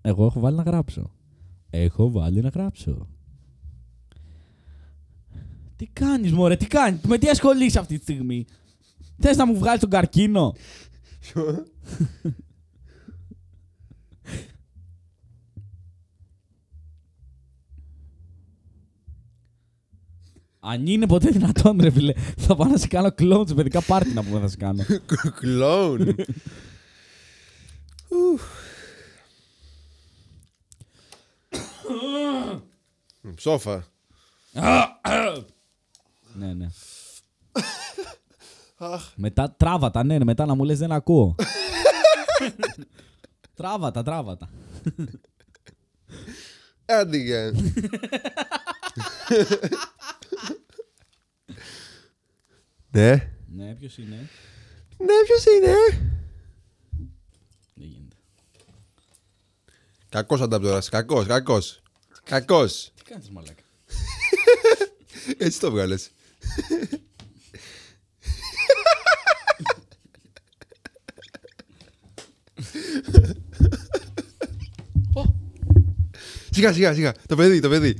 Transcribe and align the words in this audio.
Εγώ 0.00 0.24
έχω 0.24 0.40
βάλει 0.40 0.56
να 0.56 0.62
γράψω. 0.62 1.10
Έχω 1.70 2.10
βάλει 2.10 2.40
να 2.40 2.48
γράψω. 2.48 3.08
Τι 5.76 5.86
κάνεις 5.86 6.32
μωρέ, 6.32 6.56
τι 6.56 6.66
κάνεις, 6.66 7.00
με 7.00 7.18
τι 7.18 7.28
ασχολείσαι 7.28 7.78
αυτή 7.78 7.96
τη 7.96 8.02
στιγμή; 8.02 8.44
Θες 9.18 9.36
να 9.36 9.46
μου 9.46 9.58
βγάλεις 9.58 9.80
τον 9.80 9.90
καρκίνο; 9.90 10.54
Αν 20.60 20.86
είναι 20.86 21.06
ποτέ 21.06 21.30
δυνατόν, 21.30 21.80
ρε 21.80 21.90
φίλε, 21.90 22.12
θα 22.36 22.56
πάω 22.56 22.68
να 22.68 22.76
σε 22.76 22.86
κάνω 22.86 23.12
κλόουν 23.12 23.46
σε 23.48 23.54
παιδικά 23.54 23.82
πάρτι 23.82 24.12
να 24.12 24.24
πούμε 24.24 24.40
θα 24.40 24.48
σε 24.48 24.56
κάνω. 24.56 24.84
Κλόουν. 25.40 26.14
Ψόφα. 33.34 33.86
ναι, 36.34 36.54
ναι. 36.54 36.68
μετά 39.14 39.54
τράβατα, 39.56 40.04
ναι, 40.04 40.18
ναι, 40.18 40.24
μετά 40.24 40.46
να 40.46 40.54
μου 40.54 40.64
λες 40.64 40.78
δεν 40.78 40.92
ακούω. 40.92 41.34
τράβατα, 43.56 44.02
τράβατα. 44.02 44.50
Άντε 46.86 47.18
Ναι. 52.92 53.30
Ναι, 53.46 53.74
ποιος 53.74 53.98
είναι; 53.98 54.28
Ναι, 54.96 55.14
ποιος 55.24 55.44
είναι; 55.44 55.74
Δεν 57.74 57.86
γίνεται. 57.86 58.16
Κακός 60.08 60.40
ανταπτωράς. 60.40 60.88
Κακός, 60.88 61.26
κακός. 61.26 61.82
Κακός. 62.24 62.92
Τι 63.10 63.16
κάνεις 63.16 63.30
μαλάκα. 63.30 63.62
Έτσι 65.38 65.60
το 65.60 65.70
βγάλες. 65.70 66.10
Σιγά, 76.50 76.72
σιγά, 76.72 76.94
σιγά. 76.94 77.12
Το 77.26 77.36
παιδί, 77.36 77.60
το 77.60 77.68
παιδί. 77.68 77.94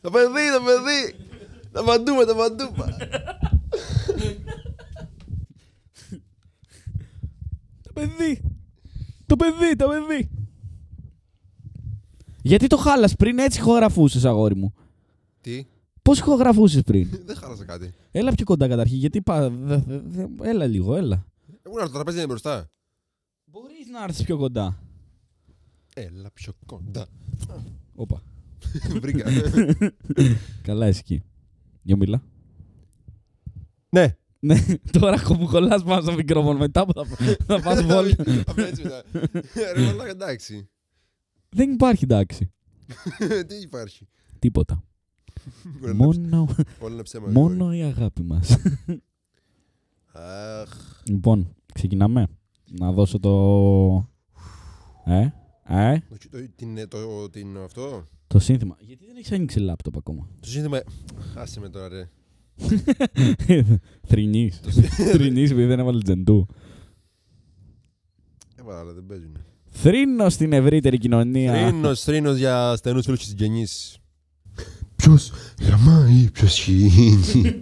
το 0.00 0.10
παιδί, 0.10 0.50
το 0.52 0.62
παιδί. 0.64 1.26
Τα 1.72 1.82
μαντούμα, 1.82 2.24
τα 2.24 2.34
μαντούμα. 2.34 2.96
Το 7.82 7.92
παιδί. 7.92 8.40
Το 9.26 9.36
παιδί, 9.36 9.76
το 9.76 9.88
παιδί. 9.88 10.35
Γιατί 12.46 12.66
το 12.66 12.76
χάλας 12.76 13.14
πριν 13.16 13.38
έτσι 13.38 13.58
ηχογραφούσες 13.58 14.24
αγόρι 14.24 14.54
μου. 14.56 14.74
Τι, 15.40 15.66
Πώς 16.02 16.18
ηχογραφούσες 16.18 16.82
πριν; 16.82 17.08
δεν 17.26 17.36
χάλασα 17.36 17.64
κάτι. 17.64 17.94
Έλα 18.10 18.32
πιο 18.32 18.44
κοντά 18.44 18.68
καταρχήν, 18.68 18.96
γιατί 18.98 19.22
πα... 19.22 19.50
δε- 19.50 19.76
δε- 19.86 20.00
δε- 20.06 20.48
Έλα 20.50 20.66
λίγο, 20.66 20.96
έλα. 20.96 21.26
Εγώ 21.62 21.78
να 21.78 21.86
το 21.86 21.92
τραπέζι 21.92 22.16
είναι 22.18 22.26
μπροστά. 22.26 22.70
Μπορείς 23.44 23.88
να 23.92 24.02
έρθεις 24.02 24.24
πιο 24.24 24.36
κοντά. 24.36 24.82
Έλα 25.94 26.30
πιο 26.32 26.52
κοντά. 26.66 27.06
Όπα. 27.94 28.22
Βρήκα. 29.00 29.30
Καλά 30.62 30.86
εσύ 30.86 31.00
εκεί. 31.04 31.22
Για 31.82 31.96
μιλά. 31.96 32.22
ναι. 33.88 34.16
Ναι, 34.38 34.56
τώρα 34.90 35.22
μου 35.38 35.46
κολλάς 35.46 35.82
πάνω 35.82 36.02
στο 36.02 36.12
μικρόφωνο 36.12 36.58
μετά 36.58 36.84
που 36.86 36.92
θα, 36.92 37.04
θα 37.46 37.60
πας 37.60 37.82
βόλιο. 37.82 38.14
Απλά 38.46 38.66
έτσι 38.66 38.82
μετά. 38.82 39.02
Ρε 39.74 39.82
μαλάκα, 39.82 40.10
εντάξει. 40.10 40.68
Δεν 41.48 41.72
υπάρχει 41.72 42.04
εντάξει. 42.04 42.50
Τι 43.48 43.56
υπάρχει. 43.62 44.08
Τίποτα. 44.38 44.84
Όλα 45.82 45.90
είναι 45.92 46.08
ψ- 46.08 46.18
Μόνο, 46.30 46.46
Όλα 46.80 46.92
είναι 46.94 47.02
ψέμα. 47.02 47.28
μόνο 47.30 47.74
η 47.74 47.82
αγάπη 47.82 48.22
μας. 48.22 48.56
Αχ. 50.12 51.02
λοιπόν, 51.08 51.54
ξεκινάμε. 51.74 52.26
Να 52.70 52.92
δώσω 52.92 53.18
το... 53.18 54.08
Ε, 55.04 55.28
ε, 55.64 55.98
Το- 55.98 56.16
το- 56.30 56.48
την- 56.56 56.88
το- 56.88 57.30
την- 57.30 57.56
Αυτό. 57.56 58.08
το 58.26 58.38
σύνθημα. 58.38 58.76
Γιατί 58.80 59.06
δεν 59.06 59.16
έχεις 59.16 59.32
ανοίξει 59.32 59.58
λάπτοπ 59.58 59.96
ακόμα; 59.96 60.28
Το 60.40 60.48
σύνθημα. 60.48 60.80
Άσε 61.34 61.60
με 61.60 61.68
τώρα, 61.68 61.88
ρε. 61.88 62.10
Θρηνείς. 64.08 64.60
Θρηνείς 65.12 65.50
επειδή 65.50 65.66
δεν 65.66 65.78
έβαλε 65.78 66.02
τζεντού. 66.02 66.46
Έβαλα, 68.56 68.80
αλλά 68.80 68.92
δεν 68.92 69.06
παίζουν. 69.06 69.36
Θρήνος 69.82 70.32
στην 70.32 70.52
ευρύτερη 70.52 70.98
κοινωνία. 70.98 71.52
Θρήνος, 71.52 72.02
θρήνος 72.02 72.36
για 72.36 72.74
στενούς 72.76 73.04
φίλους 73.04 73.18
και 73.18 73.24
συγγενείς. 73.24 73.98
Ποιος 74.96 75.32
γραμμάει, 75.60 76.30
ποιος 76.32 76.54
χύνει. 76.54 77.60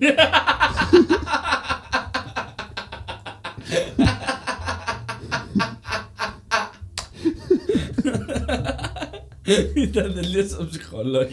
Ήταν 9.75 10.15
τελείως 10.15 10.53
αψυχολόγητο. 10.61 11.33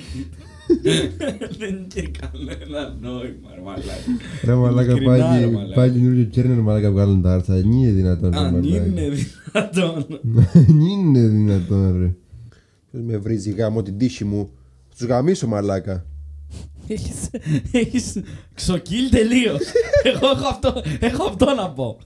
Δεν 1.58 1.86
είχε 1.88 2.12
κανένα 2.20 2.96
νόημα, 3.02 3.50
ρε 3.56 3.62
μαλάκα. 3.62 3.94
Ρε 4.44 4.54
μαλάκα 4.54 4.92
Ειλικρινά, 4.92 5.18
ρε 5.18 5.42
πάει, 5.42 5.52
μαλάκα. 5.52 5.74
πάει 5.76 5.90
καινούριο 5.90 6.24
Κέρνερ 6.24 6.58
μαλάκα 6.58 6.92
βγάλουν 6.92 7.22
τα 7.22 7.34
άρθρα. 7.34 7.56
Νι 7.56 7.78
είναι 7.82 7.92
δυνατόν 7.92 8.32
ρε 8.32 8.38
Αν 8.38 8.54
μαλάκα. 8.54 8.86
είναι 8.86 9.10
δυνατόν. 9.54 10.06
Νι 10.78 10.92
είναι 10.92 11.28
δυνατόν 11.28 12.00
ρε. 12.02 12.14
Ποιος 12.92 13.04
με 13.04 13.18
βρίζει 13.18 13.52
γάμο 13.52 13.82
την 13.82 13.98
τύχη 13.98 14.26
μου. 14.26 14.50
Θα 14.90 14.96
Τους 14.98 15.06
γαμίσω 15.08 15.48
μαλάκα. 15.48 16.06
Έχεις, 16.88 17.30
έχεις 17.72 18.22
ξοκύλει 18.54 19.10
τελείως. 19.10 19.60
Εγώ 20.04 20.28
έχω 20.30 20.48
αυτό, 20.48 20.82
έχω 21.00 21.24
αυτό 21.24 21.46
να 21.56 21.70
πω. 21.70 21.98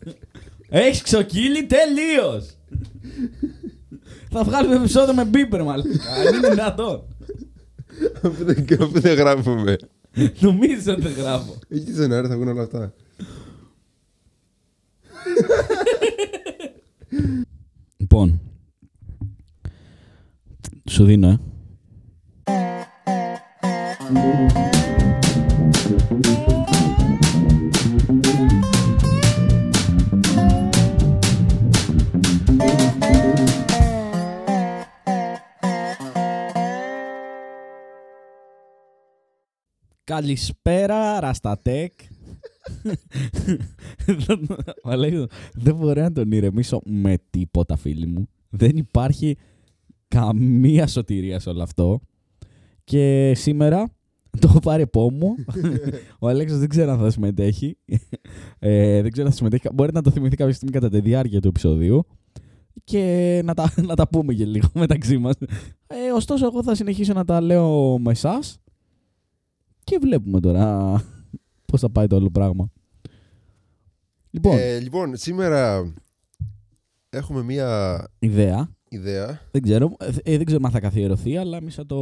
Έχεις 0.69 1.01
ξοκύλει 1.01 1.65
τελείως. 1.65 2.57
Θα 4.29 4.43
βγάλουμε 4.43 4.75
επεισόδιο 4.75 5.13
με 5.13 5.25
μπίπερ 5.25 5.63
μαλάκα. 5.63 5.89
Αν 5.89 6.35
είναι 6.37 6.49
δυνατόν. 6.49 7.03
Αφού 8.21 8.43
δεν- 8.43 8.65
Αφού 8.81 8.99
δεν 8.99 9.15
γράφουμε. 9.15 9.75
Νομίζεις 10.39 10.87
ότι 10.87 11.01
δεν 11.01 11.11
γράφω. 11.13 11.59
Εκεί 11.69 11.91
στον 11.93 12.11
αέρα 12.11 12.27
θα 12.27 12.35
βγουν 12.35 12.47
όλα 12.47 12.61
αυτά. 12.61 12.93
Λοιπόν. 17.97 18.39
Σου 20.89 21.05
δίνω, 21.05 21.27
ε. 21.29 21.39
Καλησπέρα, 40.15 41.19
Ραστατέκ. 41.19 41.91
Αλέξανδρο, 44.83 45.27
δεν 45.53 45.75
μπορώ 45.75 46.01
να 46.01 46.11
τον 46.11 46.31
ηρεμήσω 46.31 46.81
με 46.85 47.17
τίποτα, 47.29 47.75
φίλοι 47.75 48.07
μου. 48.07 48.27
Δεν 48.49 48.77
υπάρχει 48.77 49.37
καμία 50.07 50.87
σωτηρία 50.87 51.39
σε 51.39 51.49
όλο 51.49 51.63
αυτό. 51.63 51.99
Και 52.83 53.33
σήμερα 53.35 53.89
το 54.39 54.47
έχω 54.47 54.59
πάρει 54.59 54.81
επόμου. 54.81 55.35
Ο 56.19 56.27
Αλέξανδρος 56.27 56.59
δεν 56.59 56.69
ξέρω 56.69 56.91
αν 56.91 56.99
θα 56.99 57.11
συμμετέχει. 57.11 57.77
Ε, 58.59 59.01
δεν 59.01 59.11
ξέρω 59.11 59.25
αν 59.25 59.31
θα 59.31 59.37
συμμετέχει. 59.37 59.69
Μπορείτε 59.73 59.97
να 59.97 60.03
το 60.03 60.11
θυμηθεί 60.11 60.35
κάποια 60.35 60.53
στιγμή 60.53 60.73
κατά 60.73 60.89
τη 60.89 60.99
διάρκεια 60.99 61.39
του 61.41 61.47
επεισοδίου. 61.47 62.05
Και 62.83 63.41
να 63.45 63.53
τα, 63.53 63.73
να 63.87 63.95
τα 63.95 64.07
πούμε 64.07 64.33
και 64.33 64.45
λίγο 64.45 64.67
μεταξύ 64.73 65.17
μας. 65.17 65.35
Ε, 65.87 66.11
ωστόσο, 66.15 66.45
εγώ 66.45 66.63
θα 66.63 66.75
συνεχίσω 66.75 67.13
να 67.13 67.25
τα 67.25 67.41
λέω 67.41 67.97
με 67.99 68.11
εσάς. 68.11 68.59
Και 69.85 69.97
βλέπουμε 70.01 70.39
τώρα 70.39 70.93
πώς 71.65 71.79
θα 71.79 71.89
πάει 71.89 72.07
το 72.07 72.15
όλο 72.15 72.29
πράγμα. 72.29 72.71
Λοιπόν, 74.29 74.57
Ε, 74.57 74.79
Λοιπόν, 74.79 75.15
σήμερα 75.15 75.93
έχουμε 77.09 77.43
μία 77.43 77.97
ιδέα. 78.19 78.69
ιδέα. 78.89 79.41
Δεν 79.51 79.61
ξέρω, 79.61 79.95
ε, 80.23 80.37
δεν 80.37 80.45
ξέρω 80.45 80.61
αν 80.65 80.71
θα 80.71 80.79
καθιερωθεί, 80.79 81.37
αλλά 81.37 81.57
εμείς 81.57 81.75
θα 81.75 81.85
το, 81.85 81.95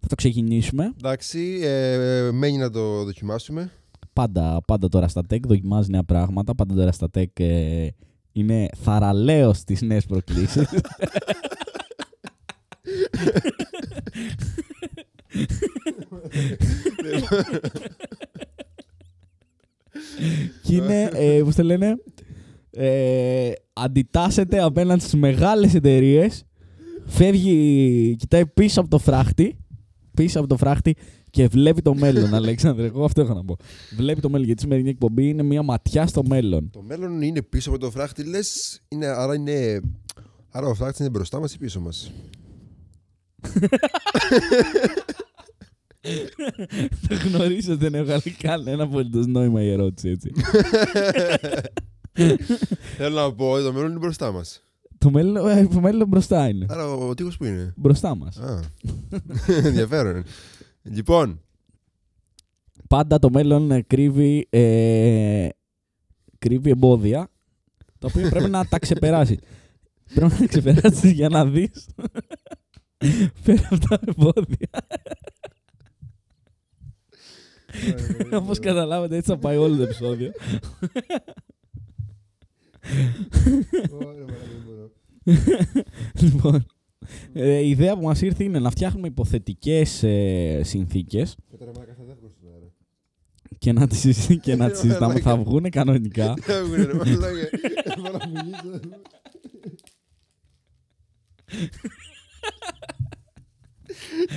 θα 0.00 0.06
το 0.06 0.14
ξεκινήσουμε. 0.14 0.92
Εντάξει, 0.98 1.60
ε, 1.62 2.30
μένει 2.32 2.56
να 2.56 2.70
το 2.70 3.04
δοκιμάσουμε. 3.04 3.70
Πάντα, 4.12 4.60
πάντα 4.66 4.88
τώρα 4.88 5.08
στα 5.08 5.20
tech 5.30 5.40
δοκιμάζει 5.46 5.90
νέα 5.90 6.04
πράγματα. 6.04 6.54
Πάντα 6.54 6.74
τώρα 6.74 6.92
στα 6.92 7.08
tech 7.14 7.40
ε, 7.40 7.88
είναι 8.32 8.68
θαραλέος 8.76 9.58
στις 9.58 9.82
νέες 9.82 10.06
προκλήσεις. 10.06 10.66
Και 20.62 20.74
είναι, 20.74 21.10
ε, 21.12 21.40
πώς 21.44 21.54
το 21.54 21.62
λένε, 21.62 21.96
ε, 22.70 23.52
αντιτάσσεται 23.72 24.60
απέναντι 24.62 25.00
στις 25.00 25.14
μεγάλες 25.14 25.74
εταιρείες. 25.74 26.44
Φεύγει, 27.06 28.16
κοιτάει 28.18 28.46
πίσω 28.46 28.80
από 28.80 28.90
το 28.90 28.98
φράχτη. 28.98 29.56
Πίσω 30.14 30.38
από 30.38 30.48
το 30.48 30.56
φράχτη 30.56 30.96
και 31.30 31.46
βλέπει 31.46 31.82
το 31.82 31.94
μέλλον, 31.94 32.34
Αλέξανδρε. 32.40 32.86
Εγώ 32.86 33.04
αυτό 33.04 33.20
έχω 33.20 33.34
να 33.34 33.44
πω. 33.44 33.56
Βλέπει 33.96 34.20
το 34.20 34.28
μέλλον. 34.28 34.46
Γιατί 34.46 34.60
η 34.60 34.64
σημερινή 34.64 34.88
εκπομπή 34.88 35.28
είναι 35.28 35.42
μια 35.42 35.62
ματιά 35.62 36.06
στο 36.06 36.22
μέλλον. 36.28 36.70
Το 36.70 36.82
μέλλον 36.82 37.22
είναι 37.22 37.42
πίσω 37.42 37.70
από 37.70 37.78
το 37.78 37.90
φράχτη, 37.90 38.24
λες. 38.24 38.80
Είναι, 38.88 39.06
άρα, 39.06 39.34
είναι, 39.34 39.80
άρα 40.50 40.66
ο 40.66 40.74
φράχτης 40.74 41.00
είναι 41.00 41.08
μπροστά 41.08 41.40
μας 41.40 41.54
ή 41.54 41.58
πίσω 41.58 41.80
μας; 41.80 42.12
Θα 47.08 47.14
γνωρίζω 47.14 47.76
δεν 47.76 47.94
έβγαλε 47.94 48.22
κανένα 48.38 48.82
απολύτως 48.82 49.26
νόημα 49.26 49.62
η 49.62 49.70
ερώτηση 49.70 50.08
έτσι. 50.08 50.32
Θέλω 52.96 53.20
να 53.20 53.32
πω, 53.32 53.60
το 53.60 53.72
μέλλον 53.72 53.90
είναι 53.90 53.98
μπροστά 53.98 54.32
μας. 54.32 54.64
το, 54.98 55.10
μέλλον, 55.10 55.48
ε, 55.48 55.66
το 55.66 55.80
μέλλον 55.80 56.08
μπροστά 56.08 56.48
είναι. 56.48 56.66
Άρα 56.68 56.86
ο 56.86 57.14
τείχο 57.14 57.30
που 57.38 57.44
είναι. 57.44 57.72
Μπροστά 57.76 58.14
μας. 58.14 58.36
Α. 58.36 58.60
Ενδιαφέρον. 59.64 60.24
Λοιπόν, 60.82 61.40
Πάντα 62.88 63.18
το 63.18 63.30
μέλλον 63.30 63.70
ε, 63.70 63.82
κρύβει, 63.82 64.46
ε, 64.50 65.48
κρύβει 66.38 66.70
εμπόδια 66.70 67.28
τα 67.98 68.08
οποία 68.10 68.30
πρέπει 68.30 68.50
να 68.50 68.66
τα 68.66 68.78
ξεπεράσει. 68.78 69.38
πρέπει 70.14 70.32
να 70.32 70.38
τα 70.38 70.46
ξεπεράσεις 70.46 71.10
για 71.10 71.28
να 71.28 71.46
δεις 71.46 71.86
πέρα 73.44 73.68
από 73.70 73.88
τα 73.88 73.98
εμπόδια. 74.06 74.68
Όπως 78.40 78.58
καταλάβατε, 78.58 79.16
έτσι 79.16 79.30
θα 79.30 79.38
πάει 79.38 79.56
όλο 79.56 79.76
το 79.76 79.82
επεισόδιο. 79.82 80.30
λοιπόν, 86.20 86.66
ε, 87.32 87.58
η 87.58 87.70
ιδέα 87.70 87.96
που 87.96 88.02
μας 88.04 88.22
ήρθε 88.22 88.44
είναι 88.44 88.58
να 88.58 88.70
φτιάχνουμε 88.70 89.06
υποθετικές 89.06 90.02
ε, 90.02 90.60
συνθήκες 90.64 91.36
και 93.58 93.72
να 93.72 93.86
τις, 93.86 93.98
συζη- 93.98 94.40
και 94.40 94.56
να 94.56 94.70
τις 94.70 94.78
συζητάμε. 94.80 95.20
θα 95.20 95.36
βγουν 95.36 95.70
κανονικά. 95.70 96.34
Τι 96.46 96.52
άκουγε, 96.52 96.84
ρε 96.84 96.94
μαλάκα. 96.94 97.48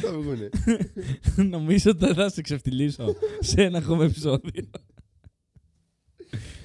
Θα 0.01 0.11
βγουνε. 0.11 0.49
Νομίζω 1.57 1.91
ότι 1.91 2.13
θα 2.13 2.29
σε 2.29 2.41
ξεφτυλίσω 2.41 3.15
σε 3.39 3.61
ένα 3.61 3.77
ακόμα 3.77 4.03
επεισόδιο. 4.03 4.69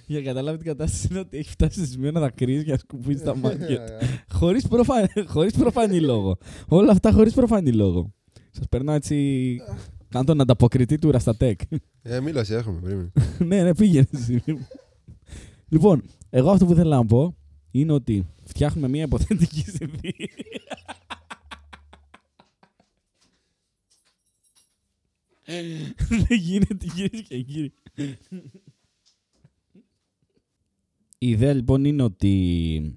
Για 0.06 0.20
να 0.20 0.26
καταλάβει 0.26 0.58
την 0.58 0.66
κατάσταση 0.66 1.08
είναι 1.10 1.18
ότι 1.18 1.38
έχει 1.38 1.50
φτάσει 1.50 1.78
σε 1.78 1.86
σημείο 1.86 2.10
να 2.10 2.20
δακρύζει 2.20 2.64
και 2.64 2.70
να 2.70 2.78
σκουπίζει 2.78 3.22
τα 3.22 3.36
μάτια. 3.36 3.86
χωρίς, 4.32 4.68
προφα... 4.68 5.08
χωρίς 5.26 5.52
προφανή 5.52 6.00
λόγο. 6.00 6.38
Όλα 6.68 6.92
αυτά 6.92 7.12
χωρίς 7.12 7.34
προφανή 7.34 7.72
λόγο. 7.72 8.12
Σας 8.50 8.68
περνάω 8.68 8.94
έτσι... 8.94 9.56
Κάνω 10.08 10.24
τον 10.24 10.40
ανταποκριτή 10.40 10.98
του 10.98 11.10
Ραστατέκ. 11.10 11.60
Ε, 12.02 12.20
μίλα, 12.20 12.44
σε 12.44 12.56
έχουμε, 12.56 12.80
περίμενε. 12.80 13.10
ναι, 13.48 13.62
ναι, 13.62 13.74
πήγαινε 13.74 14.06
εσύ. 14.12 14.42
λοιπόν, 15.68 16.02
εγώ 16.30 16.50
αυτό 16.50 16.66
που 16.66 16.74
θέλω 16.74 16.90
να 16.90 17.06
πω 17.06 17.36
είναι 17.70 17.92
ότι 17.92 18.26
φτιάχνουμε 18.44 18.88
μια 18.88 19.02
υποθετική 19.02 19.64
συνθήκη. 19.70 20.28
Δεν 26.08 26.38
γίνεται 26.38 26.86
κυρίε 26.94 27.20
και 27.22 27.42
κύριοι. 27.42 27.72
Η 31.18 31.28
ιδέα 31.28 31.52
λοιπόν 31.52 31.84
είναι 31.84 32.02
ότι 32.02 32.96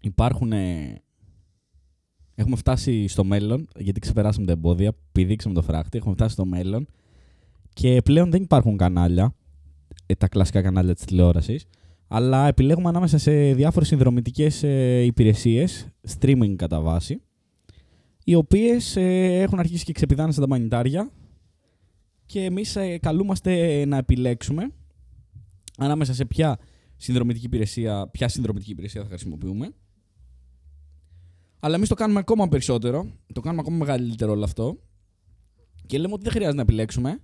υπάρχουν. 0.00 0.52
ε, 0.52 1.02
Έχουμε 2.34 2.56
φτάσει 2.56 3.08
στο 3.08 3.24
μέλλον, 3.24 3.68
γιατί 3.78 4.00
ξεπεράσαμε 4.00 4.46
τα 4.46 4.52
εμπόδια, 4.52 4.92
πηδήξαμε 5.12 5.54
το 5.54 5.62
φράχτη, 5.62 5.98
έχουμε 5.98 6.14
φτάσει 6.14 6.32
στο 6.32 6.44
μέλλον 6.44 6.86
και 7.72 8.00
πλέον 8.04 8.30
δεν 8.30 8.42
υπάρχουν 8.42 8.76
κανάλια, 8.76 9.34
ε, 10.06 10.14
τα 10.14 10.28
κλασικά 10.28 10.62
κανάλια 10.62 10.94
της 10.94 11.04
τηλεόρασης, 11.04 11.66
αλλά 12.08 12.46
επιλέγουμε 12.46 12.88
ανάμεσα 12.88 13.18
σε 13.18 13.52
διάφορες 13.52 13.88
συνδρομητικές 13.88 14.62
ε, 14.62 15.02
υπηρεσίες, 15.02 15.88
streaming 16.18 16.54
κατά 16.56 16.80
βάση, 16.80 17.22
οι 18.24 18.34
οποίες 18.34 18.96
ε, 18.96 19.40
έχουν 19.42 19.58
αρχίσει 19.58 19.84
και 19.84 19.92
ξεπηδάνε 19.92 20.32
στα 20.32 20.48
μανιτάρια 20.48 21.10
και 22.30 22.44
εμείς 22.44 22.76
ε, 22.76 22.98
καλούμαστε 22.98 23.84
να 23.84 23.96
επιλέξουμε 23.96 24.70
ανάμεσα 25.78 26.14
σε 26.14 26.24
ποια 26.24 26.58
συνδρομητική 26.96 27.44
υπηρεσία, 27.44 28.08
ποια 28.08 28.28
συνδρομητική 28.28 28.70
υπηρεσία 28.70 29.02
θα 29.02 29.08
χρησιμοποιούμε. 29.08 29.74
Αλλά 31.60 31.74
εμείς 31.74 31.88
το 31.88 31.94
κάνουμε 31.94 32.18
ακόμα 32.18 32.48
περισσότερο, 32.48 33.10
το 33.32 33.40
κάνουμε 33.40 33.60
ακόμα 33.60 33.76
μεγαλύτερο 33.76 34.32
όλο 34.32 34.44
αυτό 34.44 34.78
και 35.86 35.98
λέμε 35.98 36.12
ότι 36.12 36.22
δεν 36.22 36.32
χρειάζεται 36.32 36.56
να 36.56 36.62
επιλέξουμε, 36.62 37.20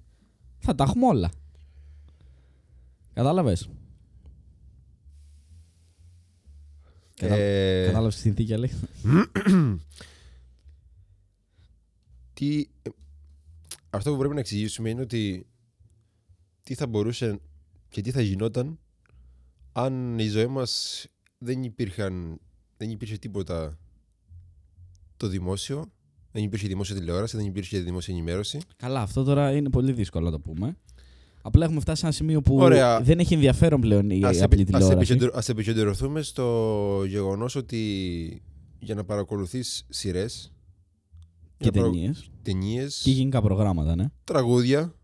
θα 0.58 0.74
τα 0.74 0.84
έχουμε 0.84 1.06
όλα. 1.06 1.30
Κατάλαβες; 3.12 3.68
Κατα... 7.14 7.34
Ε, 7.34 7.86
Κατάλαβες 7.86 8.14
τη 8.14 8.20
συνθήκη, 8.20 8.54
Αλέξη; 8.54 8.76
τι... 12.34 12.66
ε, 13.96 13.98
Αυτό 13.98 14.10
που 14.12 14.18
πρέπει 14.18 14.34
να 14.34 14.40
εξηγήσουμε 14.40 14.90
είναι 14.90 15.00
ότι 15.00 15.46
τι 16.62 16.74
θα 16.74 16.86
μπορούσε 16.86 17.38
και 17.88 18.00
τι 18.00 18.10
θα 18.10 18.20
γινόταν 18.20 18.78
αν 19.72 20.18
η 20.18 20.28
ζωή 20.28 20.46
μας 20.46 21.04
δεν 21.38 21.62
υπήρχαν, 21.62 22.38
δεν 22.76 22.90
υπήρχε 22.90 23.16
τίποτα 23.16 23.78
το 25.16 25.28
δημόσιο, 25.28 25.84
δεν 26.32 26.42
υπήρχε 26.42 26.66
δημόσια 26.68 26.94
τηλεόραση, 26.96 27.36
δεν 27.36 27.46
υπήρχε 27.46 27.78
δημόσια 27.78 28.14
ενημέρωση. 28.14 28.58
Καλά, 28.76 29.00
αυτό 29.00 29.22
τώρα 29.24 29.52
είναι 29.56 29.70
πολύ 29.70 29.92
δύσκολο 29.92 30.24
να 30.24 30.30
το 30.30 30.40
πούμε. 30.40 30.76
Απλά 31.42 31.64
έχουμε 31.64 31.80
φτάσει 31.80 32.00
σε 32.00 32.06
ένα 32.06 32.14
σημείο 32.14 32.42
που 32.42 32.56
Ωραία. 32.56 33.00
δεν 33.00 33.18
έχει 33.18 33.34
ενδιαφέρον 33.34 33.80
πλέον 33.80 34.10
η 34.10 34.24
Ας, 34.24 34.42
απλή 34.42 34.60
επι- 34.60 34.74
ας, 34.74 34.80
τηλεόραση. 34.80 35.12
επικεντρω- 35.12 35.36
ας 35.36 35.48
επικεντρωθούμε 35.48 36.22
στο 36.22 37.02
γεγονός 37.08 37.54
ότι 37.56 38.42
για 38.78 38.94
να 38.94 39.04
παρακολουθείς 39.04 39.86
σειρές, 39.88 40.52
Και 41.58 41.68
για 41.72 41.80
να 41.82 41.90
ταινίες. 41.90 42.30
ταινίες, 42.42 43.00
Και 43.04 43.10
γενικά 43.10 43.42
προγράμματα, 43.42 43.94
ναι. 43.96 44.04
τραγούδια, 44.24 44.94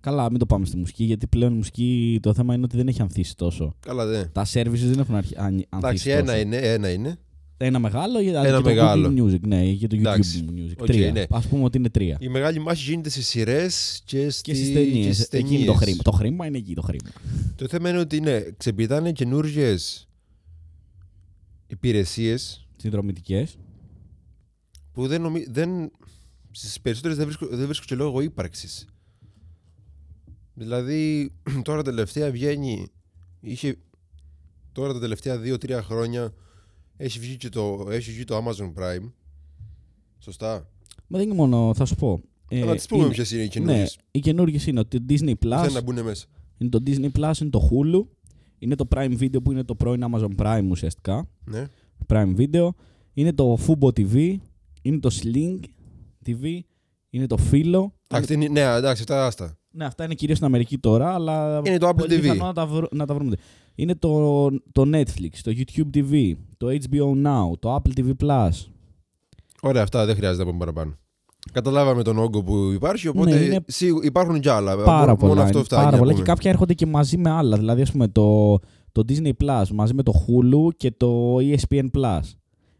Καλά, 0.00 0.30
μην 0.30 0.38
το 0.38 0.46
πάμε 0.46 0.66
στη 0.66 0.76
μουσική, 0.76 1.04
γιατί 1.04 1.26
πλέον 1.26 1.52
η 1.52 1.56
μουσική 1.56 2.18
το 2.22 2.34
θέμα 2.34 2.54
είναι 2.54 2.64
ότι 2.64 2.76
δεν 2.76 2.88
έχει 2.88 3.02
ανθίσει 3.02 3.36
τόσο. 3.36 3.74
καλά 3.80 4.06
δε. 4.06 4.24
Τα 4.24 4.46
services 4.52 4.72
δεν 4.72 4.98
έχουν 4.98 5.14
αρχι... 5.14 5.34
αν- 5.36 5.44
ανθίσει 5.68 5.68
Εντάξει, 5.78 6.04
τόσο. 6.08 6.18
ένα 6.18 6.38
είναι, 6.38 6.56
ένα 6.56 6.90
είναι. 6.92 7.18
Ένα 7.56 7.78
μεγάλο 7.78 8.20
ή 8.20 8.28
Ένα 8.28 8.44
και 8.44 8.50
το 8.50 8.60
μεγάλο. 8.62 9.08
Google 9.08 9.22
Music, 9.22 9.40
ναι, 9.40 9.66
ή 9.66 9.76
και 9.76 9.86
το 9.86 9.96
YouTube 9.96 10.00
Εντάξει. 10.00 10.44
Music. 10.56 10.74
OK, 10.80 10.86
τρία. 10.86 11.12
ναι. 11.12 11.24
Ας 11.30 11.46
πούμε 11.46 11.64
ότι 11.64 11.78
είναι 11.78 11.88
τρία. 11.90 12.16
Η 12.20 12.28
μεγάλη 12.28 12.58
μάχη 12.58 12.90
γίνεται 12.90 13.10
σε 13.10 13.22
σειρές 13.22 14.02
και, 14.04 14.30
στη... 14.30 14.42
Και 14.42 14.54
στις 14.54 14.72
ταινίες. 14.72 15.06
και 15.06 15.12
στις 15.12 15.28
Εκεί 15.30 15.38
είναι 15.38 15.48
το 15.64 15.72
ταινίες. 15.72 15.76
χρήμα. 15.76 16.02
Το 16.02 16.10
χρήμα 16.10 16.46
είναι 16.46 16.58
εκεί 16.58 16.74
το 16.74 16.82
χρήμα. 16.82 17.10
Το 17.56 17.66
θέμα 17.68 17.88
είναι 17.88 17.98
ότι 17.98 18.20
ναι, 18.20 18.40
ξεπηδάνε 18.56 19.12
καινούργιες 19.12 20.08
υπηρεσίες 21.66 22.66
Συνδρομητικές. 22.76 23.56
Που 24.96 25.06
δεν, 25.06 25.22
νομι... 25.22 25.44
δεν... 25.48 25.90
στις 26.50 26.80
περισσότερες 26.80 27.16
δεν 27.16 27.26
βρίσκω, 27.26 27.46
δεν 27.46 27.64
βρίσκω 27.64 27.84
και 27.86 27.94
λόγο 27.94 28.20
ύπαρξης. 28.20 28.86
Δηλαδή, 30.54 31.32
τώρα 31.64 31.82
τελευταία 31.82 32.30
βγαίνει. 32.30 32.86
Είχε... 33.40 33.76
Τώρα 34.72 34.92
τα 34.92 34.98
τελευταία 35.00 35.40
2-3 35.44 35.78
χρόνια 35.82 36.32
έχει 36.96 37.18
βγει, 37.18 37.36
και 37.36 37.48
το, 37.48 37.86
έχει 37.90 38.10
βγει 38.10 38.24
το 38.24 38.36
Amazon 38.36 38.72
Prime. 38.82 39.10
Σωστά; 40.18 40.68
Μα 41.06 41.18
δεν 41.18 41.26
είναι 41.26 41.36
μόνο, 41.36 41.74
θα 41.74 41.84
σου 41.84 41.94
πω. 41.94 42.20
Ε, 42.48 42.64
Να 42.64 42.74
τις 42.74 42.86
πούμε 42.86 43.04
είναι- 43.04 43.12
ποιες 43.14 43.30
είναι 43.30 43.40
οι 43.42 43.44
Ναι, 43.44 43.50
καινούργιε. 43.50 43.86
οι 44.10 44.20
καινούργιες 44.20 44.66
είναι 44.66 44.80
ότι 44.80 44.98
το 45.00 45.04
Disney 45.08 45.30
Plus, 45.30 45.58
Θέλουν 45.60 45.72
να 45.72 45.82
μπουν 45.82 46.02
μέσα; 46.02 46.26
είναι 46.58 46.70
το 46.70 46.82
Disney 46.86 47.10
Plus, 47.18 47.32
είναι 47.40 47.50
το 47.50 47.68
Hulu, 47.70 48.06
είναι 48.58 48.74
το 48.74 48.86
Prime 48.90 49.18
Video 49.18 49.42
που 49.42 49.52
είναι 49.52 49.64
το 49.64 49.74
πρώην 49.74 50.02
Amazon 50.12 50.30
Prime 50.36 50.66
ουσιαστικά. 50.70 51.28
Ναι. 51.44 51.66
Prime 52.06 52.36
Video, 52.36 52.68
είναι 53.14 53.32
το 53.32 53.58
Fubo 53.66 53.88
TV, 53.88 54.36
είναι 54.86 54.98
το 54.98 55.10
Sling 55.22 55.60
TV, 56.26 56.58
είναι 57.10 57.26
το 57.26 57.36
Philo. 57.50 57.84
Εντάξει, 58.08 58.34
είναι- 58.34 58.48
ναι, 58.48 58.60
εντάξει, 58.60 59.02
αυτά 59.02 59.26
άστα. 59.26 59.56
Ναι, 59.70 59.84
αυτά 59.84 60.04
είναι 60.04 60.14
κυρίως 60.14 60.36
στην 60.36 60.48
Αμερική 60.48 60.78
τώρα, 60.78 61.14
αλλά 61.14 61.60
Είναι 61.64 61.78
το 61.78 61.88
Apple 61.88 61.96
πολύ 61.96 62.16
TV. 62.16 62.20
πιθανό 62.20 62.44
να 62.44 62.52
τα, 62.52 62.66
βρω- 62.66 62.92
να 62.92 63.06
τα 63.06 63.14
βρούμε. 63.14 63.36
Είναι 63.74 63.94
το, 63.94 64.48
το 64.72 64.82
Netflix, 64.92 65.30
το 65.42 65.52
YouTube 65.56 65.96
TV, 65.96 66.32
το 66.56 66.66
HBO 66.70 67.26
Now, 67.26 67.58
το 67.58 67.74
Apple 67.74 68.00
TV 68.00 68.10
Plus. 68.24 68.50
Ωραία, 69.62 69.82
αυτά 69.82 70.06
δεν 70.06 70.16
χρειάζεται 70.16 70.38
να 70.44 70.50
πούμε 70.50 70.58
παραπάνω. 70.58 70.94
Καταλάβαμε 71.52 72.02
τον 72.02 72.18
όγκο 72.18 72.42
που 72.42 72.70
υπάρχει, 72.74 73.08
οπότε 73.08 73.30
Ναι, 73.38 73.44
είναι 73.44 73.60
σίγου- 73.66 74.04
υπάρχουν 74.04 74.40
κι 74.40 74.48
άλλα. 74.48 74.76
Πάρα 74.76 75.00
μόνο, 75.00 75.16
πολλά. 75.16 75.28
μόνο 75.28 75.42
αυτό 75.42 75.56
είναι 75.56 75.66
φτάνει. 75.66 75.82
πάρα 75.82 75.96
να 75.96 76.02
πολλά 76.02 76.12
και 76.12 76.20
πούμε. 76.22 76.32
κάποια 76.34 76.50
έρχονται 76.50 76.74
και 76.74 76.86
μαζί 76.86 77.16
με 77.18 77.30
άλλα. 77.30 77.56
Δηλαδή, 77.56 77.82
ας 77.82 77.90
πούμε, 77.92 78.08
το, 78.08 78.58
το 78.92 79.02
Disney 79.08 79.32
Plus 79.44 79.64
μαζί 79.72 79.94
με 79.94 80.02
το 80.02 80.12
Hulu 80.26 80.74
και 80.76 80.90
το 80.96 81.36
E 81.40 81.54
ESPN 81.56 81.86
Plus. 81.96 82.20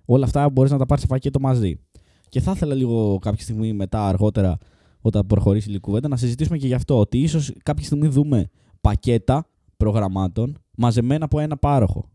Όλα 0.07 0.25
αυτά 0.25 0.51
μπορείς 0.51 0.71
να 0.71 0.79
τα 0.79 0.87
πάρεις 0.87 1.03
σε 1.03 1.09
πακέτο 1.09 1.41
μαζί. 1.41 1.81
Και 2.29 2.41
θα 2.41 2.53
ήθελα 2.55 2.75
λίγο 2.75 3.19
κάποια 3.19 3.43
στιγμή 3.43 3.73
μετά, 3.73 4.09
αργότερα, 4.09 4.59
όταν 5.01 5.27
προχωρήσει 5.27 5.73
η 5.73 5.79
κουβέντα, 5.81 6.09
να 6.09 6.17
συζητήσουμε 6.17 6.57
και 6.59 6.67
γι' 6.67 6.75
αυτό. 6.75 6.99
Ότι 6.99 7.19
ίσως 7.19 7.53
κάποια 7.63 7.85
στιγμή 7.85 8.07
δούμε 8.09 8.49
πακέτα 8.81 9.47
προγραμμάτων 9.77 10.59
μαζεμένα 10.77 11.25
από 11.25 11.41
ένα 11.41 11.57
πάροχο. 11.57 12.09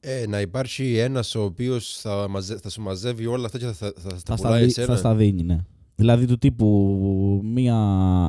Ε, 0.00 0.26
να 0.26 0.40
υπάρχει 0.40 0.96
ένας 0.98 1.34
ο 1.34 1.42
οποίος 1.42 1.96
θα, 2.00 2.26
μαζε- 2.30 2.58
θα 2.62 2.70
σου 2.70 2.80
μαζεύει 2.82 3.26
όλα 3.26 3.46
αυτά 3.46 3.58
και 3.58 3.64
θα, 3.64 3.72
θα, 3.72 3.92
θα, 3.96 4.10
Θα 4.10 4.20
τα 4.24 4.36
στα, 4.36 4.46
πουλάει 4.46 4.60
δι- 4.60 4.68
εσένα. 4.70 4.86
θα 4.86 4.96
στα 4.96 5.14
δίνει, 5.14 5.42
ναι. 5.42 5.58
Δηλαδή 5.96 6.26
του 6.26 6.38
τύπου 6.38 7.40
μια, 7.44 7.76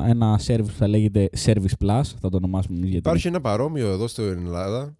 ένα 0.06 0.40
service 0.46 0.64
που 0.66 0.72
θα 0.78 0.88
λέγεται 0.88 1.28
Service 1.44 1.84
Plus, 1.84 2.02
θα 2.20 2.28
το 2.30 2.36
ονομάσουμε 2.36 2.76
εμείς 2.76 2.90
γιατί 2.90 3.08
Υπάρχει 3.08 3.26
ένα 3.28 3.40
παρόμοιο 3.40 3.88
εδώ 3.88 4.06
στην 4.06 4.24
Ελλάδα. 4.24 4.96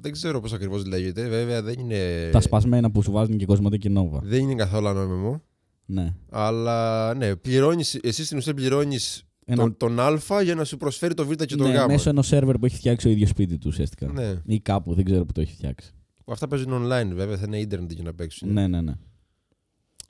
Δεν 0.00 0.12
ξέρω 0.12 0.40
πώς 0.40 0.52
ακριβώς 0.52 0.86
λέγεται. 0.86 1.28
Βέβαια 1.28 1.62
δεν 1.62 1.78
είναι, 1.78 2.28
τα 2.32 2.40
σπασμένα 2.40 2.90
που 2.90 3.02
σου 3.02 3.12
βάζουν 3.12 3.36
και 3.36 3.46
Κοσμοτέ 3.46 3.76
και 3.76 3.90
Nova. 3.96 4.18
δεν 4.22 4.40
είναι 4.40 4.54
καθόλου 4.54 4.88
ανώνυμο. 4.88 5.42
Ναι. 5.86 6.14
Αλλά 6.30 7.14
ναι, 7.14 7.36
πληρώνεις, 7.36 7.94
εσύ 7.94 8.24
στην 8.24 8.38
ουσία 8.38 8.54
πληρώνεις 8.54 9.24
Ένα, 9.44 9.62
τον, 9.62 9.76
τον 9.76 10.00
Α 10.00 10.42
για 10.42 10.54
να 10.54 10.64
σου 10.64 10.76
προσφέρει 10.76 11.14
το 11.14 11.26
Β 11.26 11.32
και 11.32 11.56
το 11.56 11.68
ναι, 11.68 11.74
Γ. 11.74 11.86
μέσω 11.86 12.10
ενός 12.10 12.30
server 12.32 12.54
που 12.60 12.64
έχει 12.66 12.76
φτιάξει 12.76 13.08
ο 13.08 13.10
ίδιος 13.10 13.28
σπίτι 13.28 13.58
του 13.58 13.66
ουσιαστικά. 13.70 14.12
Ναι. 14.12 14.34
Ή 14.46 14.60
κάπου, 14.60 14.94
δεν 14.94 15.04
ξέρω 15.04 15.24
που 15.24 15.32
το 15.32 15.40
έχει 15.40 15.52
φτιάξει. 15.52 15.92
Αυτά 16.24 16.48
παίζουν 16.48 16.72
online 16.72 17.10
βέβαια, 17.14 17.36
θα 17.36 17.44
είναι 17.46 17.58
ίντερνετ 17.58 17.92
για 17.92 18.04
να 18.04 18.14
παίξουν. 18.14 18.52
Ναι, 18.52 18.66
ναι, 18.66 18.80
ναι. 18.80 18.92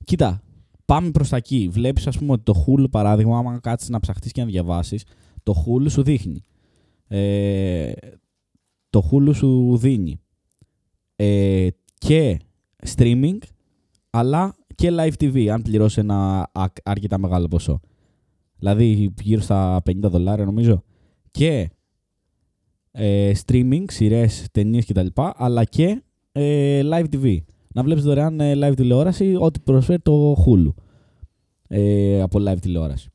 Κοίτα, 0.05 0.43
πάμε 0.85 1.11
προς 1.11 1.29
τα 1.29 1.37
εκεί. 1.37 1.69
Βλέπεις, 1.73 2.07
ας 2.07 2.19
πούμε, 2.19 2.33
ότι 2.33 2.43
το 2.43 2.65
Hulu, 2.67 2.91
παράδειγμα, 2.91 3.39
άμα 3.39 3.59
κάτσεις 3.59 3.89
να 3.89 4.01
ψαχτείς 4.01 4.33
και 4.33 4.41
να 4.41 4.47
διαβάσεις, 4.47 5.05
το 5.43 5.65
Hulu 5.67 5.91
σου 5.91 6.03
δείχνει. 6.03 6.45
Ε, 7.09 7.93
το 8.91 9.09
Hulu 9.13 9.35
σου 9.35 9.77
δίνει 9.77 10.21
ε, 11.17 11.69
και 11.99 12.39
streaming, 12.97 13.39
αλλά 14.11 14.55
και 14.75 14.89
live 14.93 15.13
TV, 15.21 15.47
αν 15.47 15.63
πληρώσει 15.63 16.01
ένα 16.01 16.49
α- 16.53 16.73
αρκετά 16.85 17.19
μεγάλο 17.19 17.49
ποσό. 17.49 17.81
Δηλαδή 18.59 19.13
γύρω 19.23 19.41
στα 19.41 19.83
50 19.91 19.95
δολάρια 20.01 20.45
νομίζω. 20.45 20.83
Και 21.31 21.71
ε, 22.91 23.33
streaming, 23.47 23.85
σειρές, 23.89 24.47
ταινίες 24.53 24.87
κτλ. 24.87 25.07
Αλλά 25.15 25.65
και 25.65 26.03
ε, 26.33 26.81
live 26.85 27.05
TV. 27.13 27.37
Να 27.75 27.83
βλέπεις 27.83 28.03
δωρεάν 28.05 28.41
ε, 28.41 28.55
live 28.55 28.77
τηλεόραση, 28.77 29.37
ό,τι 29.39 29.61
προσφέρει 29.61 30.01
το 30.01 30.33
Hulu 30.47 30.73
ε, 31.69 32.21
από 32.21 32.39
live 32.49 32.59
τηλεόραση. 32.61 33.09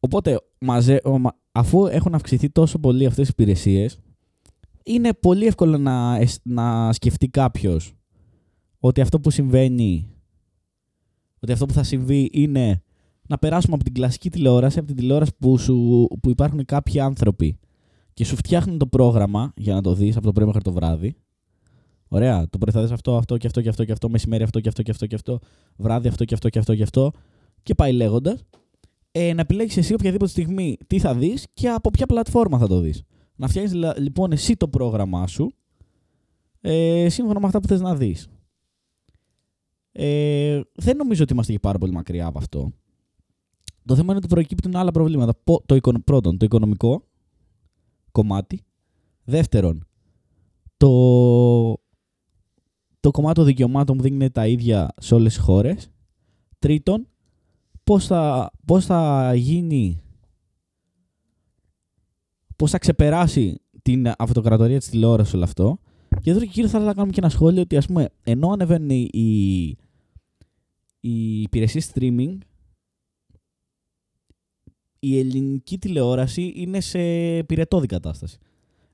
Οπότε, 0.00 0.40
μαζε, 0.60 1.00
ο- 1.04 1.18
μα- 1.18 1.36
αφού 1.58 1.86
έχουν 1.86 2.14
αυξηθεί 2.14 2.50
τόσο 2.50 2.78
πολύ 2.78 3.06
αυτές 3.06 3.26
οι 3.26 3.30
υπηρεσίες, 3.32 3.98
είναι 4.84 5.12
πολύ 5.12 5.46
εύκολο 5.46 5.78
να, 5.78 6.16
εσ- 6.16 6.40
να 6.42 6.92
σκεφτεί 6.92 7.28
κάποιος 7.28 7.94
ότι 8.78 9.00
αυτό 9.00 9.20
που 9.20 9.30
συμβαίνει, 9.30 10.08
ότι 11.40 11.52
αυτό 11.52 11.66
που 11.66 11.72
θα 11.72 11.82
συμβεί 11.82 12.28
είναι 12.32 12.82
να 13.28 13.38
περάσουμε 13.38 13.74
από 13.74 13.84
την 13.84 13.94
κλασική 13.94 14.30
τηλεόραση, 14.30 14.78
από 14.78 14.86
την 14.86 14.96
τηλεόραση 14.96 15.32
που, 15.38 15.58
σου, 15.58 16.08
που 16.22 16.30
υπάρχουν 16.30 16.64
κάποιοι 16.64 17.00
άνθρωποι 17.00 17.58
και 18.14 18.24
σου 18.24 18.36
φτιάχνουν 18.36 18.78
το 18.78 18.86
πρόγραμμα 18.86 19.52
για 19.56 19.74
να 19.74 19.80
το 19.80 19.94
δεις 19.94 20.16
από 20.16 20.26
το 20.26 20.32
πρωί 20.32 20.46
μέχρι 20.46 20.62
το 20.62 20.72
βράδυ. 20.72 21.16
Ωραία. 22.08 22.48
Το 22.50 22.58
πρωί 22.58 22.72
θα 22.72 22.82
δεις 22.82 22.90
αυτό, 22.90 23.16
αυτό 23.16 23.36
και 23.36 23.46
αυτό 23.46 23.60
και 23.60 23.68
αυτό 23.68 23.84
και 23.84 23.92
αυτό, 23.92 24.08
μεσημέρι 24.08 24.42
αυτό 24.42 24.60
και 24.60 24.68
αυτό 24.68 24.82
και 24.82 24.90
αυτό 24.90 25.06
και 25.06 25.14
αυτό, 25.14 25.38
βράδυ 25.76 26.08
αυτό 26.08 26.24
και 26.24 26.34
αυτό 26.34 26.48
και 26.48 26.58
αυτό 26.58 26.74
και 26.74 26.82
αυτό 26.82 27.10
και 27.62 27.74
πάει 27.74 27.92
λέγοντα. 27.92 28.38
Ε, 29.18 29.32
να 29.34 29.40
επιλέξεις 29.40 29.76
εσύ 29.76 29.94
οποιαδήποτε 29.94 30.30
στιγμή 30.30 30.76
τι 30.86 30.98
θα 30.98 31.14
δεις 31.14 31.46
και 31.54 31.68
από 31.68 31.90
ποια 31.90 32.06
πλατφόρμα 32.06 32.58
θα 32.58 32.66
το 32.66 32.80
δεις. 32.80 33.02
Να 33.36 33.48
φτιάξει 33.48 33.74
λοιπόν 33.98 34.32
εσύ 34.32 34.56
το 34.56 34.68
πρόγραμμά 34.68 35.26
σου 35.26 35.52
ε, 36.60 37.06
σύμφωνα 37.08 37.40
με 37.40 37.46
αυτά 37.46 37.60
που 37.60 37.66
θες 37.68 37.80
να 37.80 37.96
δεις. 37.96 38.28
Ε, 39.92 40.60
δεν 40.74 40.96
νομίζω 40.96 41.22
ότι 41.22 41.32
είμαστε 41.32 41.52
και 41.52 41.58
πάρα 41.58 41.78
πολύ 41.78 41.92
μακριά 41.92 42.26
από 42.26 42.38
αυτό. 42.38 42.72
Το 43.84 43.94
θέμα 43.94 44.06
είναι 44.08 44.16
ότι 44.16 44.26
προκύπτουν 44.26 44.76
άλλα 44.76 44.90
προβλήματα. 44.90 45.34
Πο- 45.44 45.62
Το, 45.66 45.74
οικονο- 45.74 46.00
πρώτον, 46.04 46.38
το 46.38 46.44
οικονομικό 46.44 47.04
κομμάτι. 48.12 48.60
Δεύτερον, 49.24 49.86
το, 50.76 50.88
το 53.00 53.10
κομμάτι 53.10 53.34
των 53.34 53.44
δικαιωμάτων 53.44 53.96
που 53.96 54.02
δεν 54.02 54.12
είναι 54.12 54.30
τα 54.30 54.46
ίδια 54.46 54.94
σε 54.98 55.14
όλες 55.14 55.34
τις 55.34 55.42
χώρες. 55.42 55.90
Τρίτον, 56.58 57.08
πώς 57.86 58.06
θα, 58.06 58.50
πώς 58.66 58.84
θα 58.84 59.32
γίνει, 59.34 60.02
πώς 62.56 62.70
θα 62.70 62.78
ξεπεράσει 62.78 63.60
την 63.82 64.12
αυτοκρατορία 64.18 64.78
της 64.78 64.88
τηλεόρασης 64.88 65.34
όλο 65.34 65.44
αυτό. 65.44 65.78
Και 66.20 66.30
εδώ 66.30 66.40
και 66.40 66.46
κύριο 66.46 66.68
θα 66.68 66.76
ήθελα 66.76 66.84
να 66.84 66.94
κάνουμε 66.94 67.12
και 67.12 67.20
ένα 67.20 67.28
σχόλιο 67.28 67.60
ότι 67.60 67.76
ας 67.76 67.86
πούμε 67.86 68.08
ενώ 68.22 68.48
ανεβαίνουν 68.50 68.90
οι, 68.90 69.08
οι, 69.12 69.62
οι 71.00 71.40
υπηρεσίες 71.40 71.92
streaming 71.94 72.38
η 74.98 75.18
ελληνική 75.18 75.78
τηλεόραση 75.78 76.52
είναι 76.56 76.80
σε 76.80 76.98
πυρετόδη 77.42 77.86
κατάσταση. 77.86 78.38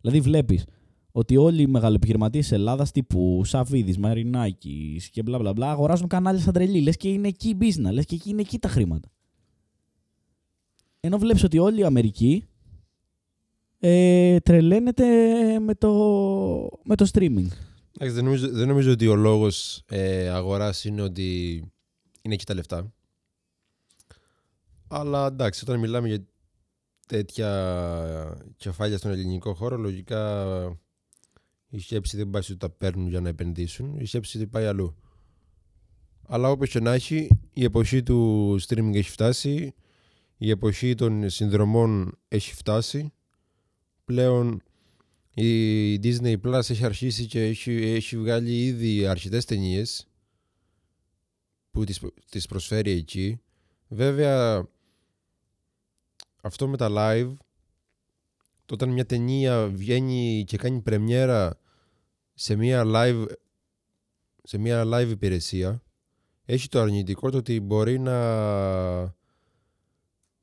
Δηλαδή 0.00 0.20
βλέπεις 0.20 0.64
ότι 1.12 1.36
όλοι 1.36 1.62
οι 1.62 1.66
μεγαλοεπιχειρηματίες 1.66 2.48
της 2.48 2.56
Ελλάδας 2.56 2.90
τύπου 2.90 3.42
Σαββίδης, 3.44 3.98
Μαρινάκης 3.98 5.10
και 5.10 5.22
μπλα 5.22 5.38
μπλα 5.38 5.52
μπλα 5.52 5.70
αγοράζουν 5.70 6.08
κανάλια 6.08 6.40
σαν 6.40 6.52
τρελή. 6.52 6.80
Λες 6.80 6.96
και 6.96 7.08
είναι 7.08 7.28
εκεί 7.28 7.48
η 7.48 7.56
business, 7.60 7.92
λες 7.92 8.04
και 8.04 8.14
εκεί 8.14 8.30
είναι 8.30 8.40
εκεί 8.40 8.58
τα 8.58 8.68
χρήματα. 8.68 9.08
Ενώ 11.00 11.18
βλέπεις 11.18 11.44
ότι 11.44 11.58
όλη 11.58 11.80
η 11.80 11.84
Αμερική 11.84 12.44
ε, 13.78 14.38
τρελαίνεται 14.40 15.06
με 15.58 15.74
το, 15.74 15.90
με 16.84 16.96
το 16.96 17.06
streaming. 17.12 17.46
Εντάξει, 17.94 18.14
δεν, 18.14 18.24
νομίζω, 18.24 18.48
δεν 18.50 18.68
νομίζω 18.68 18.92
ότι 18.92 19.06
ο 19.06 19.14
λόγος 19.14 19.82
ε, 19.88 20.28
αγοράς 20.28 20.84
είναι 20.84 21.02
ότι 21.02 21.56
είναι 22.22 22.34
εκεί 22.34 22.44
τα 22.44 22.54
λεφτά. 22.54 22.92
Αλλά 24.88 25.26
εντάξει, 25.26 25.64
όταν 25.64 25.78
μιλάμε 25.80 26.08
για 26.08 26.26
τέτοια 27.06 28.42
κεφάλια 28.56 28.98
στον 28.98 29.10
ελληνικό 29.10 29.54
χώρο, 29.54 29.76
λογικά 29.76 30.54
η 31.72 31.78
σκέψη 31.78 32.16
δεν 32.16 32.30
πάει 32.30 32.42
στο 32.42 32.52
ότι 32.52 32.60
τα 32.60 32.70
παίρνουν 32.70 33.08
για 33.08 33.20
να 33.20 33.28
επενδύσουν. 33.28 33.98
Η 33.98 34.04
σκέψη 34.06 34.46
πάει 34.46 34.66
αλλού. 34.66 34.96
Αλλά 36.26 36.50
όπως 36.50 36.68
και 36.68 36.80
να 36.80 36.92
έχει, 36.92 37.28
η 37.52 37.64
εποχή 37.64 38.02
του 38.02 38.58
streaming 38.60 38.94
έχει 38.94 39.10
φτάσει, 39.10 39.74
η 40.36 40.50
εποχή 40.50 40.94
των 40.94 41.30
συνδρομών 41.30 42.18
έχει 42.28 42.54
φτάσει. 42.54 43.12
Πλέον 44.04 44.62
η 45.34 45.94
Disney 45.96 46.40
Plus 46.40 46.70
έχει 46.70 46.84
αρχίσει 46.84 47.26
και 47.26 47.42
έχει, 47.42 47.72
έχει 47.72 48.18
βγάλει 48.18 48.64
ήδη 48.64 49.06
αρκετές 49.06 49.44
ταινίες 49.44 50.08
που 51.70 51.84
τις, 51.84 52.00
τις 52.28 52.46
προσφέρει 52.46 52.90
εκεί. 52.90 53.40
Βέβαια, 53.88 54.68
αυτό 56.42 56.68
με 56.68 56.76
τα 56.76 56.88
live, 56.90 57.36
το 58.64 58.74
όταν 58.74 58.88
μια 58.88 59.06
ταινία 59.06 59.68
βγαίνει 59.68 60.44
και 60.46 60.56
κάνει 60.56 60.80
πρεμιέρα 60.80 61.60
σε 62.42 62.56
μια 62.56 62.82
live, 62.86 63.26
σε 64.42 64.58
μια 64.58 64.84
live 64.86 65.08
υπηρεσία, 65.10 65.82
έχει 66.44 66.68
το 66.68 66.80
αρνητικό 66.80 67.30
το 67.30 67.36
ότι 67.36 67.60
μπορεί 67.60 67.98
να 67.98 69.14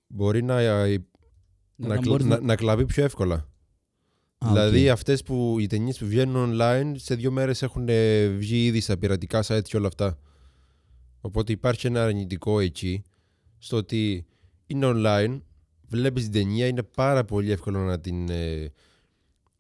μπορεί 0.07 0.43
να, 0.43 0.55
να, 1.75 1.97
κλα- 1.97 2.01
μπορείς 2.01 2.25
να, 2.25 2.39
να 2.39 2.55
κλαπεί 2.55 2.85
πιο 2.85 3.03
εύκολα. 3.03 3.35
Α, 4.37 4.47
δηλαδή 4.47 4.85
οκ. 4.85 4.91
αυτές 4.91 5.23
που 5.23 5.55
οι 5.59 5.67
ταινίες 5.67 5.97
που 5.97 6.05
βγαίνουν 6.05 6.51
online 6.53 6.91
σε 6.95 7.15
δύο 7.15 7.31
μέρες 7.31 7.61
έχουν 7.61 7.89
ε, 7.89 8.27
βγει 8.27 8.65
ήδη 8.65 8.79
στα 8.79 8.97
πειρατικά 8.97 9.43
site 9.43 9.63
και 9.63 9.77
όλα 9.77 9.87
αυτά. 9.87 10.19
Οπότε 11.21 11.51
υπάρχει 11.51 11.87
ένα 11.87 12.03
αρνητικό 12.03 12.59
εκεί 12.59 13.03
στο 13.57 13.77
ότι 13.77 14.25
είναι 14.67 14.91
online, 14.95 15.41
βλέπεις 15.87 16.23
την 16.23 16.31
ταινία, 16.31 16.67
είναι 16.67 16.83
πάρα 16.83 17.25
πολύ 17.25 17.51
εύκολο 17.51 17.79
να 17.79 17.99
την, 17.99 18.29
ε, 18.29 18.71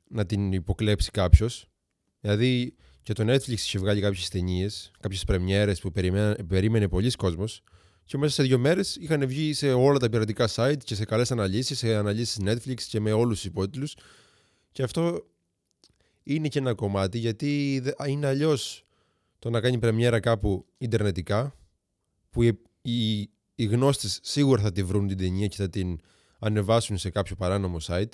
να 0.07 0.25
την 0.25 0.51
υποκλέψει 0.51 1.11
κάποιος. 1.11 1.69
Δηλαδή 2.19 2.73
και 3.03 3.13
το 3.13 3.33
Netflix 3.33 3.49
είχε 3.49 3.79
βγάλει 3.79 4.01
κάποιες 4.01 4.29
ταινίες, 4.29 4.91
κάποιες 4.99 5.23
πρεμιέρες 5.23 5.79
που 5.79 5.91
περιμένα- 5.91 6.45
περίμενε 6.47 6.87
πολύς 6.87 7.11
κόσμος 7.11 7.61
και 8.05 8.17
μέσα 8.17 8.33
σε 8.33 8.43
δύο 8.43 8.57
μέρες 8.57 8.95
είχαν 8.95 9.27
βγει 9.27 9.53
σε 9.53 9.71
όλα 9.73 9.97
τα 9.99 10.09
πειρατικά 10.09 10.49
site 10.55 10.77
και 10.83 10.95
σε 10.95 11.05
καλές 11.05 11.31
αναλύσεις, 11.31 11.77
σε 11.77 11.95
αναλύσεις 11.95 12.37
Netflix 12.45 12.81
και 12.81 12.99
με 12.99 13.11
όλους 13.11 13.35
τους 13.35 13.45
υπότιτλους. 13.45 13.95
Και 14.71 14.83
αυτό 14.83 15.25
είναι 16.23 16.47
και 16.47 16.59
ένα 16.59 16.73
κομμάτι 16.73 17.17
γιατί 17.17 17.79
δε- 17.83 18.09
είναι 18.09 18.27
αλλιώς 18.27 18.83
το 19.39 19.49
να 19.49 19.61
κάνει 19.61 19.77
πρεμιέρα 19.79 20.19
κάπου 20.19 20.65
ιντερνετικά 20.77 21.55
που 22.29 22.43
οι, 22.43 22.59
οι, 22.81 23.19
οι 23.55 23.65
γνώστες 23.65 24.19
σίγουρα 24.21 24.61
θα 24.61 24.71
τη 24.71 24.83
βρουν 24.83 25.07
την 25.07 25.17
ταινία 25.17 25.47
και 25.47 25.55
θα 25.55 25.69
την 25.69 25.99
ανεβάσουν 26.39 26.97
σε 26.97 27.09
κάποιο 27.09 27.35
παράνομο 27.35 27.77
site 27.81 28.11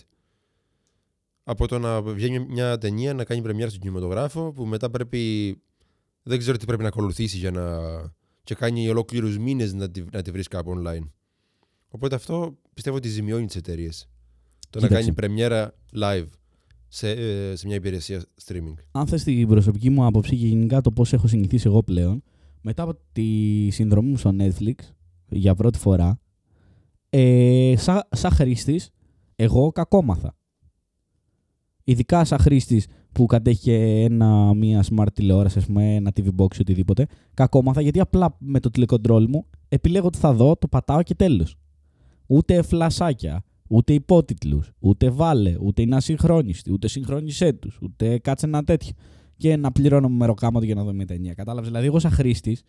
από 1.48 1.68
το 1.68 1.80
να 1.80 2.02
βγαίνει 2.02 2.40
μια 2.40 2.78
ταινία 2.78 3.14
να 3.14 3.24
κάνει 3.24 3.42
πρεμιέρα 3.42 3.70
στον 3.70 3.82
κινηματογράφο 3.82 4.52
που 4.52 4.66
μετά 4.66 4.90
πρέπει 4.90 5.56
δεν 6.24 6.38
ξέρω 6.38 6.58
τι 6.58 6.66
πρέπει 6.66 6.82
να 6.82 6.88
ακολουθήσει 6.88 7.38
για 7.38 7.52
να 7.52 7.64
και 8.44 8.56
κάνει 8.56 8.90
ολόκληρους 8.90 9.38
μήνες 9.38 9.74
να 9.74 9.92
τη, 9.92 10.04
να 10.12 10.22
τη 10.22 10.32
βρεις 10.32 10.48
κάπου 10.48 10.74
online. 10.78 11.10
Οπότε 11.88 12.16
αυτό 12.16 12.58
πιστεύω 12.74 12.96
ότι 12.96 13.08
ζημιώνει 13.08 13.46
τις 13.46 13.56
εταιρείες. 13.56 14.10
Το 14.70 14.80
να 14.80 14.88
Κοίταξε. 14.88 15.04
κάνει 15.04 15.16
πρεμιέρα 15.16 15.76
live 16.00 16.28
σε, 16.88 17.10
ε, 17.10 17.56
σε 17.56 17.68
μια 17.68 17.76
υπηρεσία 17.76 18.24
streaming. 18.46 18.74
αν 18.92 19.08
θες 19.08 19.24
την 19.24 19.48
προσωπική 19.48 19.90
μου 19.90 20.06
άποψη 20.06 20.38
και 20.38 20.46
γενικά 20.46 20.82
το 20.82 20.92
πώς 20.92 21.14
έχω 21.14 21.28
συνηθίσει 21.28 21.68
εγώ 21.68 21.84
πλέον, 21.84 22.24
μετά 22.62 22.84
από 22.84 22.98
τη 23.12 23.70
συνδρομή 23.70 24.10
μου 24.10 24.18
στο 24.18 24.36
Netflix 24.40 24.74
για 25.30 25.56
πρώτη 25.56 25.80
φορά, 25.80 26.20
ε, 27.10 27.74
σαν 27.78 28.02
σα 28.12 28.30
χρήστης, 28.30 28.90
εγώ 29.36 29.72
κακόμαθα. 29.72 30.36
Ειδικά 31.86 32.26
σαν 32.26 32.40
χρήστης 32.40 32.88
που 33.12 33.26
κατέχει 33.26 33.62
και 33.62 33.76
ένα, 34.04 34.54
μια 34.54 34.84
smart 34.96 35.08
τηλεόραση, 35.14 35.58
ας 35.58 35.66
πούμε, 35.66 35.96
ένα 35.96 36.12
TV 36.16 36.26
box 36.26 36.56
ή 36.56 36.62
οτιδήποτε, 36.62 37.08
κακόμαθα 37.34 37.82
γιατί 37.82 38.00
απλά 38.00 38.36
με 38.40 38.60
το 38.60 38.70
τηλεκοντρόλ 38.70 39.26
μου 39.30 39.46
επιλέγω 39.70 40.10
τι 40.10 40.18
θα 40.18 40.34
δω, 40.34 40.56
το 40.56 40.68
πατάω 40.68 41.04
και 41.04 41.16
τέλος. 41.16 41.56
Ούτε 42.28 42.62
φλασάκια, 42.62 43.44
ούτε 43.70 43.94
υπότιτλους, 43.94 44.72
ούτε 44.80 45.10
βάλε, 45.10 45.56
ούτε 45.62 45.82
είναι 45.82 45.96
ασυγχρόνιστοι, 45.96 46.72
ούτε 46.72 46.88
συγχρόνισέ 46.88 47.54
τους, 47.54 47.80
ούτε 47.82 48.18
κάτσε 48.18 48.46
ένα 48.46 48.64
τέτοιο. 48.64 48.92
Και 49.38 49.56
να 49.56 49.72
πληρώνω 49.72 50.10
με 50.10 50.16
μεροκάματο 50.16 50.66
για 50.66 50.76
να 50.76 50.84
δω 50.84 50.94
μια 50.94 51.06
ταινία. 51.06 51.34
Κατάλαβες. 51.34 51.68
Δηλαδή, 51.68 51.86
εγώ 51.86 52.00
σαν 52.00 52.12
χρήστης. 52.12 52.64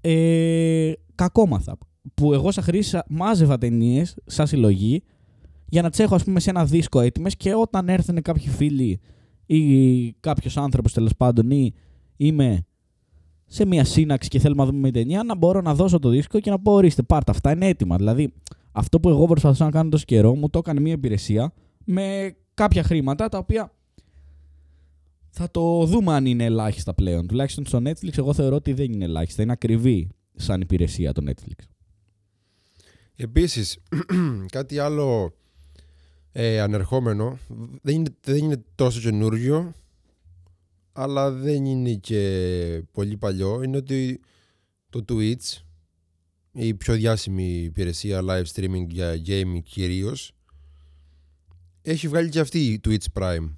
Ε, 0.00 0.92
κακόμαθα. 1.14 1.78
Που 2.14 2.32
εγώ 2.32 2.50
σαν 2.50 2.64
χρήστη 2.64 2.98
μάζευα 3.08 3.58
ταινίες 3.58 4.16
σαν 4.26 4.46
συλλογή 4.46 5.02
για 5.68 5.82
να 5.82 5.90
τι 5.90 6.02
έχω, 6.02 6.14
ας 6.14 6.24
πούμε, 6.24 6.40
σε 6.40 6.50
ένα 6.50 6.64
δίσκο 6.64 7.00
έτοιμες 7.00 7.36
και 7.36 7.54
όταν 7.54 7.88
έρθουν 7.88 8.22
κάποιοι 8.22 8.48
φίλοι 8.48 9.00
ή 9.46 10.12
κάποιος 10.12 10.56
άνθρωπος 10.56 10.92
τέλος 10.92 11.12
πάντων 11.16 11.50
ή 11.50 11.74
είμαι 12.16 12.66
σε 13.46 13.66
μια 13.66 13.84
σύναξη 13.84 14.28
και 14.28 14.38
θέλουμε 14.38 14.62
να 14.62 14.68
δούμε 14.68 14.80
μια 14.80 14.92
ταινία, 14.92 15.22
να 15.22 15.36
μπορώ 15.36 15.60
να 15.60 15.74
δώσω 15.74 15.98
το 15.98 16.08
δίσκο 16.08 16.40
και 16.40 16.50
να 16.50 16.58
πω: 16.58 16.72
Ορίστε, 16.72 17.02
πάρτε, 17.02 17.30
αυτά 17.30 17.52
είναι 17.52 17.66
έτοιμα. 17.66 17.96
Δηλαδή, 17.96 18.32
αυτό 18.72 19.00
που 19.00 19.08
εγώ 19.08 19.26
προσπαθούσα 19.26 19.64
να 19.64 19.70
κάνω 19.70 19.88
τόσο 19.88 20.04
καιρό 20.04 20.34
μου 20.34 20.50
το 20.50 20.58
έκανε 20.58 20.80
μια 20.80 20.92
υπηρεσία 20.92 21.52
με 21.84 22.36
κάποια 22.54 22.82
χρήματα 22.82 23.28
τα 23.28 23.38
οποία 23.38 23.72
θα 25.30 25.50
το 25.50 25.84
δούμε 25.84 26.12
αν 26.14 26.26
είναι 26.26 26.44
ελάχιστα 26.44 26.94
πλέον. 26.94 27.26
Τουλάχιστον 27.26 27.66
στο 27.66 27.78
Netflix, 27.84 28.18
εγώ 28.18 28.34
θεωρώ 28.34 28.56
ότι 28.56 28.72
δεν 28.72 28.92
είναι 28.92 29.04
ελάχιστα. 29.04 29.42
Είναι 29.42 29.52
ακριβή 29.52 30.08
σαν 30.34 30.60
υπηρεσία 30.60 31.12
το 31.12 31.22
Netflix. 31.26 31.64
Επίσης, 33.16 33.78
κάτι 34.56 34.78
άλλο 34.78 35.34
ε, 36.40 36.60
ανερχόμενο, 36.60 37.38
δεν 37.82 37.94
είναι, 37.94 38.10
δεν 38.20 38.36
είναι 38.36 38.64
τόσο 38.74 39.00
καινούργιο, 39.00 39.72
αλλά 40.92 41.30
δεν 41.30 41.64
είναι 41.64 41.94
και 41.94 42.82
πολύ 42.92 43.16
παλιό, 43.16 43.62
είναι 43.62 43.76
ότι 43.76 44.20
το 44.90 45.04
Twitch, 45.08 45.62
η 46.52 46.74
πιο 46.74 46.94
διάσημη 46.94 47.62
υπηρεσία 47.62 48.20
live 48.22 48.44
streaming 48.54 48.86
για 48.88 49.22
gaming 49.26 49.62
κυρίως, 49.64 50.32
έχει 51.82 52.08
βγάλει 52.08 52.28
και 52.28 52.40
αυτή 52.40 52.58
η 52.66 52.80
Twitch 52.84 53.06
Prime. 53.12 53.56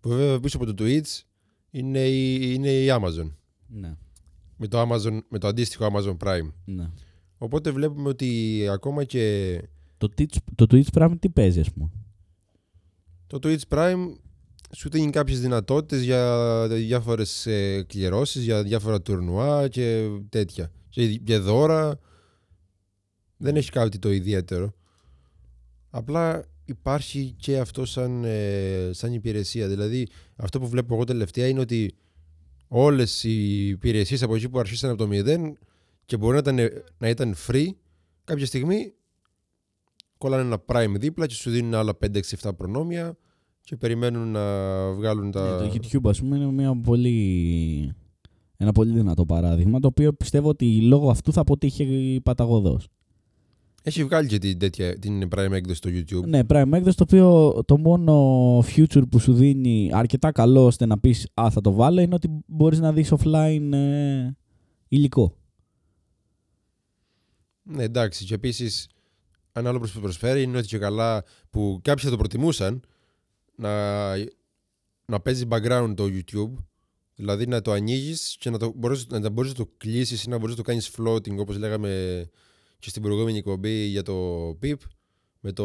Που 0.00 0.08
βέβαια 0.08 0.40
πίσω 0.40 0.56
από 0.56 0.74
το 0.74 0.84
Twitch 0.84 1.20
είναι 1.70 2.08
η, 2.08 2.52
είναι 2.54 2.70
η 2.70 2.86
Amazon. 2.90 3.32
Ναι. 3.66 3.94
Με 4.56 4.66
το, 4.66 4.82
Amazon, 4.82 5.18
με 5.28 5.38
το 5.38 5.46
αντίστοιχο 5.46 5.90
Amazon 5.92 6.16
Prime. 6.16 6.52
ναι. 6.64 6.90
Οπότε 7.38 7.70
βλέπουμε 7.70 8.08
ότι 8.08 8.62
ακόμα 8.70 9.04
και 9.04 9.60
Το, 9.98 10.08
Twitch, 10.18 10.36
το 10.54 10.66
Twitch 10.70 10.92
πράγμα 10.92 11.16
τι 11.16 11.28
παίζει, 11.28 11.60
ας 11.60 11.72
πούμε; 11.72 11.90
το 13.26 13.38
Twitch 13.42 13.60
Prime 13.68 14.16
σου 14.76 14.88
δίνει 14.88 15.10
κάποιες 15.10 15.40
δυνατότητες 15.40 16.02
για 16.02 16.66
διάφορες 16.68 17.46
ε, 17.46 17.82
κληρώσεις, 17.82 18.44
για 18.44 18.62
διάφορα 18.62 19.02
τουρνουά 19.02 19.68
και 19.68 20.08
τέτοια. 20.28 20.70
Και, 20.88 21.16
και 21.16 21.38
δώρα. 21.38 21.98
Δεν 23.36 23.56
έχει 23.56 23.70
κάτι 23.70 23.98
το 23.98 24.12
ιδιαίτερο. 24.12 24.74
Απλά 25.90 26.44
υπάρχει 26.64 27.34
και 27.38 27.58
αυτό 27.58 27.84
σαν, 27.84 28.24
ε, 28.24 28.90
σαν 28.92 29.12
υπηρεσία. 29.12 29.68
Δηλαδή 29.68 30.08
αυτό 30.36 30.60
που 30.60 30.68
βλέπω 30.68 30.94
εγώ 30.94 31.04
τελευταία 31.04 31.48
είναι 31.48 31.60
ότι 31.60 31.94
όλες 32.68 33.24
οι 33.24 33.68
υπηρεσίες 33.68 34.22
από 34.22 34.34
εκεί 34.34 34.48
που 34.48 34.58
αρχίσαν 34.58 34.90
από 34.90 35.06
το 35.06 35.08
0 35.12 35.52
και 36.04 36.16
μπορεί 36.16 36.32
να 36.32 36.38
ήταν, 36.38 36.70
να 36.98 37.08
ήταν 37.08 37.34
free 37.46 37.68
κάποια 38.24 38.46
στιγμή 38.46 38.92
κολλάνε 40.18 40.42
ένα 40.42 40.62
prime 40.66 40.94
δίπλα 40.98 41.26
και 41.26 41.34
σου 41.34 41.50
δίνουν 41.50 41.74
άλλα 41.74 41.92
5-6-7 42.40 42.50
προνόμια 42.56 43.16
και 43.60 43.76
περιμένουν 43.76 44.28
να 44.28 44.42
βγάλουν 44.92 45.30
τα... 45.30 45.60
Ναι, 45.60 45.68
το 45.68 45.74
YouTube, 45.74 46.08
ας 46.10 46.20
πούμε, 46.20 46.36
είναι 46.36 46.52
μια 46.52 46.80
πολύ... 46.80 47.92
ένα 48.56 48.72
πολύ 48.72 48.92
δυνατό 48.92 49.26
παράδειγμα, 49.26 49.80
το 49.80 49.86
οποίο 49.86 50.12
πιστεύω 50.12 50.48
ότι 50.48 50.80
λόγω 50.80 51.10
αυτού 51.10 51.32
θα 51.32 51.40
αποτύχει 51.40 52.20
παταγωδός. 52.22 52.88
Έχει 53.88 54.04
βγάλει 54.04 54.28
και 54.28 54.38
την, 54.38 54.58
τέτοια, 54.58 54.98
την 54.98 55.28
prime 55.36 55.52
έκδοση 55.52 55.76
στο 55.76 55.90
YouTube. 55.92 56.28
Ναι, 56.28 56.40
Prime 56.48 56.72
έκδοση 56.72 56.96
το 56.96 57.02
οποίο 57.02 57.52
το 57.64 57.78
μόνο 57.78 58.58
future 58.58 59.08
που 59.10 59.18
σου 59.18 59.32
δίνει 59.34 59.90
αρκετά 59.92 60.32
καλό 60.32 60.66
ώστε 60.66 60.86
να 60.86 60.98
πεις 60.98 61.28
«Α, 61.34 61.50
θα 61.50 61.60
το 61.60 61.72
βάλω» 61.72 62.00
είναι 62.00 62.14
ότι 62.14 62.28
μπορείς 62.46 62.80
να 62.80 62.92
δεις 62.92 63.12
offline 63.18 63.72
ε, 63.72 64.30
υλικό. 64.88 65.36
Ναι, 67.62 67.82
εντάξει. 67.82 68.24
Και 68.24 68.34
επίσης, 68.34 68.88
ένα 69.60 69.68
άλλο 69.68 69.78
που 69.80 70.00
προσφέρει 70.00 70.42
είναι 70.42 70.58
ότι 70.58 70.66
και 70.66 70.78
καλά 70.78 71.24
που 71.50 71.80
κάποιοι 71.82 72.04
θα 72.04 72.10
το 72.10 72.16
προτιμούσαν 72.16 72.80
να, 73.56 74.12
να 75.06 75.20
παίζει 75.22 75.44
background 75.50 75.92
το 75.96 76.04
YouTube. 76.04 76.64
Δηλαδή 77.14 77.46
να 77.46 77.60
το 77.62 77.72
ανοίγεις 77.72 78.36
και 78.38 78.50
να, 78.50 78.58
το, 78.58 78.72
μπορείς, 78.76 79.06
να 79.06 79.30
μπορείς 79.30 79.50
να 79.50 79.56
το 79.64 79.70
κλείσεις 79.76 80.24
ή 80.24 80.28
να 80.28 80.38
μπορείς 80.38 80.56
να 80.56 80.62
το 80.62 80.68
κάνεις 80.68 80.90
floating 80.98 81.36
όπως 81.38 81.56
λέγαμε 81.58 82.24
και 82.78 82.88
στην 82.88 83.02
προηγούμενη 83.02 83.38
εκπομπή 83.38 83.84
για 83.84 84.02
το 84.02 84.48
PIP 84.62 84.74
με 85.40 85.52
το, 85.52 85.64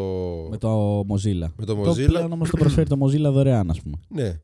Με 0.49 0.57
το 0.57 0.99
Mozilla. 0.99 1.47
με 1.55 1.65
το 1.65 1.75
Το 1.75 1.81
Mozilla. 1.91 2.05
πλέον 2.05 2.31
όμως 2.31 2.49
το 2.49 2.57
προσφέρει 2.57 2.89
το 2.89 2.97
Mozilla 3.05 3.31
δωρεάν, 3.33 3.69
ας 3.69 3.81
πούμε. 3.81 3.97
Ναι. 4.07 4.39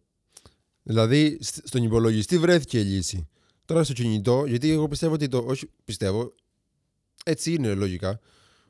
Δηλαδή 0.84 1.38
σ- 1.42 1.68
στον 1.68 1.84
υπολογιστή 1.84 2.38
βρέθηκε 2.38 2.80
η 2.80 2.84
λύση. 2.84 3.28
Τώρα 3.66 3.84
στο 3.84 3.94
κινητό, 3.94 4.46
γιατί 4.46 4.72
εγώ 4.72 4.88
πιστεύω 4.88 5.14
ότι 5.14 5.28
το. 5.28 5.44
Όχι, 5.48 5.70
πιστεύω. 5.86 6.34
Έτσι 7.26 7.54
είναι 7.54 7.74
λογικά. 7.74 8.20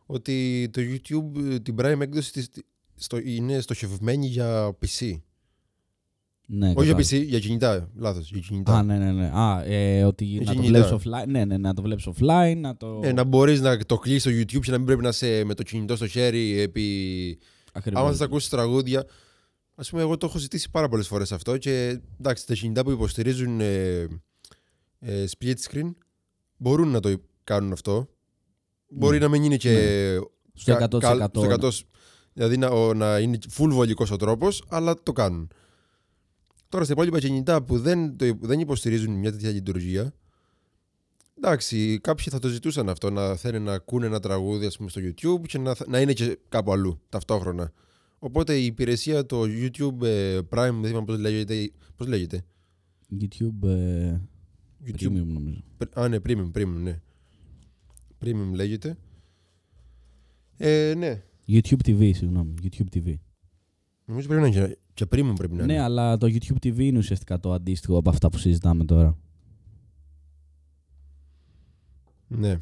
Ότι 0.09 0.69
το 0.73 0.81
YouTube, 0.81 1.51
ε, 1.51 1.59
την 1.59 1.75
Prime 1.79 1.99
έκδοση 1.99 2.31
της, 2.31 2.49
στο, 2.95 3.17
είναι 3.17 3.59
στοχευμένη 3.59 4.27
για 4.27 4.67
PC. 4.67 5.19
Ναι, 6.49 6.73
Όχι 6.75 6.85
για 6.85 6.93
κατάλαβα. 6.93 7.17
PC, 7.17 7.25
για 7.25 7.39
κινητά. 7.39 7.89
Λάθος. 7.95 8.29
Για 8.31 8.39
κινητά. 8.39 8.77
Α, 8.77 8.83
ναι, 8.83 8.97
ναι, 8.97 9.11
ναι. 9.11 9.31
Α, 9.33 9.63
ε, 9.65 10.03
ότι 10.03 10.25
να 10.25 10.45
το 10.45 10.51
κινητά. 10.51 10.67
βλέπεις 10.69 10.91
offline. 10.91 11.27
Ναι, 11.27 11.45
ναι, 11.45 11.57
να 11.57 11.73
το 11.73 11.81
βλέπεις 11.81 12.07
offline, 12.07 12.57
να 12.57 12.77
το... 12.77 12.99
Ε, 13.03 13.11
να 13.11 13.23
μπορείς 13.23 13.61
να 13.61 13.77
το 13.77 13.97
κλείσεις 13.97 14.21
στο 14.21 14.31
YouTube 14.31 14.65
και 14.65 14.71
να 14.71 14.77
μην 14.77 14.85
πρέπει 14.85 15.01
να 15.01 15.09
είσαι 15.09 15.43
με 15.45 15.53
το 15.53 15.63
κινητό 15.63 15.95
στο 15.95 16.07
χέρι 16.07 16.59
επί. 16.59 17.39
Ακριβώς. 17.73 18.01
Άμα 18.01 18.09
θες 18.09 18.19
να 18.19 18.25
ακούσεις 18.25 18.49
τραγούδια. 18.49 19.05
Α 19.75 19.83
πούμε, 19.89 20.01
εγώ 20.01 20.17
το 20.17 20.25
έχω 20.25 20.37
ζητήσει 20.37 20.69
πάρα 20.71 20.87
πολλές 20.87 21.07
φορές 21.07 21.31
αυτό 21.31 21.57
και 21.57 21.99
εντάξει, 22.19 22.47
τα 22.47 22.53
κινητά 22.53 22.83
που 22.83 22.91
υποστηρίζουν 22.91 23.59
ε, 23.59 24.07
ε, 24.99 25.25
split 25.37 25.55
screen 25.69 25.93
μπορούν 26.57 26.87
να 26.87 26.99
το 26.99 27.15
κάνουν 27.43 27.71
αυτό. 27.71 28.09
Μπορεί 28.89 29.17
Ναι. 29.17 29.23
να 29.25 29.29
μην 29.31 29.43
είναι 29.43 29.57
και. 29.57 30.19
Στο 30.53 30.75
κα- 30.75 30.87
100%. 30.89 30.99
καλ- 30.99 31.23
στο 31.29 31.41
100%, 31.41 31.69
δηλαδή 32.33 32.57
να, 32.57 32.67
ο- 32.67 32.93
να 32.93 33.19
είναι 33.19 33.37
full 33.57 33.69
βολικός 33.69 34.11
ο 34.11 34.15
τρόπος, 34.15 34.63
αλλά 34.69 34.93
το 35.03 35.11
κάνουν. 35.11 35.51
Τώρα 36.69 36.83
στα 36.83 36.93
υπόλοιπα 36.93 37.19
κινητά 37.19 37.63
που 37.63 37.79
δεν, 37.79 38.17
το, 38.17 38.37
δεν 38.41 38.59
υποστηρίζουν 38.59 39.13
μια 39.13 39.31
τέτοια 39.31 39.51
λειτουργία, 39.51 40.13
εντάξει, 41.37 41.99
κάποιοι 42.03 42.25
θα 42.29 42.39
το 42.39 42.47
ζητούσαν 42.47 42.89
αυτό, 42.89 43.09
να 43.09 43.35
θέλουν 43.35 43.63
να 43.63 43.73
ακούνε 43.73 44.05
ένα 44.05 44.19
τραγούδι 44.19 44.65
ας 44.65 44.77
πούμε, 44.77 44.89
στο 44.89 45.01
YouTube 45.03 45.41
και 45.47 45.57
να, 45.57 45.75
να 45.87 46.01
είναι 46.01 46.13
και 46.13 46.37
κάπου 46.49 46.71
αλλού 46.71 47.01
ταυτόχρονα. 47.09 47.71
Οπότε 48.19 48.57
η 48.57 48.65
υπηρεσία 48.65 49.25
το 49.25 49.41
YouTube 49.41 50.01
ε, 50.01 50.37
Prime, 50.49 50.73
δεν 50.81 50.83
θυμάμαι 50.85 51.05
πώς 51.05 51.17
λέγεται, 51.19 51.71
πώς 51.95 52.07
λέγεται. 52.07 52.45
YouTube, 53.21 53.67
ε, 53.67 54.19
YouTube, 54.85 55.07
Premium 55.07 55.25
νομίζω. 55.25 55.63
Πρ- 55.77 55.97
Α, 55.97 56.07
ναι, 56.07 56.17
Premium, 56.27 56.51
Premium, 56.57 56.75
ναι. 56.81 57.01
Premium 58.25 58.51
λέγεται. 58.53 58.97
Ε, 60.57 60.93
ναι. 60.97 61.23
YouTube 61.47 61.87
TV, 61.87 62.11
συγγνώμη. 62.15 62.53
YouTube 62.63 62.97
TV. 62.97 63.13
Νομίζω 64.05 64.27
πρέπει 64.27 64.41
να 64.41 64.47
είναι 64.47 64.67
και- 64.67 64.77
και 64.93 65.05
Premium 65.11 65.33
πρέπει 65.35 65.53
να 65.55 65.63
είναι. 65.63 65.73
Ναι, 65.73 65.79
αλλά 65.79 66.17
το 66.17 66.27
YouTube 66.27 66.65
TV 66.67 66.79
είναι 66.79 66.97
ουσιαστικά 66.97 67.39
το 67.39 67.53
αντίστοιχο 67.53 67.97
από 67.97 68.09
αυτά 68.09 68.29
που 68.29 68.37
συζητάμε 68.37 68.85
τώρα. 68.85 69.17
Ναι. 72.27 72.59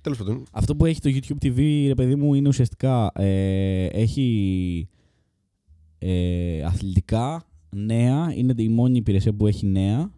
Τέλος 0.00 0.18
πάντων, 0.18 0.42
Αυτό 0.52 0.76
που 0.76 0.84
έχει 0.86 1.00
το 1.00 1.10
YouTube 1.12 1.44
TV, 1.46 1.84
ρε 1.86 1.94
παιδί 1.94 2.14
μου, 2.16 2.34
είναι 2.34 2.48
ουσιαστικά 2.48 3.12
ε, 3.14 3.86
έχει 3.86 4.88
ε, 5.98 6.62
αθλητικά, 6.64 7.44
νέα, 7.76 8.32
είναι 8.34 8.54
η 8.56 8.68
μόνη 8.68 8.96
υπηρεσία 8.98 9.32
που 9.32 9.46
έχει 9.46 9.66
νέα 9.66 10.12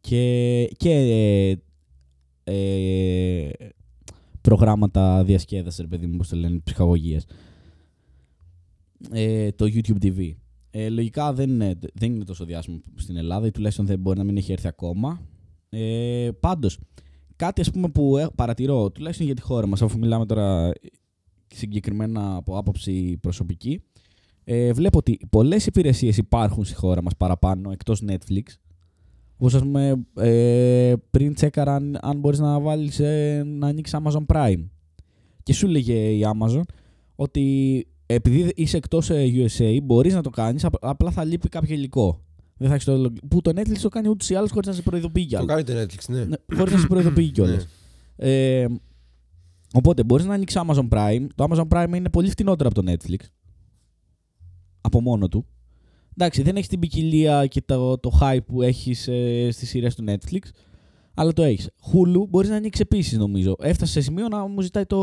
και, 0.00 0.64
και 0.76 1.58
ε, 2.50 3.46
ε, 3.46 3.68
προγράμματα 4.40 5.24
διασκέδασης, 5.24 5.80
ρε 5.80 5.86
παιδί 5.86 6.06
μου, 6.06 6.12
όπως 6.14 6.28
το 6.28 6.36
λένε, 6.36 6.60
ψυχαγωγίας. 6.64 7.24
Ε, 9.10 9.50
το 9.50 9.64
YouTube 9.64 10.04
TV. 10.04 10.32
Ε, 10.70 10.88
λογικά 10.88 11.32
δεν 11.32 11.50
είναι, 11.50 11.78
δεν 11.94 12.14
είναι 12.14 12.24
τόσο 12.24 12.44
διάσημο 12.44 12.80
στην 12.94 13.16
Ελλάδα 13.16 13.46
ή 13.46 13.50
τουλάχιστον 13.50 13.86
δεν 13.86 13.98
μπορεί 13.98 14.18
να 14.18 14.24
μην 14.24 14.36
έχει 14.36 14.52
έρθει 14.52 14.68
ακόμα. 14.68 15.20
Ε, 15.68 16.28
πάντως, 16.40 16.78
κάτι 17.36 17.60
ας 17.60 17.70
πούμε 17.70 17.88
που 17.88 18.16
ε- 18.16 18.28
παρατηρώ, 18.34 18.90
τουλάχιστον 18.90 19.26
για 19.26 19.34
τη 19.34 19.42
χώρα 19.42 19.66
μας, 19.66 19.82
αφού 19.82 19.98
μιλάμε 19.98 20.26
τώρα 20.26 20.72
συγκεκριμένα 21.46 22.36
από 22.36 22.58
άποψη 22.58 23.16
προσωπική, 23.20 23.82
ε, 24.44 24.72
βλέπω 24.72 24.98
ότι 24.98 25.18
πολλές 25.30 25.66
υπηρεσίες 25.66 26.16
υπάρχουν 26.16 26.64
στη 26.64 26.74
χώρα 26.74 27.02
μας 27.02 27.16
παραπάνω, 27.16 27.70
εκτός 27.70 28.02
Netflix. 28.06 28.42
Όπως 29.40 29.54
ας 29.54 29.60
πούμε, 29.60 30.06
ε, 30.14 30.94
πριν 31.10 31.34
τσέκαρα 31.34 31.74
αν, 31.74 31.98
αν 32.00 32.18
μπορείς 32.18 32.38
να 32.38 32.60
βάλεις, 32.60 33.00
ε, 33.00 33.42
να 33.46 33.66
ανοίξεις 33.66 33.98
Amazon 34.04 34.26
Prime. 34.26 34.64
Και 35.42 35.52
σου 35.52 35.66
λέγε 35.66 35.94
η 35.94 36.20
Amazon 36.38 36.62
ότι 37.16 37.86
επειδή 38.06 38.52
είσαι 38.54 38.76
εκτός 38.76 39.10
USA, 39.12 39.78
μπορείς 39.82 40.14
να 40.14 40.22
το 40.22 40.30
κάνεις, 40.30 40.66
απλά 40.80 41.10
θα 41.10 41.24
λείπει 41.24 41.48
κάποιο 41.48 41.74
υλικό. 41.74 42.22
Δεν 42.56 42.68
θα 42.68 42.74
έχεις 42.74 42.86
το... 42.86 43.12
Που 43.28 43.40
το 43.40 43.50
Netflix 43.54 43.78
το 43.82 43.88
κάνει 43.88 44.08
ούτως 44.08 44.30
ή 44.30 44.34
άλλως 44.34 44.50
χωρίς 44.50 44.66
να 44.68 44.72
σε 44.74 44.82
προειδοποιεί 44.82 45.22
Το 45.22 45.28
κιόλα. 45.28 45.46
κάνει 45.46 45.62
το 45.64 45.72
Netflix, 45.72 46.08
ναι. 46.08 46.24
Ναι, 46.24 46.36
χωρίς 46.56 46.72
να 46.72 46.78
σε 46.78 46.86
προειδοποιεί 46.86 47.30
κιόλας. 47.30 47.66
Ναι. 48.16 48.28
Ε, 48.60 48.66
οπότε 49.74 50.04
μπορείς 50.04 50.26
να 50.26 50.34
ανοίξεις 50.34 50.60
Amazon 50.66 50.88
Prime. 50.88 51.26
Το 51.34 51.46
Amazon 51.50 51.68
Prime 51.68 51.92
είναι 51.96 52.10
πολύ 52.10 52.30
φτηνότερο 52.30 52.68
από 52.72 52.82
το 52.82 52.92
Netflix. 52.92 53.18
Από 54.80 55.00
μόνο 55.00 55.28
του. 55.28 55.46
Εντάξει, 56.20 56.42
δεν 56.42 56.56
έχεις 56.56 56.68
την 56.68 56.78
ποικιλία 56.78 57.46
και 57.46 57.62
το, 57.66 57.98
το 57.98 58.18
hype 58.20 58.44
που 58.46 58.62
έχεις 58.62 59.08
ε, 59.08 59.48
στις 59.50 59.68
σειρές 59.68 59.94
του 59.94 60.04
Netflix. 60.08 60.40
Αλλά 61.14 61.32
το 61.32 61.42
έχεις. 61.42 61.70
Hulu 61.92 62.28
μπορείς 62.28 62.50
να 62.50 62.56
ανοίξει 62.56 62.80
επίση 62.82 63.16
νομίζω. 63.16 63.56
Έφτασε 63.60 63.92
σε 63.92 64.00
σημείο 64.00 64.28
να 64.28 64.46
μου 64.46 64.60
ζητάει 64.60 64.84
το, 64.84 64.98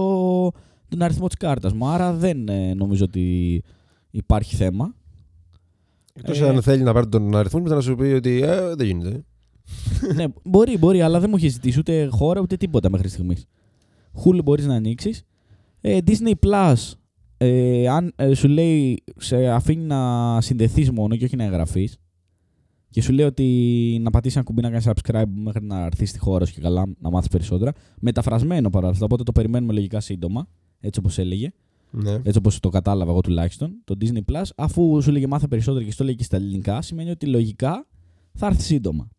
τον 0.88 1.02
αριθμό 1.02 1.28
της 1.28 1.38
κάρτας 1.38 1.74
μου. 1.74 1.88
Άρα 1.88 2.14
δεν 2.14 2.48
ε, 2.50 2.74
νομίζω 2.74 3.06
ότι 3.06 3.64
υπάρχει 4.12 4.56
θέμα. 4.56 4.96
Εκτός 6.14 6.40
Ε, 6.40 6.48
αν 6.48 6.62
θέλει 6.62 6.84
να 6.84 6.94
πάρει 6.94 7.08
τον 7.08 7.36
αριθμό, 7.36 7.62
μετά 7.62 7.76
να 7.76 7.82
σου 7.82 7.96
πει 7.96 8.06
ότι 8.06 8.42
ε, 8.42 8.76
δεν 8.76 8.88
γίνεται. 8.88 9.24
ναι, 10.16 10.26
μπορεί, 10.44 10.78
μπορεί, 10.78 11.02
αλλά 11.02 11.20
δεν 11.20 11.30
μου 11.30 11.36
έχει 11.36 11.48
ζητήσει 11.48 11.80
ούτε 11.80 12.06
χώρα 12.06 12.42
ούτε 12.42 12.58
τίποτα 12.58 12.90
μέχρι 12.90 13.10
στιγμής. 13.10 13.46
Hulu 14.24 14.44
μπορείς 14.44 14.66
να 14.66 14.76
ανοίξεις. 14.76 15.24
Ε, 15.82 15.98
Disney 16.06 16.34
Plus, 16.46 16.76
ε, 17.46 17.88
αν 17.88 18.14
ε, 18.16 18.34
σου 18.34 18.48
λέει, 18.48 19.04
σε 19.18 19.48
αφήνει 19.48 19.84
να 19.84 20.42
συνδεθείς 20.42 20.92
μόνο 20.92 21.16
και 21.16 21.26
όχι 21.26 21.36
να 21.36 21.44
εγγραφείς. 21.44 21.98
Και 22.90 23.02
σου 23.02 23.14
λέει 23.14 23.26
ότι 23.26 24.00
να 24.02 24.10
πατήσεις 24.10 24.36
ένα 24.36 24.46
κουμπί 24.46 24.62
να 24.62 24.70
κάνεις 24.70 24.88
subscribe 24.88 25.24
μέχρι 25.34 25.66
να 25.66 25.86
έρθεις 25.86 26.10
στη 26.10 26.20
χώρα 26.20 26.46
σου 26.46 26.54
και 26.54 26.62
καλά 26.62 26.86
να 27.00 27.10
μάθεις 27.10 27.30
περισσότερα. 27.30 27.72
Μεταφρασμένο 28.00 28.70
παρόλα 28.70 28.92
αυτά, 28.92 29.06
οπότε 29.06 29.24
το 29.24 29.32
περιμένουμε 29.32 29.74
λογικά 29.74 30.00
σύντομα, 30.00 30.48
έτσι 30.80 31.00
όπως 31.00 31.18
έλεγε. 31.18 31.52
Ναι. 31.92 32.12
Έτσι 32.12 32.38
όπως 32.38 32.60
το 32.60 32.70
κατάλαβα 32.70 33.12
εγώ 33.12 33.22
τουλάχιστον. 33.22 33.76
Το 33.84 33.96
Disney 34.02 34.32
Plus, 34.32 34.44
αφού 34.56 35.02
σου 35.02 35.12
λέγε 35.12 35.28
μάθε 35.28 35.48
περισσότερο 35.48 35.86
και 35.86 35.92
στο 35.92 36.04
λέει 36.04 36.16
και 36.16 36.24
στα 36.24 36.36
ελληνικά, 36.36 36.82
σημαίνει 36.82 37.10
ότι 37.10 37.26
λογικά 37.26 37.88
θα 38.34 38.48
έρθει 38.48 38.62
σύντομα. 38.62 39.10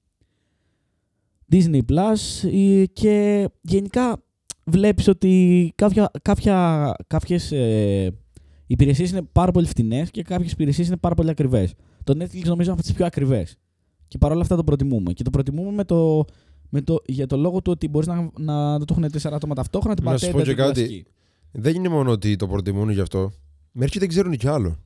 Disney 1.51 1.81
Plus 1.89 2.49
ε, 2.53 2.85
και 2.93 3.49
γενικά 3.61 4.23
βλέπεις 4.67 5.09
ότι 5.09 5.73
κάποια, 5.75 6.11
κάποια, 6.23 6.93
κάποιες 7.07 7.53
ε, 7.53 8.13
υπηρεσίες 8.67 9.11
είναι 9.11 9.23
πάρα 9.23 9.51
πολύ 9.51 9.67
φτηνές 9.67 10.11
και 10.11 10.23
κάποιες 10.23 10.53
υπηρεσίες 10.53 10.87
είναι 10.87 10.97
πάρα 10.97 11.15
πολύ 11.15 11.31
ακριβές. 11.31 11.75
Το 12.05 12.13
Netflix 12.13 12.43
νομίζω 12.45 12.63
είναι 12.63 12.73
από 12.73 12.83
τις 12.83 12.93
πιο 12.93 13.07
ακριβές. 13.07 13.57
Και 14.09 14.19
παρόλα 14.19 14.41
αυτά 14.41 14.57
το 14.57 14.65
προτιμούμε. 14.65 15.13
Και 15.13 15.23
το 15.23 15.31
προτιμούμε 15.31 15.71
με 15.71 15.85
το, 15.85 16.25
με 16.69 16.81
το, 16.81 17.03
για 17.05 17.27
το 17.27 17.37
λόγο 17.37 17.63
του 17.63 17.73
ότι 17.73 17.89
μπορείς 17.89 18.09
να, 18.09 18.31
να, 18.39 18.79
το 18.79 18.97
έχουν 18.97 19.11
τέσσερα 19.11 19.37
άτομα 19.37 19.55
ταυτόχρονα, 19.55 19.95
την 19.95 20.05
Να 20.05 20.19
σου 20.19 20.27
πατέντα, 20.27 20.39
πω 20.39 20.45
και 20.45 20.55
την 20.55 20.65
κάτι. 20.65 20.81
κλασική. 20.81 21.07
Δεν 21.53 21.75
είναι 21.75 21.89
μόνο 21.89 22.11
ότι 22.11 22.37
το 22.37 22.49
προτιμούν 22.49 22.91
γι' 22.91 23.01
αυτό. 23.01 23.33
Μερικοί 23.73 23.99
δεν 23.99 24.09
ξέρουν 24.09 24.37
κι 24.37 24.49
άλλο. 24.49 24.79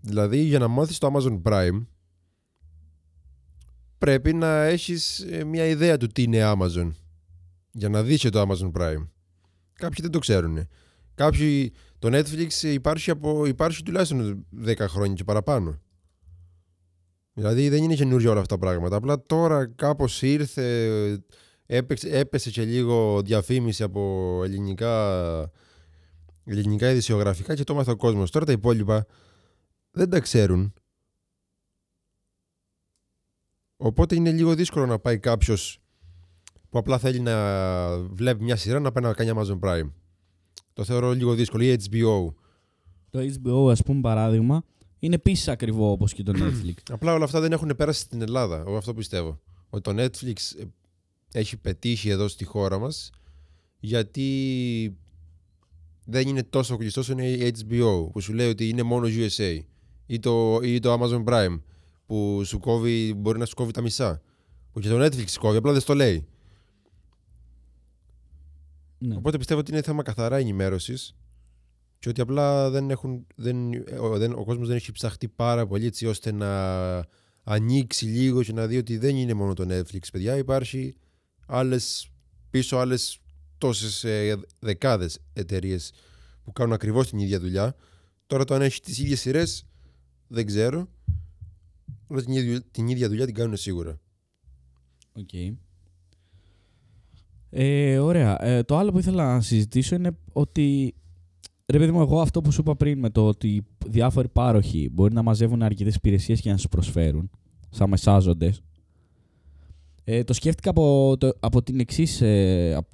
Δηλαδή, 0.00 0.38
για 0.38 0.58
να 0.58 0.68
μάθεις 0.68 0.98
το 0.98 1.12
Amazon 1.14 1.42
Prime, 1.42 1.86
πρέπει 3.98 4.32
να 4.34 4.62
έχεις 4.62 5.20
ε, 5.20 5.44
μια 5.44 5.64
ιδέα 5.64 5.96
του 5.96 6.06
τι 6.06 6.22
είναι 6.22 6.40
Amazon. 6.42 6.90
Για 7.72 7.88
να 7.88 8.02
δεις 8.02 8.20
και 8.20 8.28
το 8.28 8.40
Amazon 8.40 8.72
Prime. 8.72 9.08
Κάποιοι 9.72 9.98
δεν 10.02 10.10
το 10.10 10.18
ξέρουν. 10.18 10.68
Κάποιοι, 11.14 11.72
το 11.98 12.08
Netflix 12.12 12.62
υπάρχει, 12.62 13.10
από, 13.10 13.46
υπάρχει 13.46 13.82
τουλάχιστον 13.82 14.46
10 14.66 14.76
χρόνια 14.78 15.14
και 15.14 15.24
παραπάνω. 15.24 15.80
Δηλαδή 17.32 17.68
δεν 17.68 17.82
είναι 17.82 17.94
καινούργια 17.94 18.30
όλα 18.30 18.40
αυτά 18.40 18.54
τα 18.54 18.60
πράγματα. 18.60 18.96
Απλά 18.96 19.22
τώρα 19.26 19.66
κάπως 19.66 20.22
ήρθε, 20.22 21.18
έπαιξε, 21.66 22.18
έπεσε 22.18 22.50
και 22.50 22.64
λίγο 22.64 23.22
διαφήμιση 23.22 23.82
από 23.82 24.40
ελληνικά, 24.44 25.50
ελληνικά 26.44 26.90
ειδησιογραφικά 26.90 27.54
και 27.54 27.64
το 27.64 27.72
έμαθε 27.72 27.90
ο 27.90 27.96
κόσμος. 27.96 28.30
Τώρα 28.30 28.44
τα 28.44 28.52
υπόλοιπα 28.52 29.06
δεν 29.90 30.10
τα 30.10 30.20
ξέρουν. 30.20 30.74
Οπότε 33.76 34.14
είναι 34.14 34.30
λίγο 34.30 34.54
δύσκολο 34.54 34.86
να 34.86 34.98
πάει 34.98 35.18
κάποιος 35.18 35.81
που 36.72 36.78
απλά 36.78 36.98
θέλει 36.98 37.20
να 37.20 37.98
βλέπει 37.98 38.44
μια 38.44 38.56
σειρά 38.56 38.80
να 38.80 38.92
πάει 38.92 39.04
να 39.04 39.12
κάνει 39.12 39.30
Amazon 39.34 39.58
Prime. 39.60 39.90
Το 40.72 40.84
θεωρώ 40.84 41.12
λίγο 41.12 41.34
δύσκολο. 41.34 41.64
Ή 41.64 41.76
HBO. 41.90 42.32
Το 43.10 43.18
HBO, 43.20 43.70
ας 43.70 43.82
πούμε, 43.82 44.00
παράδειγμα, 44.00 44.64
είναι 44.98 45.14
επίσης 45.14 45.48
ακριβό 45.48 45.90
όπως 45.90 46.12
και 46.12 46.22
το 46.22 46.32
Netflix. 46.36 46.74
Απλά 46.90 47.14
όλα 47.14 47.24
αυτά 47.24 47.40
δεν 47.40 47.52
έχουν 47.52 47.72
πέρασει 47.76 48.00
στην 48.00 48.22
Ελλάδα. 48.22 48.58
Εγώ 48.66 48.76
αυτό 48.76 48.94
πιστεύω. 48.94 49.40
Ότι 49.70 49.82
το 49.82 50.02
Netflix 50.02 50.58
ε, 50.58 50.64
έχει 51.32 51.56
πετύχει 51.56 52.08
εδώ 52.08 52.28
στη 52.28 52.44
χώρα 52.44 52.78
μας 52.78 53.10
γιατί 53.80 54.96
δεν 56.04 56.28
είναι 56.28 56.42
τόσο 56.42 56.76
κλειστό 56.76 57.00
όσο 57.00 57.12
είναι 57.12 57.28
η 57.28 57.54
HBO 57.58 58.08
που 58.12 58.20
σου 58.20 58.32
λέει 58.32 58.48
ότι 58.48 58.68
είναι 58.68 58.82
μόνο 58.82 59.06
USA 59.10 59.58
ή 60.06 60.18
το, 60.18 60.60
ή 60.62 60.78
το 60.80 60.92
Amazon 60.92 61.24
Prime 61.24 61.60
που 62.06 62.42
σου 62.44 62.58
κόβει, 62.58 63.14
μπορεί 63.14 63.38
να 63.38 63.44
σου 63.44 63.54
κόβει 63.54 63.72
τα 63.72 63.80
μισά. 63.80 64.22
Που 64.72 64.80
και 64.80 64.88
το 64.88 65.04
Netflix 65.04 65.30
κόβει, 65.40 65.56
απλά 65.56 65.72
δεν 65.72 65.80
στο 65.80 65.94
λέει. 65.94 66.26
Ναι. 69.02 69.16
Οπότε 69.16 69.38
πιστεύω 69.38 69.60
ότι 69.60 69.70
είναι 69.72 69.82
θέμα 69.82 70.02
καθαρά 70.02 70.36
ενημέρωσης 70.36 71.16
και 71.98 72.08
ότι 72.08 72.20
απλά 72.20 72.70
δεν 72.70 72.90
έχουν, 72.90 73.26
δεν, 73.34 73.72
ο, 74.00 74.18
δεν, 74.18 74.32
ο 74.32 74.44
κόσμος 74.44 74.66
δεν 74.66 74.76
έχει 74.76 74.92
ψαχτεί 74.92 75.28
πάρα 75.28 75.66
πολύ 75.66 75.86
έτσι 75.86 76.06
ώστε 76.06 76.32
να 76.32 77.06
ανοίξει 77.42 78.04
λίγο 78.04 78.42
και 78.42 78.52
να 78.52 78.66
δει 78.66 78.76
ότι 78.76 78.98
δεν 78.98 79.16
είναι 79.16 79.34
μόνο 79.34 79.54
το 79.54 79.66
Netflix, 79.68 80.00
παιδιά. 80.12 80.36
Υπάρχει 80.36 80.96
άλλες, 81.46 82.10
πίσω 82.50 82.76
άλλες 82.76 83.18
τόσες 83.58 84.04
ε, 84.04 84.40
δεκάδες 84.58 85.18
εταιρείες 85.32 85.92
που 86.44 86.52
κάνουν 86.52 86.72
ακριβώς 86.72 87.08
την 87.08 87.18
ίδια 87.18 87.40
δουλειά. 87.40 87.76
Τώρα 88.26 88.44
το 88.44 88.54
αν 88.54 88.62
έχεις 88.62 88.80
τις 88.80 88.98
ίδιες 88.98 89.20
σειρές 89.20 89.66
δεν 90.26 90.46
ξέρω. 90.46 90.88
Αλλά 92.08 92.22
την 92.22 92.32
ίδια, 92.32 92.62
την 92.62 92.88
ίδια 92.88 93.08
δουλειά 93.08 93.26
την 93.26 93.34
κάνουν 93.34 93.56
σίγουρα. 93.56 94.00
Οκ. 95.12 95.30
Ε, 97.54 97.98
ωραία. 97.98 98.44
Ε, 98.44 98.62
το 98.62 98.76
άλλο 98.76 98.92
που 98.92 98.98
ήθελα 98.98 99.34
να 99.34 99.40
συζητήσω 99.40 99.94
είναι 99.94 100.10
ότι 100.32 100.94
ρε 101.66 101.78
παιδί 101.78 101.92
μου, 101.92 102.00
εγώ 102.00 102.20
αυτό 102.20 102.40
που 102.40 102.52
σου 102.52 102.60
είπα 102.60 102.76
πριν 102.76 102.98
με 102.98 103.10
το 103.10 103.26
ότι 103.26 103.62
διάφοροι 103.86 104.28
πάροχοι 104.28 104.88
μπορεί 104.92 105.14
να 105.14 105.22
μαζεύουν 105.22 105.62
αρκετές 105.62 105.94
υπηρεσίες 105.94 106.40
και 106.40 106.50
να 106.50 106.56
σου 106.56 106.68
προσφέρουν, 106.68 107.30
σαν 107.70 107.88
μεσάζοντες. 107.88 108.62
Ε, 110.04 110.24
το 110.24 110.32
σκέφτηκα 110.32 110.70
από, 110.70 111.14
το, 111.18 111.32
από, 111.40 111.62
την 111.62 111.80
εξής, 111.80 112.20
ε, 112.20 112.74
απ- 112.74 112.90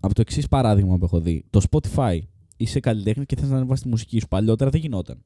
από 0.00 0.14
το 0.14 0.20
εξής 0.20 0.48
παράδειγμα 0.48 0.98
που 0.98 1.04
έχω 1.04 1.20
δει. 1.20 1.44
Το 1.50 1.60
Spotify. 1.70 2.18
Είσαι 2.56 2.80
καλλιτέχνης 2.80 3.26
και 3.26 3.36
θες 3.36 3.48
να 3.48 3.56
ανεβάσεις 3.56 3.82
τη 3.82 3.88
μουσική 3.88 4.20
σου. 4.20 4.28
Παλιότερα 4.28 4.70
δεν 4.70 4.80
γινόταν. 4.80 5.24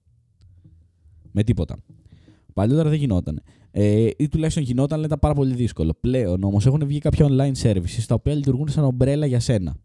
Με 1.33 1.43
τίποτα. 1.43 1.77
Παλιότερα 2.55 2.89
δεν 2.89 2.99
γινόταν. 2.99 3.43
Ε, 3.71 4.09
ή 4.17 4.29
τουλάχιστον 4.29 4.63
γινόταν, 4.63 4.97
αλλά 4.97 5.07
ήταν 5.07 5.19
πάρα 5.19 5.35
πολύ 5.35 5.55
δύσκολο. 5.55 5.95
Πλέον 6.01 6.43
όμως 6.45 6.67
έχουν 6.67 6.87
βγει 6.87 6.99
κάποια 6.99 7.27
online 7.31 7.53
services 7.63 8.03
τα 8.07 8.15
οποία 8.15 8.35
λειτουργούν 8.35 8.69
σαν 8.69 8.85
ομπρέλα 8.85 9.27
για 9.27 9.41
σένα. 9.41 9.77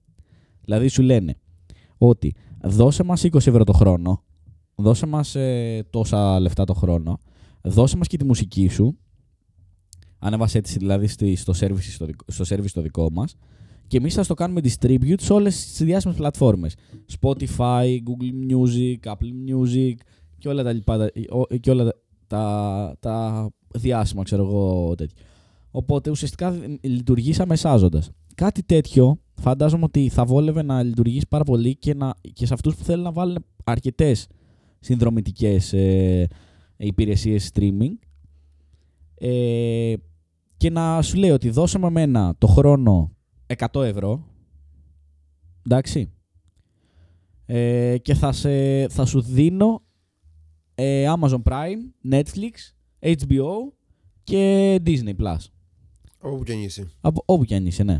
Δηλαδή 0.62 0.88
σου 0.88 1.02
λένε 1.02 1.36
ότι 1.98 2.34
δώσε 2.64 3.04
μας 3.04 3.24
20 3.26 3.36
ευρώ 3.36 3.64
το 3.64 3.74
χρόνο, 3.74 4.24
δώσε 4.76 5.06
μας 5.06 5.36
ε, 5.36 5.84
τόσα 5.90 6.40
λεφτά 6.40 6.64
το 6.64 6.74
χρόνο, 6.74 7.18
δώσε 7.62 7.98
μας 7.98 8.08
και 8.08 8.18
τη 8.18 8.26
μουσική 8.26 8.68
σου, 8.68 8.98
ανέβασέ 10.20 10.62
τη 10.62 10.78
δηλαδή 10.78 11.08
στη- 11.08 11.36
στο 11.36 11.54
service 11.60 11.80
στο, 11.80 12.06
δικό- 12.06 12.32
στο 12.32 12.46
service 12.56 12.72
το 12.74 12.82
δικό 12.82 13.10
μας 13.12 13.36
και 13.88 13.98
εμείς 13.98 14.14
θα 14.14 14.26
το 14.26 14.34
κάνουμε 14.34 14.62
distribute 14.64 15.20
σε 15.22 15.34
όλες 15.34 15.56
τις 15.66 15.84
διάσημες 15.84 16.18
πλατφόρμες. 16.18 16.76
Spotify, 17.22 17.86
Google 17.86 18.52
Music, 18.54 18.96
Apple 19.12 19.32
Music 19.50 19.94
και 20.38 20.50
όλα 20.50 20.64
τα 20.64 20.74
λοιπά, 20.74 20.98
τα- 20.98 21.12
ο- 21.30 21.56
και 21.58 21.72
όλα 21.72 21.84
τα, 21.84 21.94
τα, 22.30 22.96
τα 23.00 23.48
διάσημα, 23.76 24.24
ξέρω 24.24 24.44
εγώ, 24.44 24.96
τέτοια. 24.96 25.16
Οπότε 25.72 26.10
ουσιαστικά 26.10 26.52
δ- 26.52 26.64
λειτουργεί 26.82 27.34
σαν 27.34 27.48
μεσάζοντας. 27.48 28.12
Κάτι 28.36 28.64
τέτοιο 28.64 29.20
φαντάζομαι 29.36 29.84
ότι 29.84 30.10
θα 30.10 30.26
βόλευε 30.26 30.62
να 30.62 30.84
λειτουργήσει 30.84 31.26
πάρα 31.30 31.44
πολύ 31.44 31.76
και, 31.76 31.94
να, 31.94 32.14
και 32.34 32.46
σε 32.46 32.54
αυτούς 32.54 32.76
που 32.76 32.84
θέλουν 32.84 33.04
να 33.04 33.12
βάλουν 33.12 33.46
αρκετές 33.64 34.28
συνδρομητικές 34.80 35.74
ε, 35.74 36.28
υπηρεσίες 36.78 37.52
streaming 37.54 37.92
ε, 39.16 39.94
και 40.58 40.70
να 40.70 41.02
σου 41.02 41.18
λέει 41.18 41.30
ότι 41.30 41.50
δώσε 41.50 41.80
με 41.80 41.88
εμένα 41.88 42.36
το 42.38 42.48
χρόνο 42.48 43.12
100 43.72 43.84
ευρώ 43.84 44.24
εντάξει 45.66 46.12
ε, 47.46 47.98
και 47.98 48.14
θα, 48.14 48.32
σε, 48.32 48.88
θα 48.88 49.06
σου 49.06 49.22
δίνω 49.22 49.82
ε, 49.82 49.89
Amazon 51.16 51.42
Prime, 51.44 52.12
Netflix, 52.12 52.74
HBO 53.00 53.50
και 54.24 54.76
Disney 54.86 55.16
Plus. 55.20 55.38
Όπου 56.22 56.44
και 56.44 56.52
αν 56.54 56.60
είσαι. 56.62 56.90
Από 57.02 57.24
όπου 57.26 57.44
και 57.46 57.56
αν 57.56 57.66
είσαι, 57.66 57.84
ναι. 57.84 58.00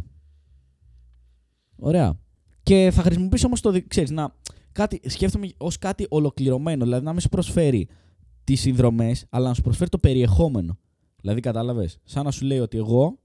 Ωραία. 1.76 2.20
Και 2.64 2.90
θα 2.94 3.02
χρησιμοποιήσω 3.02 3.46
όμως 3.48 3.62
το. 3.62 3.72
δι- 3.72 3.88
Ξέρεις, 3.88 4.10
να, 4.12 4.36
κάτι, 4.72 5.02
σκέφτομαι 5.10 5.50
ως 5.58 5.78
κάτι 5.78 6.06
ολοκληρωμένο. 6.10 6.84
Δηλαδή 6.84 7.06
να 7.06 7.12
μην 7.12 7.20
σου 7.22 7.30
προσφέρει 7.30 7.88
τις 8.44 8.62
συνδρομές, 8.62 9.26
αλλά 9.30 9.48
να 9.48 9.54
σου 9.54 9.62
προσφέρει 9.62 9.90
το 9.90 9.98
περιεχόμενο. 9.98 10.78
Δηλαδή, 11.22 11.40
κατάλαβες. 11.40 12.00
Σαν 12.04 12.24
να 12.24 12.32
σου 12.32 12.46
λέει 12.46 12.60
ότι 12.60 12.78
εγώ 12.78 13.20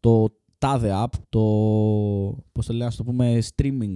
το 0.00 0.36
τάδε 0.58 0.90
app, 0.94 1.12
το. 1.28 1.40
Πώς 2.52 2.66
το 2.66 2.72
λέω, 2.72 2.86
να 2.86 2.92
το 2.94 3.04
πούμε, 3.04 3.38
streaming 3.54 3.94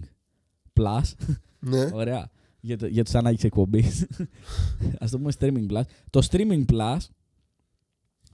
plus. 0.81 1.13
Ναι. 1.59 1.91
Ωραία. 1.93 2.31
Για, 2.67 2.79
το, 2.79 2.87
για 2.87 3.05
τις 3.05 3.15
ανάγκες 3.15 3.45
εκπομπής. 3.45 4.07
Ας 5.01 5.11
το 5.11 5.19
πούμε 5.19 5.33
streaming 5.39 5.67
plus. 5.73 5.83
Το 6.11 6.27
streaming 6.31 6.65
plus 6.73 6.97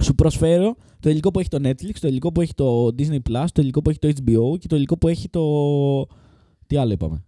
σου 0.03 0.15
προσφέρω 0.15 0.77
το 1.01 1.11
υλικό 1.11 1.31
που 1.31 1.39
έχει 1.39 1.49
το 1.49 1.59
Netflix, 1.69 1.93
το 2.01 2.09
υλικό 2.09 2.33
που 2.33 2.41
έχει 2.41 2.55
το 2.55 2.87
Disney 2.87 3.19
Plus, 3.29 3.45
το 3.53 3.63
υλικό 3.63 3.83
που 3.83 3.91
έχει 3.91 3.99
το 3.99 4.09
HBO 4.09 4.59
και 4.59 4.67
το 4.67 4.77
υλικό 4.77 4.99
που 4.99 5.09
έχει 5.09 5.29
το... 5.29 5.43
Τι 6.67 6.77
άλλο 6.77 6.93
είπαμε; 6.93 7.25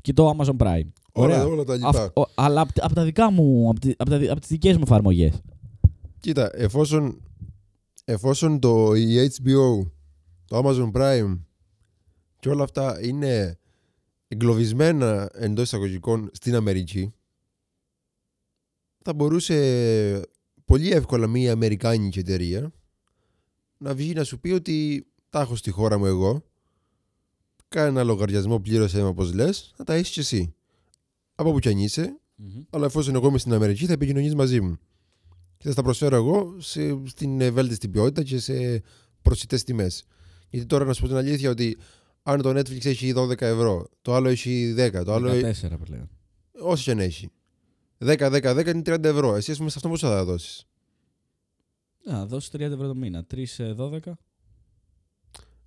Και 0.00 0.12
το 0.12 0.30
Amazon 0.38 0.56
Prime. 0.56 0.88
Όλα, 1.12 1.34
Ωραία. 1.34 1.46
όλα 1.46 1.64
τα 1.64 1.74
λοιπά. 1.74 1.88
Αυ- 1.88 2.18
ο- 2.18 2.30
αλλά 2.34 2.60
από, 2.60 2.72
από 2.76 2.94
τα 2.94 3.04
δικά 3.04 3.30
μου, 3.30 3.68
από, 3.70 3.80
τη- 3.80 3.92
από, 3.96 4.10
τα, 4.10 4.18
δι- 4.18 4.28
από 4.30 4.40
τις 4.40 4.48
δικές 4.48 4.76
μου 4.76 4.82
εφαρμογές. 4.82 5.40
Κοίτα, 6.20 6.50
εφόσον, 6.54 7.20
εφόσον 8.04 8.58
το 8.60 8.94
η 8.94 9.30
HBO, 9.42 9.86
το 10.44 10.58
Amazon 10.64 10.90
Prime 11.00 11.38
και 12.38 12.48
όλα 12.48 12.62
αυτά 12.62 13.04
είναι 13.06 13.58
εγκλωβισμένα 14.36 15.30
εντός 15.32 15.64
εισαγωγικών 15.64 16.30
στην 16.32 16.54
Αμερική, 16.54 17.14
θα 19.02 19.14
μπορούσε 19.14 20.28
πολύ 20.64 20.90
εύκολα 20.90 21.26
μια 21.26 21.52
Αμερικάνικη 21.52 22.18
εταιρεία 22.18 22.72
να 23.78 23.94
βγει 23.94 24.12
να 24.12 24.24
σου 24.24 24.40
πει 24.40 24.50
ότι 24.50 25.06
τα 25.30 25.40
έχω 25.40 25.56
στη 25.56 25.70
χώρα 25.70 25.98
μου 25.98 26.06
εγώ, 26.06 26.44
κάνε 27.68 27.88
ένα 27.88 28.02
λογαριασμό, 28.02 28.60
πλήρωσε 28.60 28.96
με 28.96 29.08
όπως 29.08 29.32
λες, 29.32 29.74
να 29.76 29.84
τα 29.84 29.94
έχεις 29.94 30.10
και 30.10 30.20
εσύ. 30.20 30.54
Από 31.34 31.48
όπου 31.48 31.58
κι 31.58 31.68
αν 31.68 31.78
είσαι, 31.78 32.20
αλλά 32.70 32.86
εφόσον 32.86 33.14
εγώ 33.14 33.28
είμαι 33.28 33.38
στην 33.38 33.52
Αμερική 33.52 33.86
θα 33.86 33.92
επικοινωνείς 33.92 34.34
μαζί 34.34 34.60
μου. 34.60 34.78
Και 35.56 35.68
θα 35.68 35.74
τα 35.74 35.82
προσφέρω 35.82 36.16
εγώ 36.16 36.56
σε, 36.58 37.00
στην 37.04 37.40
ευέλτιστη 37.40 37.88
ποιότητα 37.88 38.22
και 38.22 38.38
σε 38.38 38.82
προσιτές 39.22 39.64
τιμές. 39.64 40.04
Γιατί 40.50 40.66
τώρα 40.66 40.84
να 40.84 40.92
σου 40.92 41.00
πω 41.00 41.06
την 41.06 41.16
αλήθεια 41.16 41.50
ότι 41.50 41.76
αν 42.28 42.42
το 42.42 42.50
Netflix 42.50 42.84
έχει 42.84 43.12
12 43.16 43.40
ευρώ, 43.40 43.86
το 44.02 44.14
άλλο 44.14 44.28
έχει 44.28 44.74
10, 44.78 45.02
το 45.04 45.12
άλλο 45.12 45.30
14 45.30 45.52
πλέον. 45.84 46.08
όσο 46.60 46.82
και 46.84 46.90
αν 46.90 46.98
έχει. 46.98 47.28
10, 47.98 48.16
10, 48.18 48.56
10 48.56 48.66
είναι 48.66 48.82
30 48.86 49.04
ευρώ. 49.04 49.34
Εσύ 49.34 49.50
ας 49.50 49.56
πούμε 49.56 49.70
σε 49.70 49.74
αυτό 49.76 49.88
πόσο 49.88 50.06
θα 50.08 50.24
δώσεις; 50.24 50.66
Να 52.04 52.26
δώσει 52.26 52.50
30 52.52 52.60
ευρώ 52.60 52.86
το 52.86 52.94
μήνα. 52.94 53.26
3 53.34 53.42
σε 53.46 53.74
12. 53.78 53.98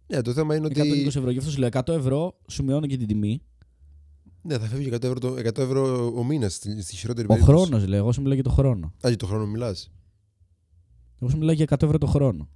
Ναι, 0.08 0.22
το 0.22 0.34
θέμα 0.34 0.56
είναι 0.56 0.68
120 0.68 0.72
ότι 0.80 1.04
ευρώ. 1.08 1.30
Γι' 1.32 1.38
αυτό 1.38 1.52
σου 1.52 1.60
λέω 1.60 1.70
100 1.72 1.88
ευρώ, 1.88 2.38
σου 2.48 2.64
μειώνω 2.64 2.88
και 2.88 2.98
την 2.98 3.08
τιμή. 3.08 3.42
ναι, 4.42 4.58
θα 4.58 4.66
φεύγει 4.66 4.90
100 4.94 5.04
ευρώ, 5.04 5.20
το, 5.20 5.34
100 5.34 5.58
ευρώ 5.58 6.14
ο 6.16 6.24
μήνας 6.24 6.54
στη, 6.54 6.82
στη 6.82 6.96
χειρότερη 6.96 7.26
Ο 7.30 7.30
περίπτωση. 7.34 7.66
χρόνος, 7.68 7.88
λέω. 7.88 7.98
Εγώ 8.00 8.12
σου 8.12 8.20
μιλάω 8.22 8.34
για 8.36 8.44
το 8.44 8.50
χρόνο. 8.50 8.86
Α, 8.88 9.08
για 9.08 9.18
το 9.18 9.26
χρόνο 9.26 9.46
μιλάς. 9.46 9.92
Εγώ 11.22 11.30
σου 11.32 11.38
μιλάω 11.38 11.54
για 11.54 11.66
100 11.70 11.82
ευρώ 11.84 11.98
το 11.98 12.06
χρόνο. 12.08 12.50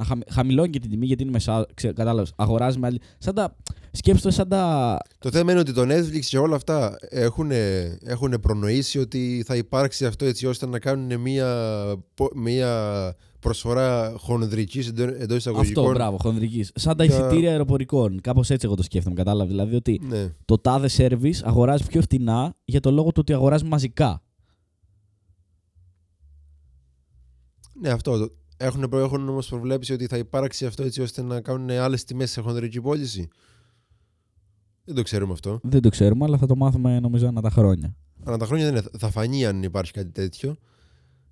Να 0.00 0.06
χαμη, 0.06 0.22
χαμηλώνει 0.30 0.70
και 0.70 0.78
την 0.78 0.90
τιμή 0.90 1.06
γιατί 1.06 1.22
είναι 1.22 1.32
μεσά. 1.32 1.66
Κατάλαβες. 1.74 2.32
Αγοράζεις 2.36 2.78
με 2.80 2.86
άλλη. 2.86 3.00
Σαν 3.18 3.34
τα. 3.34 3.56
Σκέψτε 3.92 4.28
το 4.28 4.34
σαν 4.34 4.48
τα. 4.48 4.96
Το 5.18 5.30
θέμα 5.30 5.50
είναι 5.50 5.60
ότι 5.60 5.72
το 5.72 5.82
Netflix 5.82 6.20
και 6.20 6.38
όλα 6.38 6.56
αυτά 6.56 6.96
έχουν, 7.08 7.50
έχουν 8.04 8.40
προνοήσει 8.40 8.98
ότι 8.98 9.42
θα 9.46 9.56
υπάρξει 9.56 10.06
αυτό 10.06 10.24
έτσι 10.24 10.46
ώστε 10.46 10.66
να 10.66 10.78
κάνουν 10.78 11.20
μια, 11.20 11.74
πο- 12.14 12.30
μια 12.34 13.14
προσφορά 13.40 14.14
χονδρικής 14.16 14.88
εντό 14.88 15.02
εντός 15.02 15.36
εισαγωγικών. 15.36 15.84
Αυτό, 15.84 15.94
μπράβο, 15.96 16.16
χονδρικής. 16.20 16.70
Σαν 16.74 16.96
τα 16.96 17.04
Για- 17.04 17.14
εισιτήρια 17.18 17.50
αεροπορικών. 17.50 18.20
Κάπως 18.20 18.50
έτσι 18.50 18.66
εγώ 18.66 18.74
το 18.74 18.82
σκέφτομαι. 18.82 19.14
Κατάλαβες. 19.14 19.50
Δηλαδή 19.50 19.74
ότι 19.74 20.00
Ναι. 20.08 20.34
το 20.44 20.58
τάδε 20.58 20.88
service 20.96 21.40
αγοράζει 21.42 21.84
πιο 21.86 22.00
φτηνά 22.02 22.54
για 22.64 22.80
το 22.80 22.90
λόγο 22.90 23.08
του 23.08 23.18
ότι 23.20 23.32
αγοράζει 23.32 23.64
μαζικά. 23.64 24.22
ναι, 27.80 27.88
αυτό. 27.90 28.28
Το- 28.60 28.66
Έχουν, 28.66 28.88
προ- 28.88 29.02
έχουν 29.04 29.28
όμως 29.28 29.48
προβλέψει 29.48 29.92
ότι 29.92 30.06
θα 30.06 30.16
υπάρξει 30.18 30.66
αυτό 30.66 30.82
έτσι 30.82 31.00
ώστε 31.00 31.22
να 31.22 31.40
κάνουν 31.40 31.70
άλλες 31.70 32.04
τιμές 32.04 32.30
σε 32.30 32.40
χονδρική 32.40 32.80
πώληση. 32.80 33.28
Δεν 34.84 34.94
το 34.94 35.02
ξέρουμε 35.02 35.32
αυτό. 35.32 35.60
Δεν 35.62 35.80
το 35.82 35.88
ξέρουμε, 35.88 36.24
αλλά 36.24 36.38
θα 36.38 36.46
το 36.46 36.56
μάθουμε 36.56 37.00
νομίζω 37.00 37.26
ανά 37.26 37.40
τα 37.40 37.50
χρόνια. 37.50 37.96
Ανά 38.24 38.36
τα 38.36 38.46
χρόνια 38.46 38.64
δεν 38.64 38.74
είναι. 38.76 38.84
Θα 38.98 39.10
φανεί 39.10 39.46
αν 39.46 39.62
υπάρχει 39.62 39.92
κάτι 39.92 40.10
τέτοιο 40.10 40.56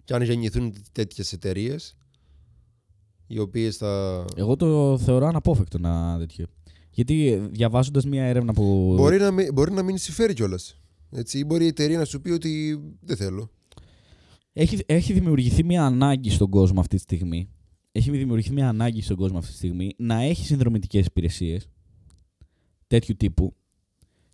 και 0.05 0.15
αν 0.15 0.23
γεννηθούν 0.23 0.75
τέτοιες 0.93 1.33
εταιρείες 1.33 1.97
οι 3.27 3.39
οποίες 3.39 3.77
θα... 3.77 4.25
Εγώ 4.37 4.57
το 4.57 4.99
θεωρώ 4.99 5.27
αναπόφευκτο 5.27 5.79
να 5.79 6.19
τέτοιο. 6.19 6.47
Γιατί 6.91 7.49
διαβάζοντας 7.53 8.05
μία 8.05 8.25
έρευνα 8.25 8.53
που. 8.53 8.95
Μπορεί 8.97 9.19
να, 9.19 9.31
μην- 9.31 9.53
μπορεί 9.53 9.73
να 9.73 9.83
μην 9.83 9.99
συμφέρει 9.99 10.33
κιόλας. 10.35 10.81
Έτσι, 11.11 11.39
ή 11.39 11.45
μπορεί 11.47 11.65
η 11.65 11.69
εταιρεία 11.69 11.99
να 11.99 12.05
σου 12.05 12.21
πει 12.21 12.31
ότι 12.31 12.81
δεν 13.01 13.17
θέλω. 13.17 13.51
Έχει, 14.61 14.79
έχει 14.87 15.13
δημιουργηθεί 15.13 15.65
μια 15.65 15.85
ανάγκη 15.85 16.31
στον 16.31 16.51
κόσμο 16.51 16.81
αυτή 16.81 16.97
τη 16.97 17.03
στιγμή. 17.03 17.49
Έχει 17.93 18.11
δημιουργηθεί 18.11 18.53
μια 18.53 18.69
ανάγκη 18.69 19.03
στον 19.03 19.17
κόσμο 19.17 19.39
αυτή 19.39 19.51
τη 19.51 19.57
στιγμή 19.57 19.95
να 19.97 20.21
έχει 20.21 20.45
συνδρομητικές 20.45 21.07
υπηρεσίες 21.07 21.69
τέτοιου 22.87 23.17
τύπου 23.17 23.55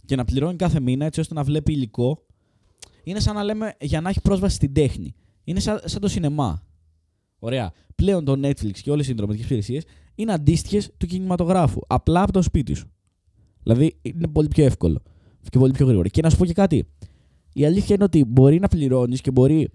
και 0.05 0.17
να 0.17 0.25
πληρώνει 0.25 0.57
κάθε 0.57 0.81
μήνα 0.81 1.05
έτσι 1.05 1.21
ώστε 1.21 1.35
να 1.35 1.45
βλέπει 1.45 1.73
υλικό. 1.73 2.27
Είναι 3.05 3.21
σαν 3.21 3.35
να 3.35 3.43
λέμε 3.43 3.77
για 3.81 4.01
να 4.01 4.09
έχει 4.09 4.21
πρόσβαση 4.21 4.55
στην 4.55 4.73
τέχνη. 4.73 5.15
Είναι 5.45 5.61
σαν, 5.61 5.81
σαν 5.85 6.01
το 6.01 6.09
σινεμά. 6.09 6.67
Ωραία. 7.39 7.73
Πλέον 7.95 8.25
το 8.25 8.33
Netflix 8.33 8.79
και 8.83 8.91
όλες 8.91 9.05
οι 9.05 9.09
συνδρομητικές 9.09 9.47
υπηρεσίες 9.47 9.85
είναι 10.15 10.33
αντίστοιχες 10.33 10.91
του 10.97 11.07
κινηματογράφου. 11.07 11.81
Απλά 11.87 12.23
από 12.23 12.33
το 12.33 12.43
σπίτι 12.43 12.75
σου. 12.75 12.91
Δηλαδή 13.63 13.99
είναι 14.03 14.29
πολύ 14.29 14.49
πιο 14.49 14.65
εύκολο 14.65 15.03
και 15.49 15.59
πολύ 15.59 15.73
πιο 15.73 15.87
γρήγορο. 15.87 16.09
Και 16.09 16.23
να 16.23 16.31
σου 16.31 16.37
πω 16.37 16.47
και 16.47 16.53
κάτι. 16.53 16.89
Η 17.53 17.65
αλήθεια 17.65 17.95
είναι 17.95 18.05
ότι 18.05 18.25
μπορεί 18.25 18.59
να 18.59 18.69
πληρώνεις 18.69 19.21
και 19.21 19.31
μπορεί 19.31 19.71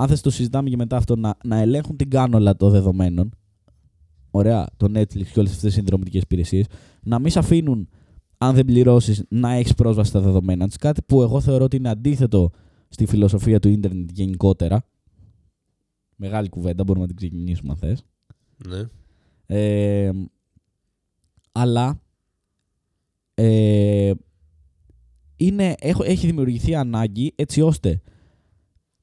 αν 0.00 0.08
θες 0.08 0.20
το 0.20 0.30
συζητάμε 0.30 0.68
και 0.68 0.76
μετά 0.76 0.96
αυτό, 0.96 1.16
να, 1.16 1.36
να 1.44 1.56
ελέγχουν 1.56 1.96
την 1.96 2.10
κάνολα 2.10 2.56
των 2.56 2.70
δεδομένων. 2.70 3.30
Ωραία, 4.30 4.66
το 4.76 4.86
Netflix 4.86 5.26
και 5.26 5.38
όλες 5.38 5.50
αυτές 5.50 5.60
τις 5.60 5.74
συνδρομητικές 5.74 6.22
υπηρεσίες. 6.22 6.66
Να 7.02 7.18
μην 7.18 7.30
σε 7.30 7.38
αφήνουν, 7.38 7.88
αν 8.38 8.54
δεν 8.54 8.64
πληρώσεις, 8.64 9.24
να 9.28 9.52
έχεις 9.52 9.74
πρόσβαση 9.74 10.08
στα 10.08 10.20
δεδομένα 10.20 10.68
του. 10.68 10.74
Κάτι 10.80 11.02
που 11.02 11.22
εγώ 11.22 11.40
θεωρώ 11.40 11.64
ότι 11.64 11.76
είναι 11.76 11.88
αντίθετο 11.88 12.50
στη 12.88 13.06
φιλοσοφία 13.06 13.58
του 13.58 13.68
ίντερνετ 13.68 14.10
γενικότερα. 14.12 14.84
Μεγάλη 16.16 16.48
κουβέντα, 16.48 16.84
μπορούμε 16.84 17.06
να 17.06 17.14
την 17.14 17.16
ξεκινήσουμε 17.16 17.72
αν 17.72 17.76
θες. 17.76 18.04
Ναι. 18.68 18.88
Ε, 19.46 20.10
αλλά 21.52 22.00
ε, 23.34 24.12
είναι, 25.36 25.74
έχω, 25.78 26.04
έχει 26.04 26.26
δημιουργηθεί 26.26 26.74
ανάγκη 26.74 27.32
έτσι 27.36 27.60
ώστε 27.60 28.00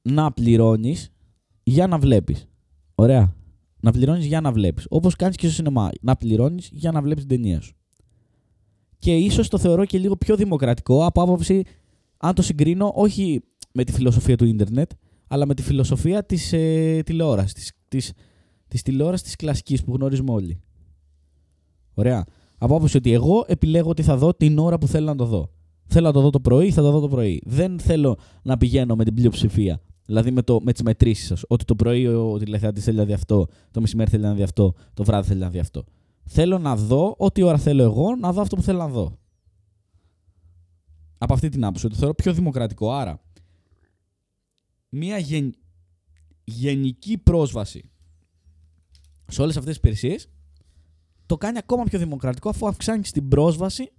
να 0.06 0.32
πληρώνεις 0.32 1.12
για 1.62 1.86
να 1.86 1.98
βλέπεις. 1.98 2.48
Ωραία. 2.94 3.34
Να 3.80 3.92
πληρώνεις 3.92 4.26
για 4.26 4.40
να 4.40 4.52
βλέπεις. 4.52 4.86
Όπως 4.88 5.16
κάνεις 5.16 5.36
και 5.36 5.46
στο 5.46 5.54
σινεμά. 5.54 5.90
Να 6.00 6.16
πληρώνεις 6.16 6.68
για 6.72 6.92
να 6.92 7.02
βλέπεις 7.02 7.26
την 7.26 7.36
ταινία 7.36 7.60
σου. 7.60 7.76
Και 8.98 9.16
ίσως 9.16 9.48
το 9.48 9.58
θεωρώ 9.58 9.84
και 9.84 9.98
λίγο 9.98 10.16
πιο 10.16 10.36
δημοκρατικό 10.36 11.04
από 11.04 11.22
άποψη 11.22 11.62
αν 12.16 12.34
το 12.34 12.42
συγκρίνω 12.42 12.92
όχι 12.94 13.42
με 13.72 13.84
τη 13.84 13.92
φιλοσοφία 13.92 14.36
του 14.36 14.44
ίντερνετ 14.44 14.90
αλλά 15.26 15.46
με 15.46 15.54
τη 15.54 15.62
φιλοσοφία 15.62 16.24
της 16.24 16.52
ε, 16.52 17.02
τηλεόρασης. 17.04 17.52
Της, 17.52 17.72
της, 17.88 18.12
της 18.68 18.82
τηλεόρασης 18.82 19.26
της 19.26 19.36
κλασικής 19.36 19.84
που 19.84 19.94
γνωρίζουμε 19.94 20.32
όλοι. 20.32 20.60
Ωραία. 21.94 22.24
Από 22.58 22.76
άποψη 22.76 22.96
ότι 22.96 23.12
εγώ 23.12 23.44
επιλέγω 23.46 23.90
ότι 23.90 24.02
θα 24.02 24.16
δω 24.16 24.34
την 24.34 24.58
ώρα 24.58 24.78
που 24.78 24.86
θέλω 24.86 25.06
να 25.06 25.16
το 25.16 25.24
δω. 25.24 25.50
Θέλω 25.86 26.06
να 26.06 26.12
το 26.12 26.20
δω 26.20 26.30
το 26.30 26.40
πρωί, 26.40 26.70
θα 26.70 26.82
το 26.82 26.90
δω 26.90 27.00
το 27.00 27.08
πρωί. 27.08 27.42
Δεν 27.44 27.78
θέλω 27.78 28.18
να 28.42 28.56
πηγαίνω 28.56 28.94
με 28.96 29.04
την 29.04 29.14
πλειοψηφία. 29.14 29.80
Δηλαδή 30.06 30.30
με, 30.30 30.42
το, 30.42 30.60
με 30.62 30.72
τις 30.72 30.82
μετρήσεις 30.82 31.26
σας. 31.26 31.44
Ότι 31.48 31.64
το 31.64 31.76
πρωί 31.76 32.06
ο 32.06 32.38
τηλεθεατής 32.38 32.84
θέλει 32.84 32.96
να 32.96 33.04
δει 33.04 33.12
αυτό, 33.12 33.46
το 33.70 33.80
μεσημέρι 33.80 34.10
θέλει 34.10 34.22
να 34.22 34.34
δει 34.34 34.42
αυτό, 34.42 34.74
το 34.94 35.04
βράδυ 35.04 35.28
θέλει 35.28 35.40
να 35.40 35.50
δει 35.50 35.58
αυτό. 35.58 35.84
Θέλω 36.24 36.58
να 36.58 36.76
δω 36.76 37.14
ό,τι 37.18 37.42
ώρα 37.42 37.58
θέλω 37.58 37.82
εγώ 37.82 38.16
να 38.16 38.32
δω 38.32 38.40
αυτό 38.40 38.56
που 38.56 38.62
θέλω 38.62 38.78
να 38.78 38.88
δω. 38.88 39.18
Από 41.18 41.34
αυτή 41.34 41.48
την 41.48 41.64
άποψη, 41.64 41.86
ότι 41.86 41.94
το 41.94 42.00
θεωρώ 42.00 42.14
πιο 42.14 42.32
δημοκρατικό. 42.32 42.92
Άρα, 42.92 43.20
μια 44.88 45.18
γεν... 45.18 45.54
γενική 46.44 47.18
πρόσβαση 47.18 47.90
σε 49.26 49.42
όλες 49.42 49.56
αυτές 49.56 49.72
τις 49.72 49.76
υπηρεσίες 49.76 50.28
το 51.26 51.36
κάνει 51.36 51.58
ακόμα 51.58 51.84
πιο 51.84 51.98
δημοκρατικό 51.98 52.48
αφού 52.48 52.66
αυξάνει 52.66 53.02
την 53.02 53.28
πρόσβαση 53.28 53.92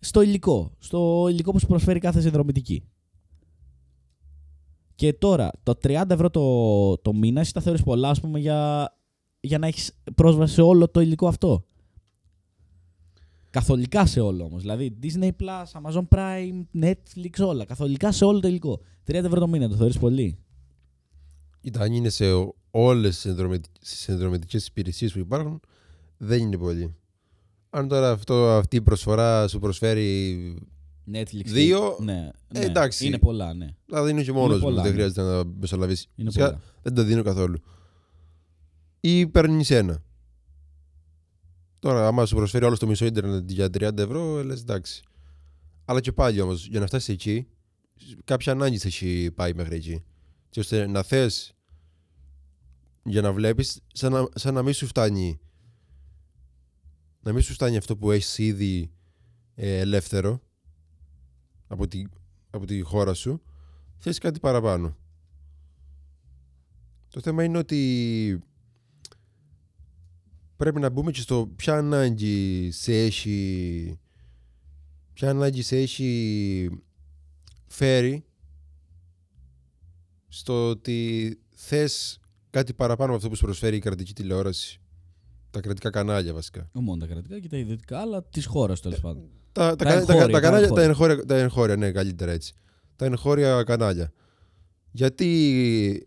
στο 0.00 0.22
υλικό. 0.22 0.76
Στο 0.78 1.26
υλικό 1.30 1.52
που 1.52 1.58
σου 1.58 1.66
προσφέρει 1.66 1.98
κάθε 1.98 2.20
συνδρομητική. 2.20 2.84
Και 5.00 5.12
τώρα, 5.12 5.50
το 5.62 5.78
30 5.82 6.04
ευρώ 6.08 6.30
το, 6.30 6.98
το 6.98 7.12
μήνα, 7.12 7.40
εσύ 7.40 7.52
τα 7.52 7.60
θεωρείς 7.60 7.82
πολλά, 7.82 8.08
ας 8.08 8.20
πούμε, 8.20 8.38
για, 8.38 8.92
για 9.40 9.58
να 9.58 9.66
έχεις 9.66 9.92
πρόσβαση 10.14 10.54
σε 10.54 10.62
όλο 10.62 10.88
το 10.88 11.00
υλικό 11.00 11.26
αυτό; 11.26 11.64
Καθολικά 13.50 14.06
σε 14.06 14.20
όλο 14.20 14.44
όμως. 14.44 14.60
Δηλαδή, 14.60 14.98
Disney+, 15.02 15.30
Amazon 15.72 16.08
Prime, 16.08 16.64
Netflix, 16.82 17.46
όλα. 17.46 17.64
Καθολικά 17.64 18.12
σε 18.12 18.24
όλο 18.24 18.40
το 18.40 18.48
υλικό. 18.48 18.80
30 19.06 19.12
ευρώ 19.14 19.40
το 19.40 19.48
μήνα, 19.48 19.68
το 19.68 19.76
θεωρείς 19.76 19.98
πολύ; 19.98 20.38
Κοίτα, 21.60 21.80
αν 21.80 21.92
είναι 21.92 22.08
σε 22.08 22.24
όλες 22.70 23.20
τις 23.80 23.98
συνδρομητικές 23.98 24.66
υπηρεσίες 24.66 25.12
που 25.12 25.18
υπάρχουν, 25.18 25.60
δεν 26.16 26.40
είναι 26.40 26.58
πολύ. 26.58 26.94
Αν 27.70 27.88
τώρα 27.88 28.10
αυτό, 28.10 28.48
αυτή 28.48 28.76
η 28.76 28.82
προσφορά 28.82 29.48
σου 29.48 29.58
προσφέρει. 29.58 30.38
Netflix. 31.12 31.44
Δύο, 31.44 31.96
Ναι, 32.00 32.30
ε, 32.52 32.58
ναι. 32.58 32.64
εντάξει. 32.64 33.06
Είναι 33.06 33.18
πολλά, 33.18 33.54
ναι. 33.54 33.74
Θα 33.86 34.04
δίνω 34.04 34.22
και 34.22 34.32
μόνος 34.32 34.56
μου, 34.56 34.62
πολλά, 34.62 34.82
δεν 34.82 34.90
ναι. 34.90 34.96
χρειάζεται 34.96 35.22
να 35.22 35.44
μεσολαβήσει. 35.44 36.08
Είναι 36.14 36.30
Φυσικά, 36.30 36.50
πολλά. 36.50 36.62
Δεν 36.82 36.94
το 36.94 37.02
δίνω 37.02 37.22
καθόλου. 37.22 37.58
Ή 39.00 39.26
παίρνεις 39.26 39.70
ένα. 39.70 40.02
Τώρα, 41.78 42.06
άμα 42.06 42.26
σου 42.26 42.34
προσφέρει 42.36 42.64
όλο 42.64 42.76
το 42.76 42.86
μισό 42.86 43.04
ίντερνετ 43.04 43.50
για 43.50 43.66
30 43.66 43.98
ευρώ, 43.98 44.42
λες 44.44 44.60
εντάξει. 44.60 45.02
Αλλά 45.84 46.00
και 46.00 46.12
πάλι 46.12 46.40
όμως, 46.40 46.66
για 46.66 46.80
να 46.80 46.86
φτάσεις 46.86 47.08
εκεί, 47.08 47.46
κάποια 48.24 48.52
ανάγκη 48.52 48.78
θα 48.78 48.88
έχει 48.88 49.30
πάει 49.34 49.54
μέχρι 49.54 49.76
εκεί. 49.76 50.02
Και 50.48 50.60
ώστε 50.60 50.86
να 50.86 51.02
θες 51.02 51.52
για 53.04 53.20
να 53.20 53.32
βλέπεις, 53.32 53.80
σαν, 53.92 54.12
να- 54.12 54.28
σαν 54.34 54.54
να 54.54 54.62
μην 54.62 54.72
σου 54.74 54.86
φτάνει. 54.86 55.40
Να 57.22 57.32
μην 57.32 57.42
σου 57.42 57.52
φτάνει 57.52 57.76
αυτό 57.76 57.96
που 57.96 58.10
έχεις 58.10 58.38
ήδη 58.38 58.90
ε, 59.54 59.78
ελεύθερο 59.78 60.40
από 61.70 61.88
τη, 61.88 62.02
από 62.50 62.66
τη 62.66 62.80
χώρα 62.80 63.14
σου. 63.14 63.42
Θες 63.98 64.18
κάτι 64.18 64.40
παραπάνω. 64.40 64.96
Το 67.08 67.20
θέμα 67.20 67.44
είναι 67.44 67.58
ότι 67.58 68.42
πρέπει 70.56 70.80
να 70.80 70.90
μπούμε 70.90 71.10
και 71.10 71.20
στο 71.20 71.50
ποια 71.56 71.76
ανάγκη 71.76 72.70
σε 72.70 73.04
έχει 73.04 73.98
ποια 75.12 75.30
ανάγκη 75.30 75.62
σε 75.62 75.76
έχει 75.76 76.70
φέρει 77.66 78.24
στο 80.28 80.68
ότι 80.68 81.38
θες 81.54 82.20
κάτι 82.50 82.72
παραπάνω 82.72 83.08
από 83.08 83.16
αυτό 83.16 83.28
που 83.28 83.36
σου 83.36 83.44
προσφέρει 83.44 83.76
η 83.76 83.80
κρατική 83.80 84.12
τηλεόραση. 84.12 84.80
Τα 85.50 85.60
κρατικά 85.60 85.90
κανάλια 85.90 86.34
βασικά. 86.34 86.68
Όχι 86.72 86.84
μόνο 86.84 87.00
τα 87.00 87.06
κρατικά 87.06 87.40
και 87.40 87.48
τα 87.48 87.56
ιδιωτικά, 87.56 88.00
αλλά 88.00 88.22
της 88.22 88.46
χώρας 88.46 88.80
τέλος 88.80 89.00
πάντων. 89.00 89.39
Τα, 89.52 89.76
τα, 89.76 89.76
Τα 89.76 89.84
κα- 89.84 89.90
τα, 89.90 89.98
εγχώρια, 90.00 90.26
τα 90.26 90.30
τα 90.32 90.40
κανάλια, 90.40 90.68
τα 90.68 90.82
εγχώρια. 90.82 91.12
εγχώρια, 91.14 91.24
τα 91.26 91.36
εγχώρια, 91.36 91.76
ναι, 91.76 91.90
καλύτερα 91.90 92.32
έτσι. 92.32 92.52
Τα 92.96 93.04
εγχώρια 93.04 93.62
κανάλια. 93.62 94.12
Γιατί 94.90 96.06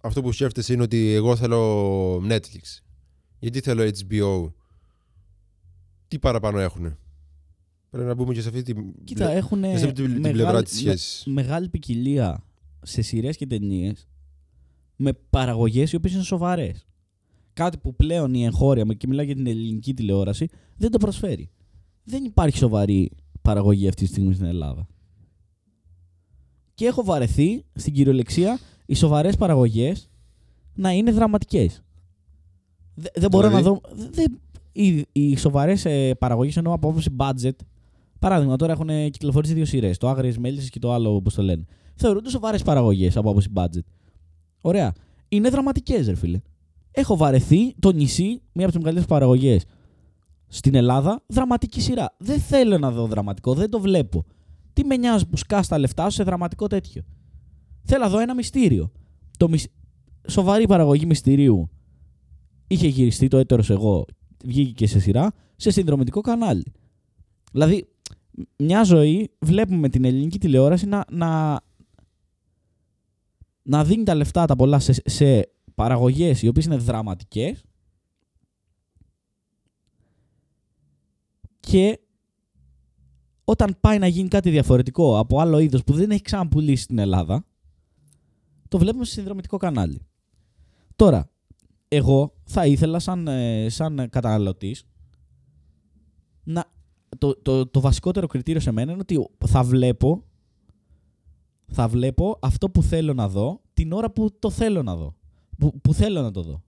αυτό 0.00 0.22
που 0.22 0.32
σκέφτεσαι 0.32 0.72
είναι 0.72 0.82
ότι 0.82 1.12
εγώ 1.12 1.36
θέλω 1.36 2.14
Netflix. 2.16 2.80
Γιατί 3.38 3.60
θέλω 3.60 3.82
HBO. 3.82 4.52
Τι 6.08 6.18
παραπάνω 6.18 6.58
έχουν. 6.60 6.96
Πρέπει 7.90 8.06
να 8.06 8.14
μπούμε 8.14 8.34
και 8.34 8.40
σε 8.40 8.48
αυτή 8.48 8.62
την, 8.62 8.94
Κοίτα, 9.04 9.30
έχουν 9.30 9.62
και 9.62 9.76
σε 9.76 9.84
αυτή 9.86 10.02
την, 10.02 10.22
την 10.22 10.32
πλευρά 10.32 10.62
της 10.62 10.76
σχέσης. 10.76 11.22
μεγάλη 11.26 11.68
ποικιλία 11.68 12.44
σε 12.82 13.02
σειρές 13.02 13.36
και 13.36 13.46
ταινίες 13.46 14.08
με 14.96 15.12
παραγωγές 15.30 15.92
οι 15.92 15.96
οποίες 15.96 16.14
είναι 16.14 16.22
σοβαρές. 16.22 16.86
Κάτι 17.52 17.78
που 17.78 17.94
πλέον 17.96 18.34
η 18.34 18.44
εγχώρια, 18.44 18.84
και 18.84 19.06
μιλάω 19.06 19.24
για 19.24 19.34
την 19.34 19.46
ελληνική 19.46 19.94
τηλεόραση, 19.94 20.48
δεν 20.76 20.90
το 20.90 20.98
προσφέρει. 20.98 21.50
Δεν 22.08 22.24
υπάρχει 22.24 22.56
σοβαρή 22.56 23.10
παραγωγή 23.42 23.88
αυτή 23.88 24.02
τη 24.04 24.08
στιγμή 24.10 24.34
στην 24.34 24.46
Ελλάδα. 24.46 24.86
Και 26.74 26.86
έχω 26.86 27.04
βαρεθεί 27.04 27.64
στην 27.74 27.92
κυριολεξία 27.92 28.58
οι 28.86 28.94
σοβαρές 28.94 29.36
παραγωγές 29.36 30.10
να 30.74 30.90
είναι 30.90 31.10
δραματικές. 31.12 31.82
δεν 32.94 33.28
μπορώ 33.30 33.48
να 33.48 33.56
Δηλαδή; 33.56 33.80
δω. 33.82 34.08
δε- 34.10 34.24
οι 34.72 35.04
οι 35.12 35.36
σοβαρές 35.36 35.84
ε, 35.84 36.14
παραγωγές 36.14 36.56
εννοώ 36.56 36.72
από 36.72 36.88
άποψη 36.88 37.10
budget. 37.18 37.50
Παράδειγμα, 38.18 38.56
τώρα 38.56 38.72
έχουν 38.72 38.88
κυκλοφορήσει 39.10 39.54
δύο 39.54 39.64
σειρές. 39.64 39.98
Το 39.98 40.08
Άγριες 40.08 40.38
Μέλισσες 40.38 40.70
και 40.70 40.78
το 40.78 40.92
άλλο, 40.92 41.14
όπως 41.14 41.34
το 41.34 41.42
λένε. 41.42 41.64
Θεωρούνται 41.94 42.30
σοβαρές 42.30 42.62
παραγωγές 42.62 43.16
από 43.16 43.30
άποψη 43.30 43.48
budget. 43.54 43.84
Ωραία. 44.60 44.92
Είναι 45.28 45.48
δραματικές, 45.48 46.06
ρε 46.06 46.14
φίλε. 46.14 46.40
Έχω 46.90 47.16
βαρεθεί 47.16 47.74
το 47.78 47.92
νησί, 47.92 48.24
μία 48.52 48.64
από 48.66 48.66
τις 48.66 48.76
μεγαλύτερες 48.76 49.06
παραγωγές 49.06 49.64
στην 50.48 50.74
Ελλάδα, 50.74 51.22
δραματική 51.26 51.80
σειρά. 51.80 52.14
Δεν 52.18 52.40
θέλω 52.40 52.78
να 52.78 52.90
δω 52.90 53.06
δραματικό, 53.06 53.54
δεν 53.54 53.70
το 53.70 53.80
βλέπω. 53.80 54.24
Τι 54.72 54.84
με 54.84 54.96
νοιάζει 54.96 55.26
που 55.26 55.36
σκάς 55.36 55.68
τα 55.68 55.78
λεφτά 55.78 56.04
σου 56.04 56.16
σε 56.16 56.22
δραματικό 56.22 56.66
τέτοιο. 56.66 57.02
Θέλω 57.82 58.04
να 58.04 58.08
δω 58.10 58.18
ένα 58.18 58.34
μυστήριο. 58.34 58.92
Το 59.36 59.48
μυ... 59.48 59.58
Σοβαρή 60.28 60.66
παραγωγή 60.66 61.06
μυστηρίου 61.06 61.70
είχε 62.66 62.86
γυριστεί 62.86 63.28
το 63.28 63.36
έτερος 63.36 63.70
εγώ, 63.70 64.04
βγήκε 64.44 64.72
και 64.72 64.86
σε 64.86 65.00
σειρά, 65.00 65.32
σε 65.56 65.70
συνδρομητικό 65.70 66.20
κανάλι. 66.20 66.72
Δηλαδή, 67.52 67.88
μια 68.56 68.82
ζωή 68.82 69.30
βλέπουμε 69.38 69.88
την 69.88 70.04
ελληνική 70.04 70.38
τηλεόραση 70.38 70.86
να, 70.86 71.04
να, 71.10 71.60
να 73.62 73.84
δίνει 73.84 74.04
τα 74.04 74.14
λεφτά 74.14 74.46
τα 74.46 74.56
πολλά 74.56 74.78
σε, 74.78 74.94
σε 75.04 75.48
παραγωγές 75.74 76.42
οι 76.42 76.48
οποίες 76.48 76.64
είναι 76.64 76.76
δραματικές 76.76 77.62
και 81.70 82.00
όταν 83.44 83.76
πάει 83.80 83.98
να 83.98 84.06
γίνει 84.06 84.28
κάτι 84.28 84.50
διαφορετικό 84.50 85.18
από 85.18 85.40
άλλο 85.40 85.58
είδος 85.58 85.84
που 85.84 85.92
δεν 85.92 86.10
έχει 86.10 86.22
ξαναπουλήσει 86.22 86.82
στην 86.82 86.98
Ελλάδα 86.98 87.44
το 88.68 88.78
βλέπουμε 88.78 89.04
σε 89.04 89.12
συνδρομητικό 89.12 89.56
κανάλι. 89.56 90.06
Τώρα, 90.96 91.30
εγώ 91.88 92.34
θα 92.44 92.66
ήθελα 92.66 92.98
σαν, 92.98 93.28
ε, 93.28 93.68
σαν 93.68 94.08
καταναλωτής 94.10 94.84
να, 96.44 96.64
το, 97.18 97.36
το, 97.36 97.66
το 97.66 97.80
βασικότερο 97.80 98.26
κριτήριο 98.26 98.60
σε 98.60 98.70
μένα 98.70 98.92
είναι 98.92 99.00
ότι 99.00 99.28
θα 99.46 99.62
βλέπω 99.62 100.24
θα 101.66 101.88
βλέπω 101.88 102.38
αυτό 102.42 102.70
που 102.70 102.82
θέλω 102.82 103.14
να 103.14 103.28
δω 103.28 103.60
την 103.72 103.92
ώρα 103.92 104.10
που 104.10 104.38
το 104.38 104.50
θέλω 104.50 104.82
να 104.82 104.96
δω. 104.96 105.16
Που, 105.58 105.80
που 105.80 105.94
θέλω 105.94 106.22
να 106.22 106.30
το 106.30 106.42
δω. 106.42 106.62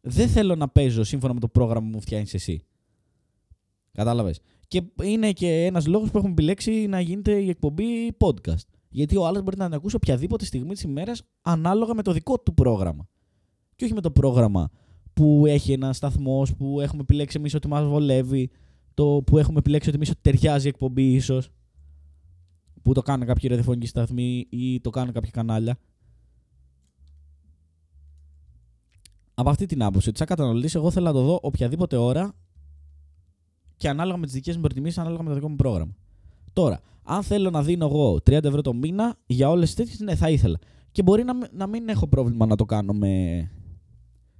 Δεν 0.00 0.28
θέλω 0.28 0.54
να 0.54 0.68
παίζω 0.68 1.04
σύμφωνα 1.04 1.34
με 1.34 1.40
το 1.40 1.48
πρόγραμμα 1.48 1.86
που 1.86 1.92
μου 1.94 2.00
φτιάχνεις 2.00 2.34
εσύ. 2.34 2.66
Κατάλαβες. 3.96 4.40
Και 4.68 4.82
είναι 5.02 5.32
και 5.32 5.64
ένας 5.64 5.86
λόγος 5.86 6.10
που 6.10 6.18
έχουμε 6.18 6.32
επιλέξει 6.32 6.86
να 6.86 7.00
γίνεται 7.00 7.32
η 7.32 7.48
εκπομπή 7.48 8.16
podcast. 8.18 8.64
Γιατί 8.88 9.16
ο 9.16 9.26
άλλος 9.26 9.42
μπορεί 9.42 9.56
να 9.56 9.64
την 9.64 9.74
ακούσει 9.74 9.96
οποιαδήποτε 9.96 10.44
στιγμή 10.44 10.72
της 10.72 10.82
ημέρας 10.82 11.22
ανάλογα 11.42 11.94
με 11.94 12.02
το 12.02 12.12
δικό 12.12 12.38
του 12.38 12.54
πρόγραμμα. 12.54 13.08
Και 13.76 13.84
όχι 13.84 13.94
με 13.94 14.00
το 14.00 14.10
πρόγραμμα 14.10 14.70
που 15.12 15.44
έχει 15.46 15.72
ένα 15.72 15.92
σταθμός 15.92 16.54
που 16.56 16.80
έχουμε 16.80 17.00
επιλέξει 17.02 17.36
εμείς 17.38 17.54
ότι 17.54 17.68
μας 17.68 17.86
βολεύει, 17.86 18.50
το 18.94 19.22
που 19.26 19.38
έχουμε 19.38 19.58
επιλέξει 19.58 19.88
ότι 19.88 19.96
εμείς 19.96 20.10
ότι 20.10 20.20
ταιριάζει 20.22 20.66
η 20.66 20.68
εκπομπή, 20.68 21.12
ίσως. 21.12 21.50
Που 22.82 22.92
το 22.92 23.02
κάνουν 23.02 23.26
κάποιοι 23.26 23.48
ραδιοφωνικοί 23.48 23.86
σταθμοί 23.86 24.46
ή 24.50 24.80
το 24.80 24.90
κάνουν 24.90 25.12
κάποια 25.12 25.30
κανάλια. 25.30 25.78
Από 29.34 29.50
αυτή 29.50 29.66
την 29.66 29.82
άποψη, 29.82 30.08
ότι 30.08 30.18
σαν 30.18 30.26
καταναλωτής, 30.26 30.74
εγώ 30.74 30.90
θέλω 30.90 31.06
να 31.06 31.12
το 31.12 31.22
δω 31.22 31.38
οποιαδήποτε 31.42 31.96
ώρα 31.96 32.34
και 33.76 33.88
ανάλογα 33.88 34.16
με 34.16 34.24
τις 34.24 34.34
δικές 34.34 34.54
μου 34.54 34.60
προτιμήσεις, 34.60 34.98
ανάλογα 34.98 35.22
με 35.22 35.28
το 35.28 35.34
δικό 35.34 35.48
μου 35.48 35.56
πρόγραμμα. 35.56 35.94
Τώρα, 36.52 36.80
αν 37.02 37.22
θέλω 37.22 37.50
να 37.50 37.62
δίνω 37.62 37.86
εγώ 37.86 38.14
30 38.14 38.44
ευρώ 38.44 38.60
το 38.60 38.74
μήνα 38.74 39.16
για 39.26 39.50
όλες 39.50 39.66
τις 39.66 39.74
τέτοιες, 39.74 40.00
ναι, 40.00 40.14
θα 40.14 40.30
ήθελα. 40.30 40.58
Και 40.92 41.02
μπορεί 41.02 41.24
να, 41.24 41.34
μ- 41.34 41.52
να 41.52 41.66
μην 41.66 41.88
έχω 41.88 42.06
πρόβλημα 42.08 42.46
να 42.46 42.56
το 42.56 42.64
κάνω 42.64 42.92
με 42.92 43.50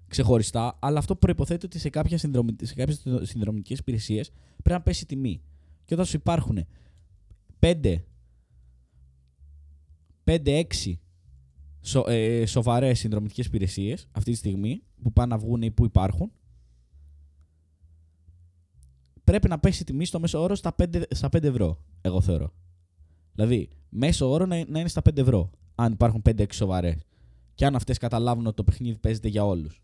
ξεχωριστά, 0.09 0.79
αλλά 0.81 0.99
αυτό 0.99 1.17
προποθέτει 1.17 1.67
ότι 1.67 1.79
σε, 1.79 1.91
κάποια 1.91 2.19
συνδρομη... 2.19 2.57
σε 2.63 2.75
κάποιες 2.75 3.03
συνδρομητικέ 3.21 3.75
υπηρεσίες 3.75 4.31
πρέπει 4.63 4.71
να 4.71 4.81
πέσει 4.81 5.03
η 5.03 5.07
τιμή. 5.07 5.43
Και 5.85 5.95
όταν 5.95 6.07
σου 6.07 6.17
υπάρχουν 6.17 6.67
5, 7.61 7.95
5-6 10.25 10.63
σο, 11.81 12.05
ε, 12.09 12.47
σοβαρές 12.47 12.99
συνδρομητικέ 12.99 13.43
υπηρεσίες 13.47 14.09
αυτή 14.13 14.31
τη 14.31 14.37
στιγμή 14.37 14.83
που 15.03 15.13
πάνε 15.13 15.35
να 15.35 15.41
βγουν 15.41 15.63
ή 15.63 15.71
που 15.71 15.85
υπάρχουν, 15.85 16.33
πρέπει 19.27 19.49
να 19.49 19.59
πέσει 19.59 19.83
η 19.83 19.85
τιμή 19.85 20.05
στο 20.05 20.21
μέσο 20.21 20.43
όρο 20.43 20.55
στα 20.55 20.75
5, 20.83 21.03
στα 21.11 21.29
5 21.37 21.43
ευρώ, 21.43 21.79
εγώ 22.01 22.21
θεωρώ. 22.21 22.53
Δηλαδή, 23.35 23.69
μέσο 23.89 24.31
όρο 24.31 24.47
να, 24.47 24.65
να 24.69 24.79
είναι 24.79 24.89
στα 24.89 25.03
5 25.11 25.17
ευρώ, 25.17 25.51
αν 25.75 25.93
υπάρχουν 25.93 26.23
5-6 26.29 26.45
σοβαρές. 26.53 27.07
Και 27.55 27.67
αν 27.67 27.75
αυτές 27.75 27.99
καταλάβουν 27.99 28.47
ότι 28.47 28.57
το 28.57 28.65
παιχνίδι 28.65 28.99
παίζεται 28.99 29.29
για 29.29 29.45
όλους. 29.45 29.83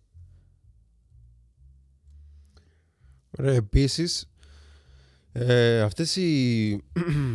Ωραία, 3.39 3.55
επίσης, 3.55 4.31
ε, 5.33 5.81
αυτές 5.81 6.17
οι. 6.17 6.81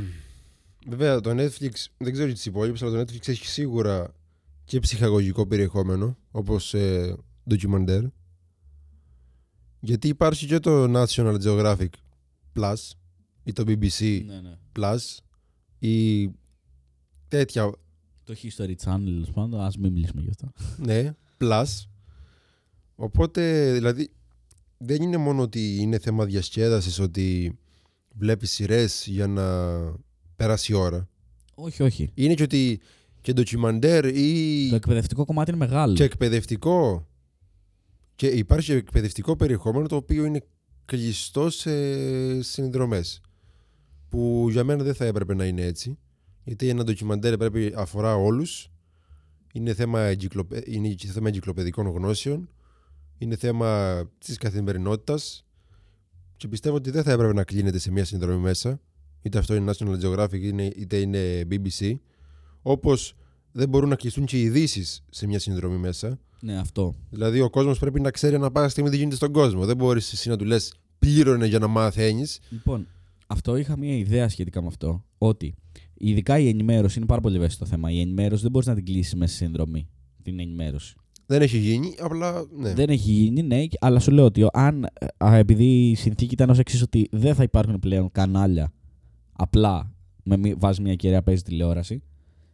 Βέβαια, 0.90 1.20
το 1.20 1.30
Netflix, 1.30 1.72
δεν 1.98 2.14
ξέρω 2.14 2.32
τις 2.32 2.46
υπόλοιπες, 2.46 2.82
αλλά 2.82 2.92
το 2.92 3.00
Netflix 3.00 3.28
έχει 3.28 3.48
σίγουρα 3.48 4.14
και 4.64 4.80
ψυχαγωγικό 4.80 5.48
περιεχόμενο, 5.48 6.18
όπως 6.32 6.74
ε, 6.74 7.16
ντοκιμαντέρ. 7.50 8.04
Γιατί 9.80 10.08
υπάρχει 10.08 10.46
και 10.46 10.60
το 10.60 11.02
National 11.04 11.38
Geographic 11.44 11.88
Plus 12.56 12.76
ή 13.44 13.54
το 13.54 13.64
BBC 13.68 14.24
Ναι, 14.26 14.40
ναι. 14.42 14.58
Plus 14.80 15.18
ή 15.80 16.28
τέτοια 17.28 17.72
Το 18.24 18.36
History 18.44 18.76
Channel, 18.86 19.02
τέλος 19.06 19.32
πάντων, 19.32 19.62
ας 19.62 19.78
μην 19.78 19.92
μιλήσουμε 19.92 20.22
γι' 20.22 20.30
αυτό. 20.30 20.52
Ναι, 20.78 21.14
plus. 21.40 21.66
Οπότε, 22.96 23.74
δηλαδή, 23.74 24.10
δεν 24.78 25.02
είναι 25.02 25.18
μόνο 25.18 25.42
ότι 25.42 25.76
είναι 25.80 26.00
θέμα 26.00 26.26
διασκέδασης 26.26 27.00
ότι 27.00 27.58
βλέπεις 28.16 28.52
σειρές 28.52 29.06
για 29.08 29.28
να 29.28 29.46
περάσει 30.36 30.72
η 30.72 30.76
ώρα. 30.76 31.10
όχι, 31.56 31.84
όχι. 31.84 32.12
Είναι 32.14 32.34
και 32.34 32.44
ότι 32.44 32.80
και 33.22 33.34
ντοκιμαντέρ 33.34 34.06
ή 34.06 34.68
Το 34.70 34.76
εκπαιδευτικό 34.76 35.26
κομμάτι 35.26 35.50
είναι 35.50 35.60
μεγάλο. 35.60 35.94
και 35.94 36.04
εκπαιδευτικό 36.04 37.08
και 38.18 38.28
υπάρχει 38.28 38.72
και 38.72 38.78
εκπαιδευτικό 38.78 39.36
περιεχόμενο 39.36 39.88
το 39.88 39.96
οποίο 39.96 40.26
είναι 40.26 40.44
κλειστό 40.86 41.50
σε 41.50 41.72
συνδρομές 42.42 43.22
που 44.10 44.48
για 44.50 44.64
μένα 44.64 44.84
δεν 44.84 44.94
θα 44.94 45.06
έπρεπε 45.06 45.34
να 45.34 45.46
είναι 45.46 45.62
έτσι 45.62 45.98
γιατί 46.44 46.70
ένα 46.70 46.84
ντοκιμαντέρ 46.84 47.38
πρέπει 47.38 47.74
αφορά 47.76 48.16
όλους. 48.16 48.72
Είναι 49.54 49.74
θέμα, 49.74 50.00
εγκυκλοπαι... 50.00 50.62
είναι 50.66 50.90
και 50.90 51.08
θέμα 51.08 51.28
εγκυκλοπαιδικών 51.28 51.88
γνώσεων 51.88 52.50
είναι 53.18 53.36
θέμα 53.36 54.02
της 54.18 54.38
καθημερινότητας. 54.38 55.46
Και 56.38 56.48
πιστεύω 56.48 56.76
ότι 56.76 56.92
δεν 56.92 57.04
θα 57.04 57.12
έπρεπε 57.12 57.34
να 57.34 57.44
κλείνεται 57.44 57.78
σε 57.78 57.92
μια 57.92 58.06
συνδρομή 58.06 58.42
μέσα 58.42 58.82
είτε 59.22 59.38
αυτό 59.38 59.56
είναι 59.56 59.72
National 59.78 60.00
Geographic 60.04 60.42
είναι- 60.42 60.74
είτε 60.76 60.98
είναι 60.98 61.48
BBC, 61.52 61.94
όπως 62.62 63.16
δεν 63.58 63.70
μπορούν 63.70 63.90
να 63.90 63.96
κλειστούν 63.96 64.26
και 64.26 64.38
οι 64.38 64.42
ειδήσεις 64.42 65.04
σε 65.10 65.28
μια 65.28 65.40
συνδρομή 65.40 65.78
μέσα. 65.78 66.20
Ναι, 66.40 66.58
αυτό. 66.58 66.96
Δηλαδή, 67.10 67.42
ο 67.42 67.50
κόσμος 67.50 67.80
πρέπει 67.80 68.00
να 68.00 68.12
ξέρει 68.12 68.36
ανά 68.36 68.52
πάσα 68.52 68.70
στιγμή 68.70 68.90
τι 68.90 68.98
γίνεται 68.98 69.16
στον 69.16 69.32
κόσμο. 69.32 69.66
Δεν 69.66 69.76
μπορείς 69.78 70.12
εσύ 70.14 70.30
να 70.30 70.36
του 70.38 70.46
λες 70.46 70.74
πλήρωνε 71.00 71.46
για 71.46 71.60
να 71.60 71.68
μαθαίνεις. 71.68 72.40
Λοιπόν, 72.50 72.88
αυτό 73.28 73.56
είχα 73.56 73.78
μια 73.78 73.96
ιδέα 73.98 74.30
σχετικά 74.30 74.62
με 74.62 74.68
αυτό. 74.68 75.04
Ότι 75.18 75.56
ειδικά 75.94 76.40
η 76.40 76.48
ενημέρωση 76.48 76.98
είναι 76.98 77.08
πάρα 77.08 77.22
πολύ 77.22 77.36
ευαίσθητο 77.36 77.66
θέμα. 77.66 77.92
Η 77.92 78.00
ενημέρωση 78.00 78.42
δεν 78.42 78.52
μπορείς 78.52 78.68
να 78.68 78.76
την 78.76 78.86
κλείσεις 78.86 79.16
μέσα 79.16 79.32
σε 79.32 79.44
συνδρομή. 79.44 79.88
Την 80.24 80.40
ενημέρωση. 80.40 80.96
Δεν 81.26 81.42
έχει 81.42 81.58
γίνει, 81.58 81.96
απλά 82.00 82.46
ναι. 82.58 82.74
Δεν 82.74 82.90
έχει 82.90 83.12
γίνει, 83.12 83.42
ναι, 83.42 83.64
αλλά 83.80 84.00
σου 84.00 84.12
λέω 84.12 84.26
ότι 84.26 84.44
ο- 84.44 84.50
αν, 84.54 84.86
α, 85.26 85.36
επειδή 85.36 85.90
η 85.90 85.96
συνθήκη 85.96 86.34
ήταν 86.34 86.50
ως 86.50 86.60
εξής 86.60 86.82
ότι 86.82 87.08
δεν 87.12 87.36
θα 87.36 87.44
υπάρχουν 87.44 87.80
πλέον 87.80 88.12
κανάλια 88.12 88.74
απλά 89.32 89.94
με 90.24 90.38
μη- 90.38 90.56
βάζεις 90.58 90.80
μια 90.80 90.96
κεραία 90.96 91.24
παίζεις 91.24 91.44
τηλεόραση, 91.44 92.02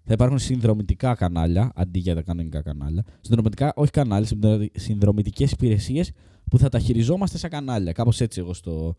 θα 0.06 0.14
υπάρχουν 0.14 0.39
συνδρομητικά 0.39 1.16
κανάλια 1.16 1.72
αντί 1.76 1.99
για 1.99 2.16
τα 2.16 2.22
κανονικά 2.22 2.62
κανάλια. 2.62 3.04
Συνδρομητικά, 3.22 3.74
όχι 3.76 3.91
κανάλια, 3.91 4.30
συνδρομητικές 4.74 5.51
υπηρεσίες 5.51 6.12
που 6.49 6.58
θα 6.58 6.70
τα 6.70 6.80
χειριζόμαστε 6.80 7.38
σαν 7.38 7.49
κανάλια. 7.49 7.91
Κάπως 7.91 8.22
έτσι 8.22 8.39
εγώ 8.39 8.54
στο, 8.54 8.95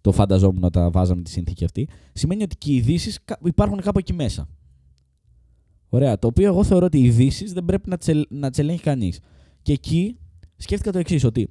το 0.00 0.12
φανταζόμουν 0.12 0.60
να 0.60 0.70
τα 0.70 0.90
βάζαμε 0.90 1.22
τη 1.22 1.30
συνθήκη 1.30 1.64
αυτή. 1.64 1.88
Σημαίνει 2.12 2.42
ότι 2.42 2.56
και 2.56 2.72
οι 2.72 2.74
ειδήσεις 2.74 3.18
υπάρχουν 3.44 3.80
κάπου 3.80 3.98
εκεί 3.98 4.12
μέσα. 4.12 4.48
Ωραία. 5.88 6.18
Το 6.18 6.26
οποίο 6.26 6.46
εγώ 6.46 6.64
θεωρώ 6.64 6.86
ότι 6.86 6.98
οι 6.98 7.04
ειδήσεις 7.04 7.52
δεν 7.52 7.64
πρέπει 7.64 7.88
να 7.88 7.98
τι 7.98 8.22
να 8.28 8.50
τις 8.50 8.58
ελέγχει 8.58 8.82
κανείς. 8.82 9.20
Και 9.62 9.72
εκεί 9.72 10.18
σκέφτηκα 10.56 10.92
το 10.92 10.98
εξής, 10.98 11.24
ότι 11.24 11.50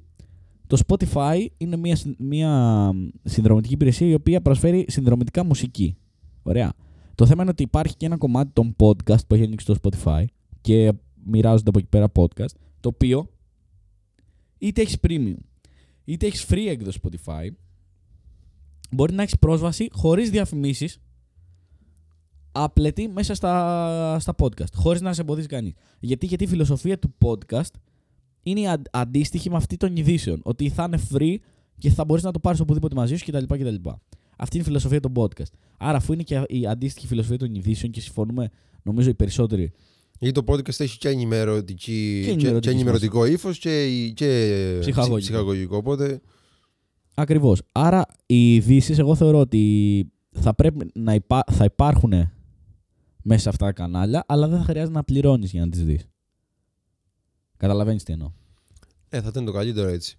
το 0.66 0.78
Spotify 0.86 1.46
είναι 1.56 1.76
μια, 1.76 1.96
συν- 1.96 2.18
μια 2.18 2.92
συνδρομητική 3.24 3.74
υπηρεσία 3.74 4.06
η 4.06 4.14
οποία 4.14 4.40
προσφέρει 4.40 4.84
συνδρομητικά 4.88 5.44
μουσική. 5.44 5.96
Ωραία. 6.42 6.72
Το 7.18 7.26
θέμα 7.26 7.42
είναι 7.42 7.50
ότι 7.50 7.62
υπάρχει 7.62 7.96
και 7.96 8.06
ένα 8.06 8.16
κομμάτι 8.16 8.50
των 8.52 8.76
podcast 8.78 9.26
που 9.26 9.34
έχει 9.34 9.44
ανοίξει 9.44 9.66
το 9.66 9.74
Spotify 9.82 10.24
και 10.60 10.92
μοιράζονται 11.24 11.68
από 11.68 11.78
εκεί 11.78 11.88
πέρα 11.88 12.12
podcast, 12.14 12.54
το 12.80 12.88
οποίο 12.88 13.30
είτε 14.58 14.80
έχεις 14.80 14.96
premium, 15.02 15.34
είτε 16.04 16.26
έχεις 16.26 16.46
free 16.48 16.66
έκδοση 16.68 17.00
Spotify, 17.02 17.48
μπορεί 18.90 19.12
να 19.14 19.22
έχεις 19.22 19.38
πρόσβαση 19.38 19.88
χωρίς 19.92 20.30
διαφημίσεις 20.30 20.98
άπλετη 22.52 23.08
μέσα 23.08 23.34
στα, 23.34 24.18
στα 24.20 24.34
podcast, 24.38 24.72
χωρίς 24.74 25.00
να 25.00 25.12
σε 25.12 25.20
εμποδίζει 25.20 25.46
κανείς. 25.46 25.72
Γιατί, 26.00 26.26
γιατί 26.26 26.44
η 26.44 26.46
φιλοσοφία 26.46 26.98
του 26.98 27.14
podcast 27.24 27.70
είναι 28.42 28.60
η 28.60 28.68
αν- 28.68 28.82
αντίστοιχη 28.90 29.50
με 29.50 29.56
αυτή 29.56 29.76
των 29.76 29.96
ειδήσεων. 29.96 30.40
Ότι 30.44 30.68
θα 30.68 30.84
είναι 30.84 31.00
free 31.12 31.36
και 31.78 31.90
θα 31.90 32.04
μπορείς 32.04 32.22
να 32.22 32.30
το 32.30 32.38
πάρεις 32.38 32.60
οπουδήποτε 32.60 32.94
μαζί 32.94 33.16
σου 33.16 33.24
κτλ. 33.24 33.44
κτλ. 33.44 33.74
Αυτή 34.38 34.56
είναι 34.56 34.64
η 34.64 34.66
φιλοσοφία 34.68 35.00
των 35.00 35.12
podcast. 35.16 35.52
Άρα, 35.78 35.96
αφού 35.96 36.12
είναι 36.12 36.22
και 36.22 36.42
η 36.46 36.66
αντίστοιχη 36.66 37.06
φιλοσοφία 37.06 37.36
των 37.38 37.54
ειδήσεων 37.54 37.92
και 37.92 38.00
συμφωνούμε, 38.00 38.50
νομίζω 38.82 39.10
οι 39.10 39.14
περισσότεροι. 39.14 39.72
Γιατί 40.18 40.42
το 40.42 40.52
podcast 40.52 40.80
έχει 40.80 40.98
και, 40.98 41.08
ενημερωτική, 41.08 42.20
Και 42.20 42.26
και, 42.26 42.32
ενημερωτική 42.32 42.68
και 42.68 42.70
ενημερωτικό 42.74 43.24
ύφος 43.26 43.58
και, 43.58 44.08
και 44.14 44.76
Ψυχαγωγικό. 44.80 45.18
ψυχαγωγικό. 45.18 45.76
Οπότε 45.76 46.20
Ακριβώς. 47.14 47.62
Άρα, 47.72 48.06
οι 48.26 48.54
ειδήσεις, 48.54 48.98
εγώ 48.98 49.14
θεωρώ 49.14 49.38
ότι 49.38 50.06
θα 50.30 50.54
πρέπει 50.54 50.90
να 50.94 51.14
υπά... 51.14 51.44
θα 51.52 51.64
υπάρχουν 51.64 52.12
μέσα 53.22 53.40
σε 53.40 53.48
αυτά 53.48 53.66
τα 53.66 53.72
κανάλια, 53.72 54.24
αλλά 54.28 54.48
δεν 54.48 54.58
θα 54.58 54.64
χρειάζεται 54.64 54.96
να 54.96 55.04
πληρώνεις 55.04 55.50
για 55.50 55.60
να 55.60 55.68
τις 55.70 55.84
δεις. 55.84 56.08
Καταλαβαίνεις 57.56 58.02
τι 58.02 58.12
εννοώ. 58.12 58.32
ε, 59.08 59.20
θα 59.20 59.28
ήταν 59.28 59.44
το 59.44 59.52
καλύτερο 59.52 59.88
έτσι. 59.88 60.18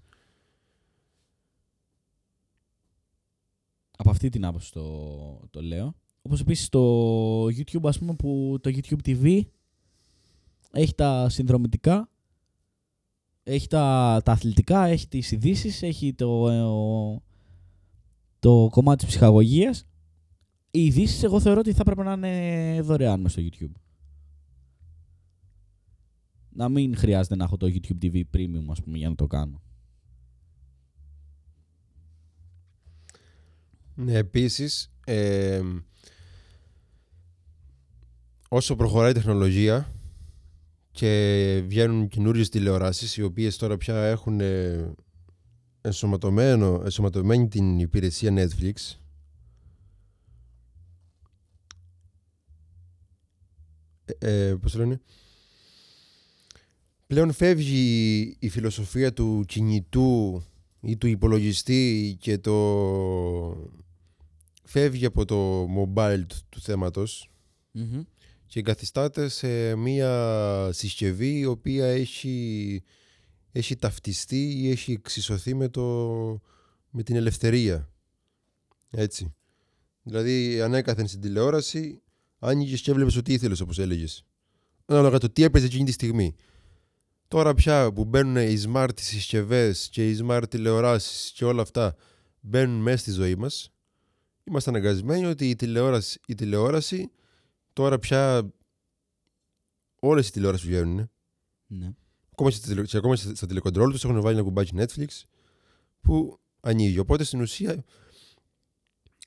Από 4.02 4.10
αυτή 4.10 4.30
την 4.30 4.46
άποψη 4.46 4.72
το, 4.72 5.48
το 5.50 5.62
λέω. 5.62 5.96
Όπως 6.22 6.40
επίσης 6.40 6.70
το 6.70 7.46
YouTube, 7.46 7.84
ας 7.84 8.00
πούμε, 8.00 8.16
που 8.16 8.58
το 8.62 8.72
YouTube 8.74 8.98
TV 9.06 9.42
έχει 10.72 10.94
τα 10.96 11.30
συνδρομητικά, 11.30 12.10
έχει 13.44 13.68
τα, 13.68 14.22
τα 14.26 14.32
αθλητικά, 14.32 14.86
έχει 14.86 15.08
τις 15.08 15.32
ειδήσεις, 15.32 15.82
έχει 15.84 16.14
το, 16.14 16.50
ε, 16.50 16.62
ο- 16.62 17.22
το 18.40 18.68
κομμάτι 18.72 18.98
της 18.98 19.08
ψυχαγωγίας. 19.08 19.86
Οι 20.72 20.86
ειδήσεις 20.86 21.24
εγώ 21.24 21.40
θεωρώ 21.40 21.60
ότι 21.60 21.72
θα 21.72 21.82
έπρεπε 21.82 22.04
να 22.04 22.14
είναι 22.14 22.82
δωρεάν 22.82 23.22
μες 23.22 23.32
στο 23.32 23.42
YouTube. 23.46 23.72
Να 26.50 26.70
μην 26.70 26.96
χρειάζεται 26.96 27.36
να 27.36 27.44
έχω 27.44 27.58
το 27.58 27.68
YouTube 27.68 28.04
TV 28.04 28.24
Premium, 28.36 28.66
ας 28.70 28.82
πούμε, 28.84 28.98
για 28.98 29.10
να 29.10 29.16
το 29.16 29.28
κάνω. 29.28 29.62
Ναι, 34.02 34.14
επίσης, 34.14 34.92
ε, 35.06 35.62
όσο 38.50 38.76
προχωράει 38.76 39.12
η 39.12 39.14
τεχνολογία 39.14 39.94
και 40.92 41.64
βγαίνουν 41.68 42.08
καινούριες 42.08 42.50
τηλεοράσεις 42.50 43.18
οι 43.18 43.22
οποίες 43.22 43.58
τώρα 43.58 43.78
πια 43.78 44.06
έχουν 44.06 44.40
ε, 44.40 44.94
ενσωματωμένο, 45.82 46.82
ενσωματωμένη 46.84 47.48
την 47.48 47.80
υπηρεσία 47.80 48.34
Netflix 48.36 48.98
ε, 54.06 54.48
ε, 54.50 54.56
πώς 54.56 54.72
το 54.72 54.78
λένε 54.78 55.02
πλέον 57.08 57.32
φεύγει 57.32 58.36
η 58.40 58.50
φιλοσοφία 58.50 59.14
του 59.14 59.44
κινητού 59.48 60.44
ή 60.82 60.98
του 60.98 61.08
υπολογιστή 61.08 62.18
και 62.20 62.38
το 62.38 62.54
φεύγει 64.70 65.06
από 65.06 65.26
το 65.26 65.64
mobile 65.64 66.24
του, 66.28 66.38
του 66.50 66.62
θέματος 66.62 67.30
και 68.46 68.60
εγκαθιστάται 68.60 69.28
σε 69.28 69.76
μία 69.76 70.70
συσκευή 70.74 71.40
η 71.40 71.46
οποία 71.46 71.86
έχει, 71.86 72.84
έχει 73.52 73.76
ταυτιστεί 73.76 74.52
ή 74.52 74.70
έχει 74.70 74.92
εξισωθεί 74.92 75.54
με, 75.54 75.68
το, 75.70 75.86
με 76.90 77.04
την 77.04 77.16
ελευθερία. 77.16 77.90
Έτσι. 78.90 79.34
Δηλαδή 80.04 80.62
ανέκαθεν 80.62 81.08
στην 81.08 81.22
τηλεόραση 81.22 82.02
άνοιγες 82.40 82.82
και 82.82 82.92
έβλεπες 82.92 83.16
ό,τι 83.16 83.34
ήθελες 83.34 83.60
όπως 83.60 83.80
έλεγες. 83.80 84.26
Ανάλογα 84.86 85.18
το 85.18 85.30
τι 85.30 85.44
έπαιζε 85.44 85.66
εκείνη 85.66 85.84
τη 85.84 85.92
στιγμή. 85.92 86.36
Τώρα 87.28 87.54
πια 87.54 87.94
που 87.94 88.06
μπαίνουν 88.06 88.36
οι 88.36 88.64
smart 88.66 89.00
συσκευές 89.00 89.90
και 89.92 90.10
οι 90.10 90.20
smart 90.22 90.44
τηλεοράσεις 90.50 91.32
και 91.32 91.46
όλα 91.46 91.62
αυτά 91.62 91.96
μπαίνουν 92.40 92.82
μέσα 92.82 92.98
στη 92.98 93.12
ζωή 93.12 93.36
μας 93.36 93.74
είμαστε 94.50 94.70
αναγκασμένοι 94.70 95.26
ότι 95.26 95.50
η 95.50 95.56
τηλεόραση, 95.56 96.20
η 96.28 96.36
τηλεόραση 96.36 97.12
τώρα 97.74 98.00
πια 98.00 98.52
όλες 100.00 100.28
οι 100.28 100.32
τηλεόρασεις 100.32 100.66
βγαίνουν 100.68 101.10
Ναι. 101.68 101.92
ακόμα, 102.32 102.50
και, 102.52 102.58
τηλε- 102.60 102.86
και 102.86 102.98
ακόμα 102.98 103.16
και 103.16 103.36
στα 103.36 103.48
τηλεκοντρόλ 103.48 103.92
τους 103.92 104.04
έχουν 104.04 104.22
βάλει 104.22 104.36
ένα 104.36 104.44
κουμπάκι 104.46 104.72
Netflix 104.76 105.08
που 106.02 106.40
ανοίγει. 106.60 107.00
Οπότε 107.00 107.24
στην 107.24 107.42
ουσία 107.42 107.84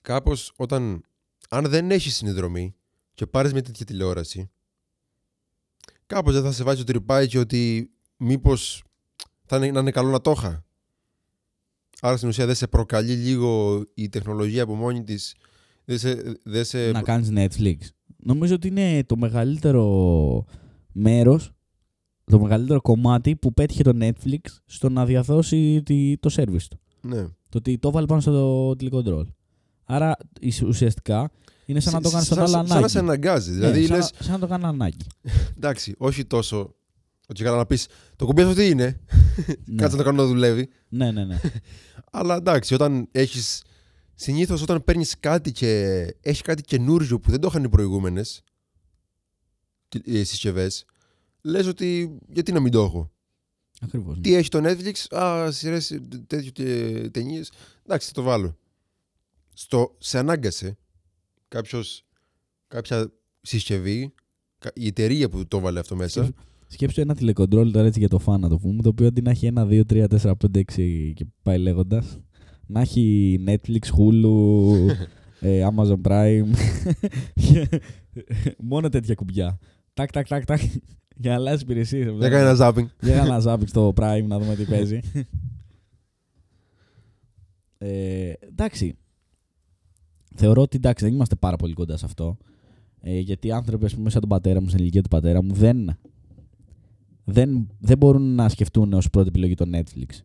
κάπως 0.02 0.52
όταν 0.56 1.04
αν 1.48 1.68
δεν 1.68 1.90
έχεις 1.90 2.16
συνδρομή 2.16 2.74
και 3.14 3.26
πάρεις 3.26 3.52
μια 3.52 3.62
τέτοια 3.62 3.84
τηλεόραση 3.86 4.50
κάπως 6.06 6.32
δεν 6.34 6.42
θα 6.42 6.52
σε 6.52 6.62
βάζει 6.64 6.78
το 6.84 6.92
τρυπάκι 6.92 7.38
ότι 7.38 7.90
μήπως 8.16 8.84
θα 9.44 9.56
είναι, 9.56 9.70
να 9.70 9.80
είναι 9.80 9.90
καλό 9.90 10.10
να 10.10 10.20
το 10.20 10.30
είχα. 10.30 10.64
Άρα 12.04 12.16
στην 12.16 12.28
ουσία 12.28 12.46
δεν 12.46 12.54
σε 12.54 12.66
προκαλεί 12.66 13.12
λίγο 13.12 13.82
η 13.94 14.08
τεχνολογία 14.08 14.62
από 14.62 14.74
μόνη 14.74 15.02
της 15.02 15.34
δεν 15.84 15.98
σε, 15.98 16.38
δεν 16.44 16.64
σε... 16.64 16.90
να 16.90 17.02
κάνεις 17.02 17.30
Netflix. 17.34 17.76
Νομίζω 18.16 18.54
ότι 18.54 18.68
είναι 18.68 19.04
το 19.06 19.16
μεγαλύτερο 19.16 20.44
μέρος, 20.92 21.50
το 22.24 22.40
μεγαλύτερο 22.40 22.80
κομμάτι 22.80 23.36
που 23.36 23.52
πέτυχε 23.54 23.82
το 23.82 23.92
Netflix 24.00 24.38
στο 24.64 24.88
να 24.88 25.04
διαδώσει 25.06 25.82
τη- 25.84 26.18
το 26.18 26.30
service 26.36 26.62
του. 26.70 26.80
Ναι. 27.00 27.22
Το 27.48 27.58
ότι 27.58 27.78
το 27.78 27.90
βάλει 27.90 28.06
πάνω 28.06 28.20
στο 28.20 28.74
τηλεκοντρόλ. 28.76 29.26
Άρα 29.84 30.16
εις- 30.40 30.62
ουσιαστικά 30.62 31.30
είναι 31.66 31.80
σαν 31.80 31.92
να 31.92 32.00
το 32.00 32.10
κάνεις 32.10 32.26
στον 32.26 32.36
σαν, 32.38 32.46
άλλο 32.46 32.54
σαν, 32.56 32.66
σαν 32.66 32.70
ανάγκη. 32.76 32.82
να 32.82 32.88
σε 32.88 32.98
αναγκάζει. 32.98 33.50
Ναι, 33.50 33.56
Δηλαδή 33.56 33.86
σαν, 33.86 33.96
λες, 33.96 34.12
να- 34.18 34.24
σαν 34.24 34.32
να 34.32 34.38
το 34.38 34.46
κάνει 34.46 34.64
ανάγκη. 34.64 35.06
εντάξει, 35.56 35.94
όχι 35.98 36.24
τόσο. 36.24 36.74
Ότι 37.28 37.42
καλά 37.42 37.56
να 37.56 37.66
πεις 37.66 37.86
το 38.16 38.24
κουμπί 38.26 38.42
αυτό 38.42 38.54
τι 38.54 38.66
είναι, 38.68 39.00
ναι. 39.64 39.76
κάτσε 39.82 39.96
να 39.96 40.02
το 40.02 40.08
κάνω 40.10 40.22
να 40.22 40.28
δουλεύει. 40.28 40.68
ναι, 40.88 41.10
ναι, 41.10 41.24
ναι. 41.24 41.40
Αλλά 42.10 42.34
εντάξει, 42.36 42.74
όταν 42.74 43.08
έχεις. 43.10 43.62
Συνήθως 44.14 44.62
όταν 44.62 44.84
παίρνεις 44.84 45.18
κάτι 45.20 45.52
και 45.52 45.68
έχεις 46.20 46.40
κάτι 46.42 46.62
καινούριο 46.62 47.20
που 47.20 47.30
δεν 47.30 47.40
το 47.40 47.46
είχαν 47.50 47.64
οι 47.64 47.68
προηγούμενες 47.68 48.42
συσκευές, 50.06 50.84
λες 51.42 51.66
ότι 51.66 52.18
γιατί 52.28 52.52
να 52.52 52.60
μην 52.60 52.72
το 52.72 52.82
έχω; 52.82 53.10
Ακριβώς. 53.80 54.16
ναι. 54.16 54.22
Τι 54.22 54.34
έχει 54.34 54.48
το 54.48 54.60
Netflix, 54.64 55.16
Α, 55.18 55.50
σειρές 55.50 55.98
τέτοιου 56.26 56.52
ταινίες. 57.10 57.50
Εντάξει, 57.86 58.06
θα 58.06 58.12
το 58.12 58.22
βάλω. 58.22 58.56
Στο, 59.54 59.94
σε 59.98 60.18
ανάγκασε 60.18 60.78
κάποιος, 61.48 62.04
κάποια 62.68 63.12
συσκευή, 63.42 64.14
κα- 64.58 64.72
η 64.74 64.86
εταιρεία 64.86 65.28
που 65.28 65.46
το 65.48 65.58
βάλε 65.60 65.78
αυτό 65.80 65.96
μέσα. 65.96 66.32
Σκέψου- 66.72 66.90
Σκέψου 66.90 67.00
ένα 67.00 67.14
τηλεκοντρόλ 67.14 67.70
τώρα 67.72 67.86
έτσι 67.86 67.98
για 67.98 68.08
το 68.08 68.18
φαν 68.18 68.40
να 68.40 68.48
το 68.48 68.58
πούμε, 68.58 68.82
το 68.82 68.88
οποίο 68.88 69.06
αντί 69.06 69.22
να 69.22 69.30
έχει 69.30 69.46
ένα, 69.46 69.66
δύο, 69.66 69.84
τρία, 69.84 70.08
τέσσερα, 70.08 70.36
πέντε, 70.36 70.58
έξι 70.58 71.12
και 71.16 71.26
πάει 71.42 71.58
λέγοντας, 71.58 72.18
να 72.66 72.80
έχει 72.80 73.38
Netflix, 73.46 73.78
Hulu, 73.98 74.66
ε, 75.40 75.66
Amazon 75.74 76.00
Prime. 76.02 76.46
Μόνο 78.58 78.88
τέτοια 78.88 79.14
κουμπιά. 79.14 79.58
Τάκ, 79.94 80.10
τάκ, 80.10 80.28
τάκ, 80.28 80.44
τάκ. 80.44 80.60
Για 81.16 81.30
να 81.30 81.36
αλλάζει 81.36 81.62
υπηρεσίες. 81.62 82.06
Έκανε 82.20 82.48
ένα 82.48 82.56
zapping. 82.60 82.86
Για 83.00 83.14
ένα 83.22 83.38
ζάπι 83.38 83.66
στο 83.66 83.92
Prime 83.96 84.24
να 84.26 84.38
δούμε 84.38 84.54
τι 84.54 84.64
παίζει. 84.64 85.00
ε, 87.78 88.32
εντάξει. 88.40 88.94
Θεωρώ 90.34 90.62
ότι 90.62 90.76
εντάξει, 90.76 91.04
δεν 91.04 91.14
είμαστε 91.14 91.34
πάρα 91.34 91.56
πολύ 91.56 91.74
κοντά 91.74 91.96
σε 91.96 92.04
αυτό. 92.04 92.36
Ε, 93.00 93.18
γιατί 93.18 93.46
οι 93.46 93.52
άνθρωποι, 93.52 93.84
ας 93.84 93.94
πούμε, 93.94 94.10
σαν 94.10 94.20
τον 94.20 94.28
πατέρα 94.28 94.60
μου, 94.60 94.68
στην 94.68 94.80
ηλικία 94.80 95.02
του 95.02 95.08
πατέρα 95.08 95.42
μου, 95.42 95.54
δεν, 95.54 95.96
δεν, 97.24 97.68
δεν 97.78 97.98
μπορούν 97.98 98.34
να 98.34 98.48
σκεφτούν 98.48 98.92
ως 98.92 99.10
πρώτη 99.10 99.28
επιλογή 99.28 99.54
το 99.54 99.64
Netflix. 99.74 100.20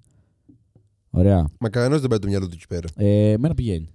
Ωραία. 1.10 1.48
Μα 1.60 1.70
κανένας 1.70 2.00
δεν 2.00 2.10
πάει 2.10 2.20
το 2.20 2.28
μυαλό 2.28 2.48
του 2.48 2.54
εκεί 2.56 2.68
πέρα. 2.68 2.88
Ε, 2.96 3.32
εμένα 3.32 3.54
πηγαίνει. 3.54 3.90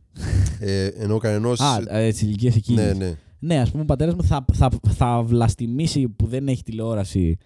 Ε, 0.60 0.86
ενώ 0.86 1.18
κανένα. 1.18 1.50
Α, 1.50 1.98
ε, 1.98 2.12
τη 2.12 2.26
ηλικία 2.26 2.52
εκείνης. 2.56 2.84
Ναι, 2.84 2.92
ναι. 2.92 3.14
Ναι, 3.38 3.60
ας 3.60 3.70
πούμε, 3.70 3.82
ο 3.82 3.86
πατέρας 3.86 4.14
μου 4.14 4.24
θα, 4.24 4.44
θα, 4.52 4.70
θα 4.88 5.22
βλαστημίσει 5.22 6.08
που 6.08 6.26
δεν 6.26 6.48
έχει 6.48 6.62
τηλεόραση 6.62 7.36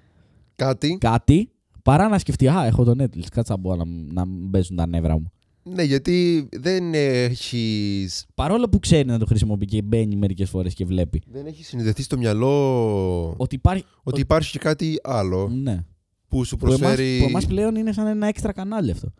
Κάτι. 0.56 0.98
κάτι 1.00 1.50
παρά 1.82 2.08
να 2.08 2.18
σκεφτεί 2.18 2.48
Α, 2.48 2.64
έχω 2.64 2.84
το 2.84 3.04
Netflix. 3.04 3.24
Κάτσα 3.30 3.52
να 3.52 3.58
μπορώ 3.58 3.76
να, 3.76 3.84
να 4.12 4.24
μην 4.26 4.50
παίζουν 4.50 4.76
τα 4.76 4.86
νεύρα 4.86 5.18
μου. 5.18 5.32
Ναι, 5.68 5.82
γιατί 5.82 6.48
δεν 6.52 6.94
έχει. 6.94 8.08
Παρόλο 8.34 8.68
που 8.68 8.78
ξέρει 8.78 9.08
να 9.08 9.18
το 9.18 9.26
χρησιμοποιεί 9.26 9.64
και 9.64 9.82
μπαίνει 9.82 10.16
μερικές 10.16 10.50
φορές 10.50 10.74
και 10.74 10.84
βλέπει. 10.84 11.22
Δεν 11.26 11.46
έχει 11.46 11.64
συνδεθεί 11.64 12.02
στο 12.02 12.18
μυαλό 12.18 13.34
Ότι 13.36 13.54
υπάρχει. 13.54 13.84
ότι 14.02 14.20
υπάρχει 14.20 14.50
και 14.50 14.58
κάτι 14.58 14.98
άλλο 15.02 15.48
Ναι. 15.48 15.84
που 16.28 16.44
σου 16.44 16.56
Που 16.56 16.66
εμάς, 16.66 16.78
προσφέρει. 16.78 17.18
που 17.18 17.24
εμάς 17.28 17.46
πλέον 17.46 17.74
είναι 17.76 17.92
σαν 17.92 18.06
ένα 18.06 18.26
έξτρα 18.26 18.52
κανάλι 18.52 18.90
αυτό. 18.90 19.12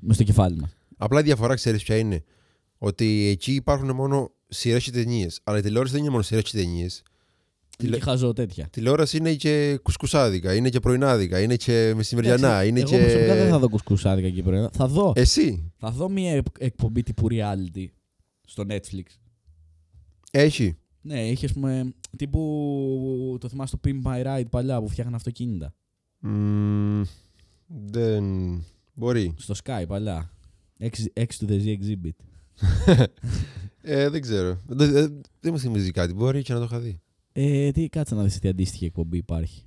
Μες 0.00 0.14
στο 0.14 0.24
κεφάλι 0.24 0.56
μας. 0.56 0.76
Απλά 0.96 1.20
η 1.20 1.22
διαφορά 1.22 1.54
ξέρεις 1.54 1.82
ποια 1.82 1.96
είναι; 1.96 2.24
Ότι 2.78 3.26
εκεί 3.26 3.52
υπάρχουν 3.54 3.94
μόνο 3.94 4.30
σειρές 4.48 4.84
και 4.84 4.90
ταινίες. 4.90 5.40
Αλλά 5.44 5.58
η 5.58 5.60
τηλεόραση 5.60 5.92
δεν 5.92 6.02
είναι 6.02 6.10
μόνο 6.10 6.22
σειρές 6.22 6.42
και 6.50 6.56
ταινίες. 6.58 7.02
Είναι 7.80 7.90
Τηλε- 7.90 8.04
και 8.04 8.10
χαζό 8.10 8.32
τέτοια. 8.32 8.68
Τηλεόραση 8.70 9.16
είναι 9.16 9.34
και 9.34 9.78
κουσκουσάδικα, 9.82 10.54
είναι 10.54 10.68
και 10.68 10.80
πρωινάδικα, 10.80 11.40
είναι 11.40 11.56
και 11.56 11.92
μεσημεριανά, 11.96 12.48
Εντάξει, 12.48 12.68
είναι 12.68 12.80
εγώ 12.80 12.90
και. 12.90 12.98
προσωπικά 12.98 13.34
δεν 13.34 13.48
θα 13.48 13.58
δω 13.58 13.68
κουσκουσάδικα 13.68 14.26
εκεί 14.26 14.42
πρωί. 14.42 14.68
Θα 14.72 14.86
δω. 14.88 15.12
Εσύ, 15.16 15.72
Θα 15.76 15.90
δω 15.90 16.08
μια 16.08 16.32
εκ- 16.32 16.44
εκπομπή 16.58 17.02
τύπου 17.02 17.26
reality 17.30 17.86
στο 18.46 18.64
Netflix. 18.68 19.02
έχει. 20.30 20.76
Ναι, 21.00 21.28
είχε 21.28 21.46
ας 21.46 21.52
πούμε. 21.52 21.92
Τύπου. 22.16 23.36
Το 23.40 23.48
θυμάσαι 23.48 23.76
το 23.76 23.88
Pimp 23.88 24.06
My 24.10 24.26
Ride 24.26 24.44
παλιά 24.50 24.80
που 24.80 24.88
φτιάχναν 24.88 25.14
αυτοκίνητα. 25.14 25.74
Μμμ, 26.18 27.02
δεν. 27.66 28.24
Μπορεί. 28.94 29.34
Στο 29.38 29.54
Sky 29.64 29.84
παλιά. 29.88 30.30
X, 30.80 31.20
X 31.20 31.26
to 31.26 31.48
the 31.50 31.60
Z 31.64 31.76
exhibit. 31.78 32.16
Ε, 33.82 34.08
δεν 34.08 34.20
ξέρω. 34.20 34.58
Δεν, 34.66 34.92
δεν, 34.92 35.20
δεν 35.40 35.52
μου 35.52 35.58
θυμίζει 35.58 35.90
κάτι. 35.90 36.12
Μπορεί 36.14 36.42
και 36.42 36.52
να 36.52 36.58
το 36.58 36.64
είχα 36.64 36.78
δει. 36.78 37.00
Ε, 37.40 37.70
τι, 37.70 37.88
κάτσε 37.88 38.14
να 38.14 38.22
δεις 38.22 38.38
τι 38.38 38.48
αντίστοιχη 38.48 38.84
εκπομπή 38.84 39.16
υπάρχει. 39.16 39.62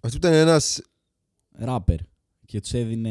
Αυτό 0.00 0.16
ήταν 0.16 0.32
ένας. 0.32 0.82
Ράπερ. 1.52 1.98
Και 2.46 2.60
τους 2.60 2.72
έδινε. 2.72 3.10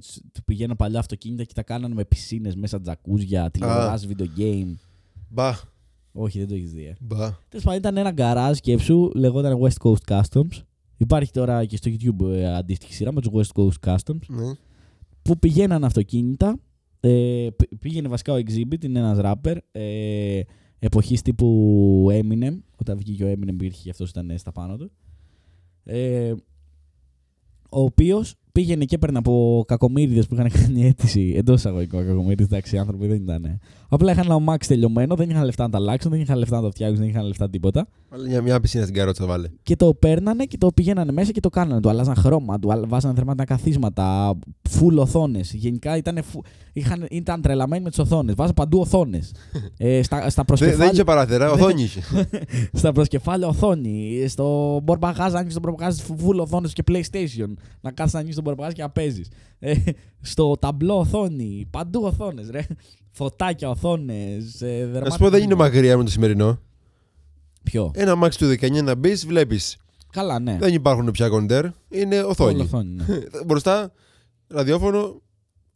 Τους, 0.00 0.18
του 0.32 0.44
πηγαίναν 0.44 0.76
παλιά 0.76 0.98
αυτοκίνητα 0.98 1.44
και 1.44 1.52
τα 1.54 1.62
κάνανε 1.62 1.94
με 1.94 2.04
πισίνες 2.04 2.54
μέσα 2.56 2.80
τζακούζια, 2.80 3.50
τηλεοράσει, 3.50 4.08
video 4.10 4.38
game. 4.40 4.74
Μπα. 5.28 5.54
Όχι, 6.12 6.38
δεν 6.38 6.48
το 6.48 6.54
έχεις 6.54 6.72
δει. 6.72 6.84
Ε. 6.84 6.94
Μπα. 7.00 7.38
Τέλος 7.48 7.64
πάντων, 7.64 7.78
ήταν 7.78 7.96
ένα 7.96 8.10
γκαράζ 8.10 8.56
σκέψου, 8.56 9.10
λεγόταν 9.14 9.58
West 9.60 9.82
Coast 9.88 10.20
Customs. 10.20 10.62
Υπάρχει 10.96 11.30
τώρα 11.30 11.64
και 11.64 11.76
στο 11.76 11.90
YouTube 11.90 12.32
ε, 12.32 12.54
αντίστοιχη 12.54 12.92
σειρά 12.94 13.12
με 13.12 13.20
τους 13.20 13.30
West 13.34 13.62
Coast 13.62 13.94
Customs. 13.94 14.26
Ναι. 14.28 14.52
Που 15.22 15.38
πηγαίναν 15.38 15.84
αυτοκίνητα. 15.84 16.60
Ε, 17.00 17.48
π- 17.56 17.76
πήγαινε 17.78 18.08
βασικά 18.08 18.32
ο 18.32 18.36
Exhibit, 18.36 18.84
είναι 18.84 18.98
ένας 18.98 19.18
ράπερ. 19.18 19.56
Ε, 19.72 20.40
Εποχής 20.84 21.22
τύπου 21.22 22.06
Eminem. 22.10 22.58
Όταν 22.76 22.98
βγήκε 22.98 23.24
ο 23.24 23.32
Eminem, 23.32 23.48
υπήρχε 23.48 23.82
και 23.82 23.90
αυτός 23.90 24.10
ήταν 24.10 24.38
στα 24.38 24.52
πάνω 24.52 24.76
του. 24.76 24.90
Ε, 25.84 26.32
ο 27.70 27.80
οποίος 27.80 28.34
πήγαινε 28.52 28.84
και 28.84 28.94
έπαιρνε 28.94 29.18
από 29.18 29.64
κακομίριδε 29.66 30.22
που 30.22 30.34
είχαν 30.34 30.50
κάνει 30.50 30.86
αίτηση 30.86 31.34
εντός 31.36 31.58
εισαγωγικών 31.58 32.06
κακομίριδε. 32.06 32.42
Εντάξει, 32.42 32.76
οι 32.76 32.78
άνθρωποι 32.78 33.06
δεν 33.06 33.16
ήταν. 33.16 33.58
Απλά 33.88 34.12
είχαν 34.12 34.24
ένα 34.24 34.38
μάξι 34.38 34.68
τελειωμένο, 34.68 35.14
δεν 35.14 35.30
είχαν 35.30 35.44
λεφτά 35.44 35.62
να 35.64 35.70
τα 35.70 35.78
αλλάξουν, 35.78 36.10
δεν 36.10 36.20
είχαν 36.20 36.38
λεφτά 36.38 36.56
να 36.56 36.62
το 36.62 36.70
φτιάξουν, 36.70 36.98
δεν 36.98 37.08
είχαν 37.08 37.26
λεφτά 37.26 37.50
τίποτα. 37.50 37.88
Βάλε 38.10 38.28
μια, 38.28 38.42
μια 38.42 38.60
πισίνα 38.60 38.82
στην 38.82 38.94
καρότσα, 38.94 39.26
βάλε. 39.26 39.48
Και 39.62 39.76
το 39.76 39.94
παίρνανε 39.94 40.44
και 40.44 40.58
το 40.58 40.68
πηγαίνανε 40.74 41.12
μέσα 41.12 41.32
και 41.32 41.40
το 41.40 41.48
κάνανε. 41.48 41.80
Του 41.80 41.88
αλλάζαν 41.88 42.14
χρώμα, 42.14 42.58
του 42.58 42.72
αλλα- 42.72 42.86
βάζανε 42.88 43.14
θερμάτινα 43.14 43.44
καθίσματα, 43.44 44.34
φουλ 44.68 44.98
οθόνες. 44.98 45.52
Γενικά 45.54 45.96
ήταν, 45.96 46.22
φου... 46.22 46.40
είχαν, 46.72 47.06
ήταν 47.10 47.40
τρελαμένοι 47.42 47.82
με 47.82 47.88
τις 47.88 47.98
οθόνες. 47.98 48.34
Βάζανε 48.34 48.54
παντού 48.54 48.78
οθόνες. 48.80 49.34
ε, 49.76 50.02
στα, 50.02 50.16
στα 50.16 50.22
Δεν, 50.24 50.32
δεν 50.34 50.44
προσκεφάλια. 50.44 50.92
είχε 50.92 51.04
παράθυρα, 51.04 51.50
οθόνη 51.50 51.82
είχε. 51.82 52.00
στα 52.72 52.92
προσκεφάλια 52.92 53.46
οθόνη. 53.46 54.24
Στο 54.28 54.80
μπορμπαγάζ, 54.82 55.34
άνοιξε 55.34 55.60
τον 55.60 55.62
μπορμπαγάζ, 55.70 55.96
φουλ 56.16 56.38
οθόνες 56.38 56.72
και 56.72 56.82
PlayStation. 56.88 57.52
Να 57.80 57.90
κάθεσαι 57.90 58.16
να 58.16 58.20
ανοίξει 58.22 58.41
τον 58.42 58.52
μπορμπαγάζ 58.54 58.72
και 58.72 58.82
να 58.82 58.90
παίζεις. 58.90 59.28
Ε, 59.58 59.74
στο 60.20 60.56
ταμπλό 60.60 60.98
οθόνη. 60.98 61.66
Παντού 61.70 62.02
οθόνες, 62.04 62.50
ρε. 62.50 62.66
Φωτάκια, 63.10 63.68
οθόνες. 63.70 64.62
Ε, 64.62 65.00
Να 65.04 65.10
σου 65.10 65.18
πω, 65.18 65.30
δεν 65.30 65.42
είναι 65.42 65.54
μακριά 65.54 65.96
με 65.96 66.04
το 66.04 66.10
σημερινό. 66.10 66.58
Ποιο; 67.62 67.90
Ένα 67.94 68.14
Max 68.24 68.30
του 68.34 68.46
19 68.46 68.82
να 68.82 68.94
μπεις, 68.94 69.26
βλέπεις. 69.26 69.76
Καλά, 70.12 70.38
ναι. 70.38 70.56
Δεν 70.60 70.74
υπάρχουν 70.74 71.10
πια 71.10 71.28
κοντέρ. 71.28 71.66
Είναι 71.88 72.18
Όλο 72.18 72.28
οθόνη. 72.28 72.60
οθόνη, 72.60 72.88
ναι. 72.94 73.04
Μπροστά, 73.46 73.92
ραδιόφωνο, 74.48 75.20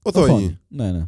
οθόνη. 0.02 0.58
Ναι, 0.68 0.90
ναι. 0.92 1.06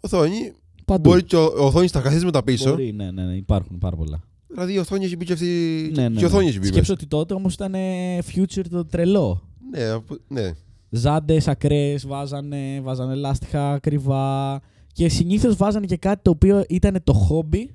Οθόνη. 0.00 0.52
Παντού. 0.84 1.08
Μπορεί 1.10 1.22
και 1.24 1.36
ο- 1.36 1.54
οθόνης 1.66 1.90
στα 1.90 2.00
καθίσματα 2.00 2.42
πίσω. 2.42 2.70
Μπορεί, 2.70 2.92
ναι, 2.92 3.10
ναι, 3.10 3.22
ναι, 3.24 3.34
υπάρχουν 3.34 3.78
πάρα 3.78 3.96
πολλά. 3.96 4.22
Δηλαδή 4.46 4.72
η 4.72 4.78
οθόνη 4.78 5.04
έχει 5.04 5.16
μπει 5.16 5.24
και 5.24 5.32
αυτή. 5.32 5.46
Ναι, 5.94 6.08
ναι, 6.08 6.16
Και 6.16 6.22
η 6.22 6.26
οθόνη 6.26 6.44
έχει 6.46 6.54
ναι. 6.54 6.60
μπει 6.60 6.66
Σκέψω 6.66 6.80
μέσα. 6.80 6.92
ότι 6.92 7.06
τότε 7.06 7.34
όμως 7.34 7.54
ήταν 7.54 7.74
ε, 7.74 8.18
future 8.34 8.64
το 8.70 8.84
τρελό. 8.84 9.47
Ναι, 9.70 9.84
απο- 9.84 10.18
ναι. 10.28 10.50
Ζάντες 10.90 11.48
ακραίες, 11.48 12.06
βάζανε, 12.06 12.80
βάζανε 12.80 13.14
λάστιχα 13.14 13.72
ακριβά. 13.72 14.60
Και 14.92 15.08
συνήθως 15.08 15.56
βάζανε 15.56 15.86
και 15.86 15.96
κάτι 15.96 16.22
το 16.22 16.30
οποίο 16.30 16.64
ήταν 16.68 17.00
το 17.04 17.12
χόμπι 17.12 17.70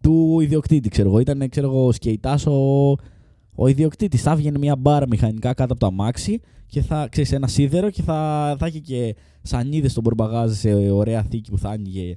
του 0.00 0.40
ιδιοκτήτη, 0.40 0.88
ξέρω 0.88 1.08
εγώ. 1.08 1.18
Ήταν, 1.18 1.48
ξέρω 1.48 1.66
εγώ, 1.66 1.92
σκεϊτάς 1.92 2.46
ο, 2.46 2.90
ο 3.54 3.66
ιδιοκτήτης. 3.66 4.22
Θα 4.22 4.30
έβγαινε 4.30 4.58
μια 4.58 4.76
μπάρα 4.76 5.06
μηχανικά 5.06 5.54
κάτω 5.54 5.72
από 5.72 5.80
το 5.80 5.86
αμάξι 5.86 6.40
και 6.66 6.80
θα 6.80 7.08
ξέρεις 7.10 7.32
ένα 7.32 7.46
σίδερο 7.46 7.90
και 7.90 8.02
θα, 8.02 8.56
θα 8.58 8.66
είχε 8.66 8.78
και 8.78 9.16
σανίδες 9.42 9.90
στον 9.90 10.02
μπορμπαγάζ 10.02 10.52
σε 10.52 10.72
ωραία 10.90 11.22
θήκη 11.22 11.50
που 11.50 11.58
θα 11.58 11.68
άνοιγε. 11.68 12.16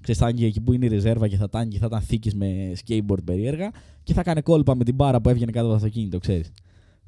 Ξέρεις, 0.00 0.20
θα 0.20 0.26
άνοιγε 0.26 0.46
εκεί 0.46 0.60
που 0.60 0.72
είναι 0.72 0.84
η 0.84 0.88
ρεζέρβα 0.88 1.28
και 1.28 1.36
θα 1.36 1.48
τα 1.48 1.58
άνοιγε, 1.58 1.78
θα 1.78 1.86
ήταν 1.86 2.00
θήκε 2.00 2.30
με 2.34 2.72
skateboard 2.86 3.24
περίεργα 3.24 3.70
και 4.02 4.12
θα 4.12 4.20
έκανε 4.20 4.40
κόλπα 4.40 4.76
με 4.76 4.84
την 4.84 4.94
μπάρα 4.94 5.20
που 5.20 5.28
έβγαινε 5.28 5.50
κάτω 5.50 5.66
από 5.66 5.78
το 5.78 5.84
αυτοκίνητο, 5.84 6.18
ξέρεις. 6.18 6.50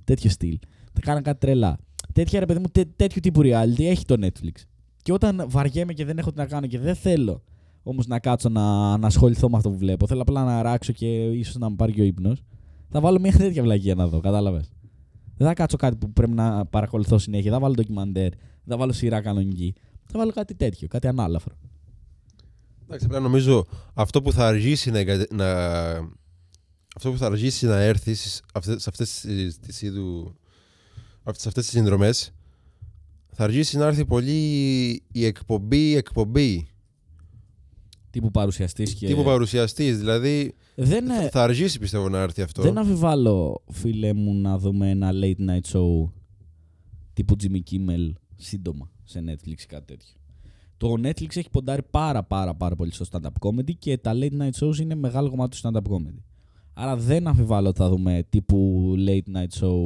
Τέτοιο 0.04 0.30
στυλ. 0.30 0.58
Θα 1.00 1.04
κάνανε 1.06 1.22
κάτι 1.22 1.38
τρελά. 1.38 1.78
Τέτοια 2.12 2.40
ρε 2.40 2.46
παιδί 2.46 2.58
μου, 2.58 2.66
τέ, 2.72 2.84
τέτοιου 2.96 3.20
τύπου 3.20 3.40
reality 3.42 3.82
έχει 3.82 4.04
το 4.04 4.14
Netflix. 4.20 4.62
Και 5.02 5.12
όταν 5.12 5.44
βαριέμαι 5.48 5.92
και 5.92 6.04
δεν 6.04 6.18
έχω 6.18 6.30
τι 6.30 6.36
να 6.38 6.46
κάνω 6.46 6.66
και 6.66 6.78
δεν 6.78 6.94
θέλω 6.94 7.42
όμως 7.82 8.06
να 8.06 8.18
κάτσω 8.18 8.48
να, 8.48 8.96
να 8.98 9.06
ασχοληθώ 9.06 9.48
με 9.50 9.56
αυτό 9.56 9.70
που 9.70 9.78
βλέπω, 9.78 10.06
θέλω 10.06 10.20
απλά 10.22 10.44
να 10.44 10.62
ράξω 10.62 10.92
και 10.92 11.24
ίσως 11.24 11.56
να 11.56 11.70
με 11.70 11.76
πάρει 11.76 11.92
και 11.92 12.00
ο 12.00 12.04
ύπνος, 12.04 12.42
θα 12.88 13.00
βάλω 13.00 13.20
μια 13.20 13.32
τέτοια 13.32 13.62
βλαγία 13.62 13.94
να 13.94 14.06
δω, 14.06 14.20
κατάλαβες. 14.20 14.72
Δεν 15.36 15.46
θα 15.46 15.54
κάτσω 15.54 15.76
κάτι 15.76 15.96
που 15.96 16.12
πρέπει 16.12 16.32
να 16.32 16.66
παρακολουθώ 16.66 17.18
συνέχεια. 17.18 17.52
Θα 17.52 17.58
βάλω 17.58 17.74
ντοκιμαντέρ, 17.74 18.30
θα 18.66 18.76
βάλω 18.76 18.92
σειρά 18.92 19.20
κανονική. 19.20 19.74
Θα 20.04 20.18
βάλω 20.18 20.30
κάτι 20.32 20.54
τέτοιο, 20.54 20.88
κάτι 20.88 21.06
ανάλαφρο. 21.06 21.54
Εντάξει, 22.84 23.06
απλά 23.06 23.20
νομίζω 23.20 23.64
αυτό 23.94 24.22
που 24.22 24.32
θα 24.32 24.46
αργήσει 24.46 24.90
να, 24.90 24.98
εγκατε- 24.98 25.32
να... 25.32 25.46
Αυτό 26.96 27.10
που 27.10 27.16
θα 27.18 27.26
αργήσει 27.26 27.66
να 27.66 27.76
έρθεις 27.80 28.20
στις- 28.20 28.42
αυτές- 28.54 28.82
σε 28.82 28.88
αυτές 28.90 29.20
τις, 29.20 29.58
τις 29.58 29.82
είδου... 29.82 30.34
Σε 31.36 31.48
αυτές 31.48 31.64
τις 31.64 31.72
συνδρομές 31.72 32.32
θα 33.32 33.44
αργήσει 33.44 33.76
να 33.76 33.86
έρθει 33.86 34.04
πολύ 34.04 34.42
η 35.12 35.24
εκπομπή 35.24 35.90
η 35.90 35.96
εκπομπή 35.96 36.66
Τύπου 38.10 38.30
παρουσιαστής 38.30 38.94
και. 38.94 39.06
τύπου 39.06 39.22
παρουσιαστής 39.22 39.98
δηλαδή 39.98 40.54
Δεν, 40.74 41.06
θα, 41.06 41.28
θα 41.30 41.42
αργήσει 41.42 41.78
πιστεύω 41.78 42.08
να 42.08 42.18
έρθει 42.18 42.42
αυτό 42.42 42.62
δεν 42.62 42.78
αμφιβάλλω, 42.78 43.62
φίλε 43.70 44.12
μου, 44.12 44.34
να 44.34 44.58
δούμε 44.58 44.90
ένα 44.90 45.10
late 45.12 45.48
night 45.48 45.72
show 45.72 46.10
τύπου 47.12 47.36
Jimmy 47.42 47.60
Kimmel 47.70 48.12
σύντομα 48.36 48.90
σε 49.04 49.24
Netflix 49.26 49.60
ή 49.62 49.66
κάτι 49.66 49.84
τέτοιο. 49.86 50.14
Το 50.76 50.92
Netflix 50.92 51.36
έχει 51.36 51.50
ποντάρει 51.50 51.82
πάρα 51.90 52.22
πάρα 52.24 52.54
πάρα 52.54 52.76
πολύ 52.76 52.92
στο 52.92 53.04
stand-up 53.10 53.48
comedy 53.48 53.74
και 53.78 53.98
τα 53.98 54.12
late 54.14 54.40
night 54.40 54.66
shows 54.66 54.78
είναι 54.78 54.94
μεγάλο 54.94 55.30
κομμάτι 55.30 55.60
του 55.60 55.68
stand-up 55.68 55.92
comedy. 55.92 56.22
Άρα 56.72 56.96
δεν 56.96 57.26
αμφιβάλλω 57.26 57.68
ότι 57.68 57.78
θα 57.78 57.88
δούμε 57.88 58.26
τύπου 58.28 58.94
late 59.06 59.36
night 59.36 59.60
show 59.60 59.76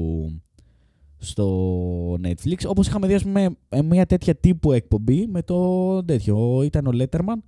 στο 1.23 2.15
Netflix. 2.15 2.57
Όπως 2.67 2.87
είχαμε 2.87 3.07
δει 3.07 3.15
ας 3.15 3.23
πούμε 3.23 3.49
ε, 3.69 3.83
μια 3.83 4.07
τέτοια 4.07 4.35
τύπου 4.35 4.73
εκπομπή 4.73 5.27
με 5.27 5.43
το 5.43 6.05
τέτοιο. 6.05 6.63
Ήταν 6.63 6.87
ο 6.87 6.91
Letterman 6.93 7.43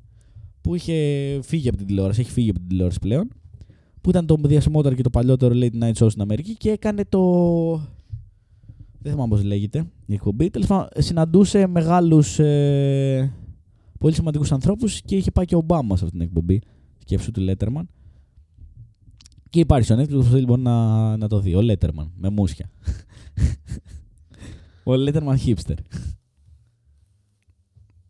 που 0.60 0.74
είχε 0.74 0.94
φύγει 1.42 1.68
από 1.68 1.76
την 1.76 1.86
τηλεόραση, 1.86 2.20
έχει 2.20 2.30
φύγει 2.30 2.50
από 2.50 2.58
την 2.58 2.68
τηλεόραση 2.68 2.98
πλέον 2.98 3.28
που 4.00 4.10
ήταν 4.10 4.26
το 4.26 4.36
διασημότερο 4.42 4.94
και 4.94 5.02
το 5.02 5.10
παλιότερο 5.10 5.54
late 5.56 5.82
night 5.82 5.92
show 5.92 6.10
στην 6.10 6.20
Αμερική 6.22 6.56
και 6.56 6.70
έκανε 6.70 7.04
το... 7.08 7.20
Δεν 8.98 9.12
θυμάμαι 9.12 9.28
πώς 9.28 9.44
λέγεται 9.44 9.84
η 10.06 10.14
εκπομπή. 10.14 10.50
Τέλος 10.50 10.68
πάντων, 10.68 10.88
συναντούσε 10.96 11.66
μεγάλους, 11.66 12.38
ε... 12.38 13.32
πολύ 13.98 14.14
σημαντικούς 14.14 14.52
ανθρώπους 14.52 15.02
και 15.02 15.16
είχε 15.16 15.30
πάει 15.30 15.44
και 15.44 15.54
ο 15.54 15.58
Ομπάμα 15.58 15.96
σε 15.96 16.04
αυτή 16.04 16.16
την 16.16 16.26
εκπομπή. 16.26 16.60
Σκέψου 16.98 17.30
του 17.30 17.46
Letterman. 17.48 17.82
Και 19.54 19.60
υπάρχει 19.60 19.84
στο 19.84 19.94
Netflix, 19.94 20.08
όποιος 20.08 20.28
θέλει 20.28 20.44
μπορεί 20.44 20.60
να, 20.60 21.16
να 21.16 21.28
το 21.28 21.40
δει. 21.40 21.54
Ο 21.54 21.60
Letterman, 21.62 22.10
με 22.16 22.28
μουσια. 22.28 22.70
ο 24.90 24.92
Letterman 24.92 25.36
hipster. 25.46 25.76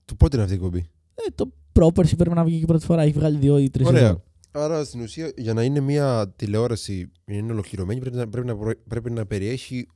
Το 0.05 0.15
πότε 0.15 0.37
είναι 0.37 0.45
αυτή 0.45 0.55
η 0.55 0.57
εκπομπή; 0.57 0.79
Ε, 1.15 1.31
το 1.35 1.53
πρόπερση 1.73 2.17
πρέπει 2.17 2.35
να 2.35 2.45
βγει 2.45 2.59
και 2.61 2.67
πρώτη 2.67 2.85
φορά. 2.85 3.03
Έχει 3.03 3.13
βγάλει 3.13 3.39
δύο 3.39 3.59
ή 3.59 3.71
τρεις 3.71 3.87
Ωραία. 3.87 4.23
Άρα 4.51 4.85
στην 4.85 5.01
ουσία 5.01 5.33
για 5.37 5.55
να 5.55 5.63
είναι 5.63 5.81
μια 5.81 6.33
τηλεόραση 6.37 6.95
για 6.97 7.11
να 7.27 7.35
είναι 7.35 7.53
ολοκληρωμένη 7.53 8.01
πρέπει 8.01 8.17
να, 8.17 8.29
πρέπει 8.29 8.47
να, 8.47 8.57
προ- 8.57 8.79
πρέπει 8.89 9.11
να 9.11 9.27
περιέχει 9.27 9.89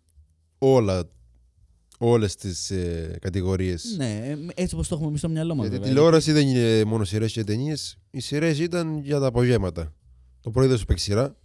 όλα, 0.58 1.10
όλες 1.98 2.34
τις 2.34 2.70
ε, 2.70 3.16
κατηγορίες. 3.20 3.94
Ναι, 3.96 4.20
ε, 4.24 4.38
έτσι 4.54 4.74
όπως 4.74 4.88
το 4.88 4.94
έχουμε 4.94 5.08
εμείς 5.08 5.20
στο 5.20 5.28
μυαλό 5.28 5.54
μας. 5.54 5.68
Γιατί 5.68 5.84
τηλεόραση 5.84 6.32
δεν 6.32 6.48
είναι 6.48 6.84
μόνο 6.84 7.04
σειρές 7.04 7.32
και 7.32 7.44
ταινίες. 7.44 7.98
Οι 8.10 8.20
σειρές 8.20 8.58
ήταν 8.58 8.98
για 8.98 9.18
τα 9.18 9.26
απογεύματα. 9.26 9.92
Το 10.40 10.50
πρωί 10.50 10.68
θα 10.68 10.76
σου 10.76 10.84
παίξει 10.84 11.04
σειρά. 11.04 11.36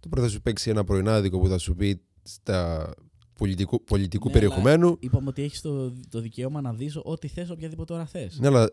Το 0.00 0.08
πρωί 0.08 0.24
θα 0.24 0.30
σου 0.30 0.40
παίξει 0.40 0.70
ένα 0.70 0.84
πρωινάδικο 0.84 1.38
που 1.38 1.48
θα 1.48 1.58
σου 1.58 1.74
πει 1.74 2.00
στα 2.22 2.90
πολιτικού, 3.38 3.84
πολιτικού 3.84 4.26
Ναι, 4.26 4.32
περιεχομένου. 4.32 4.96
Είπαμε 5.00 5.28
ότι 5.28 5.42
έχεις 5.42 5.60
το, 5.60 5.92
το 6.08 6.20
δικαίωμα 6.20 6.60
να 6.60 6.72
δεις 6.74 6.96
ό,τι 7.02 7.28
θες, 7.28 7.50
οποιαδήποτε 7.50 7.92
ώρα 7.94 8.06
θες. 8.06 8.38
Ναι, 8.38 8.46
αλλά 8.46 8.70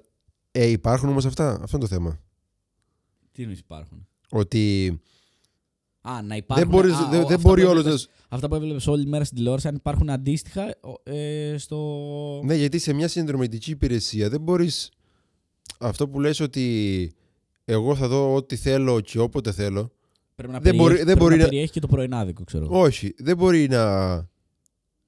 ε, 0.52 0.66
υπάρχουν 0.66 1.10
όμως 1.10 1.26
αυτά; 1.26 1.50
Αυτό 1.62 1.78
είναι 1.78 1.88
το 1.88 1.94
θέμα. 1.96 2.20
Τι 3.32 3.42
εννοείς 3.42 3.60
υπάρχουν; 3.60 4.08
Ότι 4.30 4.88
Α, 6.02 6.22
να 6.22 6.36
υπάρχουν. 6.36 6.70
δεν, 6.70 6.76
μπορείς, 6.80 6.94
α, 6.94 7.10
δεν, 7.10 7.22
ο- 7.24 7.26
δεν 7.26 7.36
αυτά 7.36 7.50
μπορεί 7.50 7.62
που 7.64 7.68
όλος 7.70 7.80
έβλεπες- 7.80 8.10
Αυτά 8.30 8.48
που 8.48 8.56
έβλεπες 8.56 8.88
όλη 8.88 9.06
μέρα 9.06 9.24
στην 9.24 9.38
τηλεόραση, 9.38 9.68
αν 9.68 9.76
υπάρχουν 9.76 10.10
αντίστοιχα 10.10 10.76
ο- 10.82 11.12
ε, 11.12 11.56
στο. 11.58 12.42
Ναι, 12.44 12.56
γιατί 12.56 12.80
σε 12.80 12.94
μια 12.94 13.08
συνδρομητική 13.08 13.72
υπηρεσία 13.72 14.30
δεν 14.30 14.42
μπορείς 14.42 14.92
αυτό 15.80 16.08
που 16.10 16.20
λες 16.20 16.40
ότι 16.40 17.12
εγώ 17.66 17.96
θα 17.96 18.08
δω 18.08 18.34
ό,τι 18.36 18.56
θέλω 18.56 19.00
και 19.02 19.20
όποτε 19.20 19.52
θέλω. 19.52 19.92
Πρέπει 20.36 20.54
να 20.54 20.60
δεν 20.60 20.72
περιέχει, 20.76 20.78
μπορεί- 20.84 20.96
δεν 20.96 21.06
πρέπει 21.06 21.20
μπορεί 21.20 21.36
να 21.36 21.42
να- 21.44 21.48
περιέχει 21.50 21.72
και 21.72 21.80
το 21.80 21.88
πρωινάδικο, 21.88 22.44
ξέρω. 22.44 22.64
εγώ. 22.66 22.80
Όχι, 22.82 23.14
δεν 23.18 23.38
μπορεί 23.38 23.68
να 23.68 24.16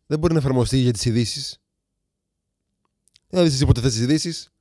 δεν 0.08 0.20
μπορεί 0.20 0.34
να 0.34 0.40
εφαρμοστεί 0.40 0.78
για 0.78 0.94
τις 0.94 1.06
ειδήσεις. 1.06 1.58
Δεν 3.30 3.40
θα 3.40 3.46
δεις 3.46 3.54
εσύ 3.54 3.66
ποτέ 3.66 3.82
θες 3.82 3.92
τις 3.94 4.02
ειδήσεις. 4.02 4.54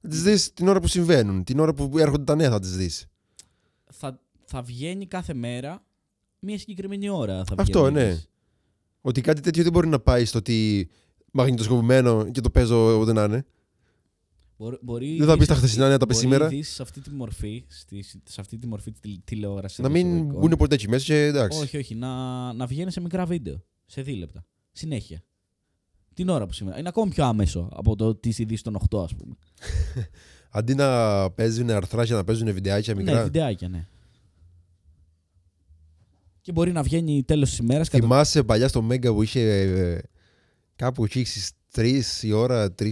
Θα 0.00 0.08
τις 0.08 0.22
δεις 0.22 0.52
την 0.52 0.68
ώρα 0.68 0.80
που 0.80 0.86
συμβαίνουν, 0.86 1.44
την 1.44 1.58
ώρα 1.58 1.74
που 1.74 1.98
έρχονται 1.98 2.24
τα 2.24 2.34
νέα 2.34 2.50
θα 2.50 2.58
τις 2.58 2.76
δεις. 2.76 3.06
Θα, 3.92 4.20
θα 4.44 4.62
βγαίνει 4.62 5.06
κάθε 5.06 5.34
μέρα 5.34 5.84
μία 6.38 6.58
συγκεκριμένη 6.58 7.08
ώρα. 7.08 7.44
Θα 7.44 7.54
Αυτό, 7.58 7.80
βγαίνει. 7.84 7.94
ναι. 8.06 8.20
Ότι 9.00 9.20
κάτι 9.20 9.40
τέτοιο 9.40 9.62
δεν 9.62 9.72
μπορεί 9.72 9.88
να 9.88 9.98
πάει 10.00 10.24
στο 10.24 10.38
ότι 10.38 10.88
μαγνητοσκοπημένο 11.32 12.30
και 12.30 12.40
το 12.40 12.50
παίζω 12.50 13.00
ό,τι 13.00 13.12
να 13.12 13.24
είναι. 13.24 13.44
Μπορεί, 14.62 14.78
μπορεί 14.82 15.16
Δεν 15.16 15.26
θα 15.26 15.32
η 15.32 15.36
πεις 15.36 15.46
τα 15.46 15.54
δύση- 15.54 15.66
χθεσινά 15.66 15.88
νέα, 15.88 15.98
τα 15.98 16.06
πες 16.06 16.16
μπορεί 16.16 16.28
σήμερα. 16.28 16.52
η 16.52 16.56
δύση 16.56 16.72
σε 16.72 16.82
αυτή 16.82 17.00
τη 17.00 17.10
μορφή, 17.10 17.64
στη, 17.68 18.04
σε 18.24 18.40
αυτή 18.40 18.58
τη 18.58 18.66
μορφή 18.66 18.92
τη 18.92 19.18
τηλεόρασης. 19.24 19.78
Να 19.78 19.88
μην 19.88 20.24
μπουν 20.26 20.50
ποτέ 20.56 20.74
εκεί 20.74 20.88
μέσα 20.88 21.04
και 21.04 21.24
εντάξει. 21.24 21.60
Όχι, 21.60 21.76
όχι. 21.76 21.94
Να, 21.94 22.52
να 22.52 22.66
βγαίνεις 22.66 22.92
σε 22.92 23.00
μικρά 23.00 23.26
βίντεο. 23.26 23.64
Σε 23.86 24.02
δίλεπτα. 24.02 24.44
Συνέχεια. 24.72 25.22
Την 26.14 26.28
ώρα 26.28 26.46
που 26.46 26.52
σήμερα. 26.52 26.78
Είναι 26.78 26.88
ακόμη 26.88 27.10
πιο 27.10 27.24
άμεσο 27.24 27.68
από 27.72 27.96
το 27.96 28.14
τις 28.14 28.38
ειδήσεις 28.38 28.62
των 28.62 28.76
8, 28.90 29.02
ας 29.04 29.14
πούμε. 29.14 29.34
Αντί 30.50 30.74
να 30.74 31.30
παίζουν 31.30 31.70
αρθράκια, 31.70 32.16
να 32.16 32.24
παίζουν 32.24 32.52
βιντεάκια 32.52 32.94
μικρά. 32.96 33.14
Ναι, 33.14 33.22
βιντεάκια, 33.22 33.68
ναι. 33.68 33.86
Και 36.40 36.52
μπορεί 36.52 36.72
να 36.72 36.82
βγαίνει 36.82 37.22
τέλος 37.24 37.48
της 37.48 37.58
ημέρας. 37.58 37.88
Θυμάσαι 37.88 38.42
παλιά 38.42 38.68
στο 38.68 38.82
Μέγκα 38.82 39.12
που 39.12 39.22
είχε 39.22 39.40
ε, 39.60 40.00
κάπου 40.76 41.04
εκεί 41.04 41.24
στις 41.24 41.50
3 41.74 42.00
η 42.22 42.32
ώρα, 42.32 42.74
3, 42.78 42.90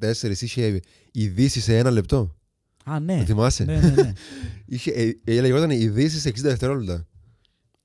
4, 0.00 0.40
είχε 0.40 0.80
ειδήσει 1.12 1.60
σε 1.60 1.78
ένα 1.78 1.90
λεπτό. 1.90 2.36
Α, 2.84 3.00
ναι. 3.00 3.18
Το 3.18 3.24
θυμάσαι; 3.24 3.64
ναι, 3.64 3.80
ναι, 3.80 3.90
ναι. 3.90 4.12
Είχε, 4.74 4.90
ε, 4.90 5.12
ε, 5.24 5.40
λεγόταν 5.40 5.70
ειδήσει 5.70 6.20
σε 6.20 6.28
60 6.28 6.32
δευτερόλεπτα. 6.34 7.06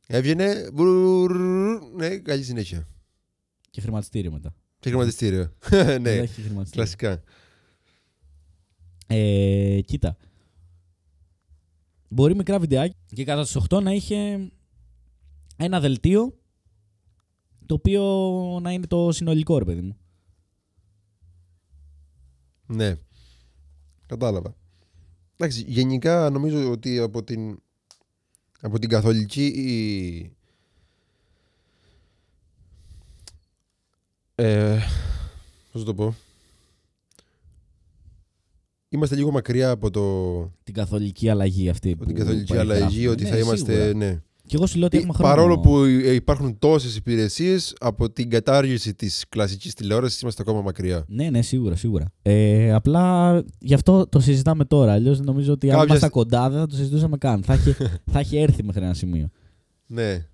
Έβγαινε. 0.08 0.70
μπρουρρρρ, 0.74 1.82
Ναι, 1.96 2.18
καλή 2.18 2.44
συνέχεια. 2.44 2.88
και 3.70 3.82
χρηματιστήριο 3.82 4.32
μετά. 4.32 4.54
Και 4.80 4.90
χρηματιστήριο. 4.90 5.54
Μετά 5.72 6.00
ναι, 6.00 6.10
έχει 6.10 6.42
χρηματιστήριο. 6.42 6.70
κλασικά. 6.72 7.22
Ε, 9.08 9.80
κοίτα. 9.86 10.18
Μπορεί 12.10 12.36
μικρά 12.36 12.60
βιντεάκια 12.60 12.96
και 13.16 13.24
κατά 13.24 13.44
τις 13.44 13.58
8 13.70 13.82
να 13.84 13.92
είχε 13.92 14.50
ένα 15.58 15.80
δελτίο 15.80 16.38
το 17.66 17.74
οποίο 17.76 18.04
να 18.62 18.72
είναι 18.72 18.88
το 18.88 19.12
συνολικό 19.12 19.58
ρε 19.58 19.66
παιδί 19.66 19.82
μου. 19.82 19.98
Ναι. 22.68 22.96
Κατάλαβα. 24.06 24.56
Εντάξει, 25.38 25.64
γενικά 25.68 26.30
νομίζω 26.30 26.72
ότι 26.72 27.00
από 27.00 27.24
την, 27.24 27.60
από 28.62 28.80
την 28.80 28.90
καθολική 28.90 29.46
η- 29.46 30.32
ε, 34.36 34.78
πώς 35.72 35.82
θα 35.82 35.88
το 35.88 35.94
πω 35.94 36.16
είμαστε 38.90 39.16
λίγο 39.16 39.32
μακριά 39.32 39.70
από, 39.70 39.90
το, 39.92 40.42
Την 40.64 40.74
καθολική 40.74 41.30
αλλαγή 41.30 41.70
αυτή. 41.70 41.92
από 41.92 42.06
την 42.06 42.14
που 42.14 42.20
καθολική 42.20 42.46
περιγράφουμε. 42.54 42.78
αλλαγή 42.86 43.08
ότι 43.08 43.24
Ναι, 43.24 43.30
θα 43.30 43.38
είμαστε 43.38 43.74
σίγουρα. 43.74 43.94
ναι. 43.94 44.22
Και 44.48 44.56
εγώ 44.56 44.66
σου 44.66 44.78
λέω 44.78 44.86
ότι 44.86 44.98
έχουμε 44.98 45.14
χρόνο. 45.14 45.30
παρόλο 45.34 45.60
που 45.60 45.78
ε, 45.84 46.14
υπάρχουν 46.14 46.60
τόσες 46.60 46.96
υπηρεσίες 46.96 47.76
από 47.80 48.10
την 48.12 48.30
κατάργηση 48.30 48.94
της 48.96 49.26
κλασικής 49.30 49.74
τηλεόρασης 49.74 50.22
είμαστε 50.22 50.42
ακόμα 50.42 50.62
μακριά 50.62 51.06
Ναι, 51.08 51.30
ναι, 51.30 51.42
σίγουρα, 51.42 51.76
σίγουρα. 51.76 52.06
Ε, 52.22 52.74
απλά 52.74 53.34
γι' 53.60 53.74
αυτό 53.74 54.08
το 54.08 54.20
συζητάμε 54.20 54.66
τώρα. 54.66 54.92
Αλλιώς 54.94 55.20
νομίζω 55.20 55.54
ότι 55.54 55.68
αν 55.68 55.72
Κάποια 55.78 55.88
ήμασταν 55.90 56.10
στι- 56.10 56.22
κοντά 56.22 56.50
δεν 56.50 56.60
θα 56.60 56.66
το 56.68 56.76
συζητούσαμε 56.76 57.18
καν. 57.18 57.44
θα, 57.44 57.54
έχει, 57.54 57.76
θα 58.12 58.20
έχει 58.20 58.38
έρθει 58.38 58.64
μέχρι 58.64 58.84
ένα 58.84 58.94
σημείο. 58.94 59.30
Ναι. 59.88 60.26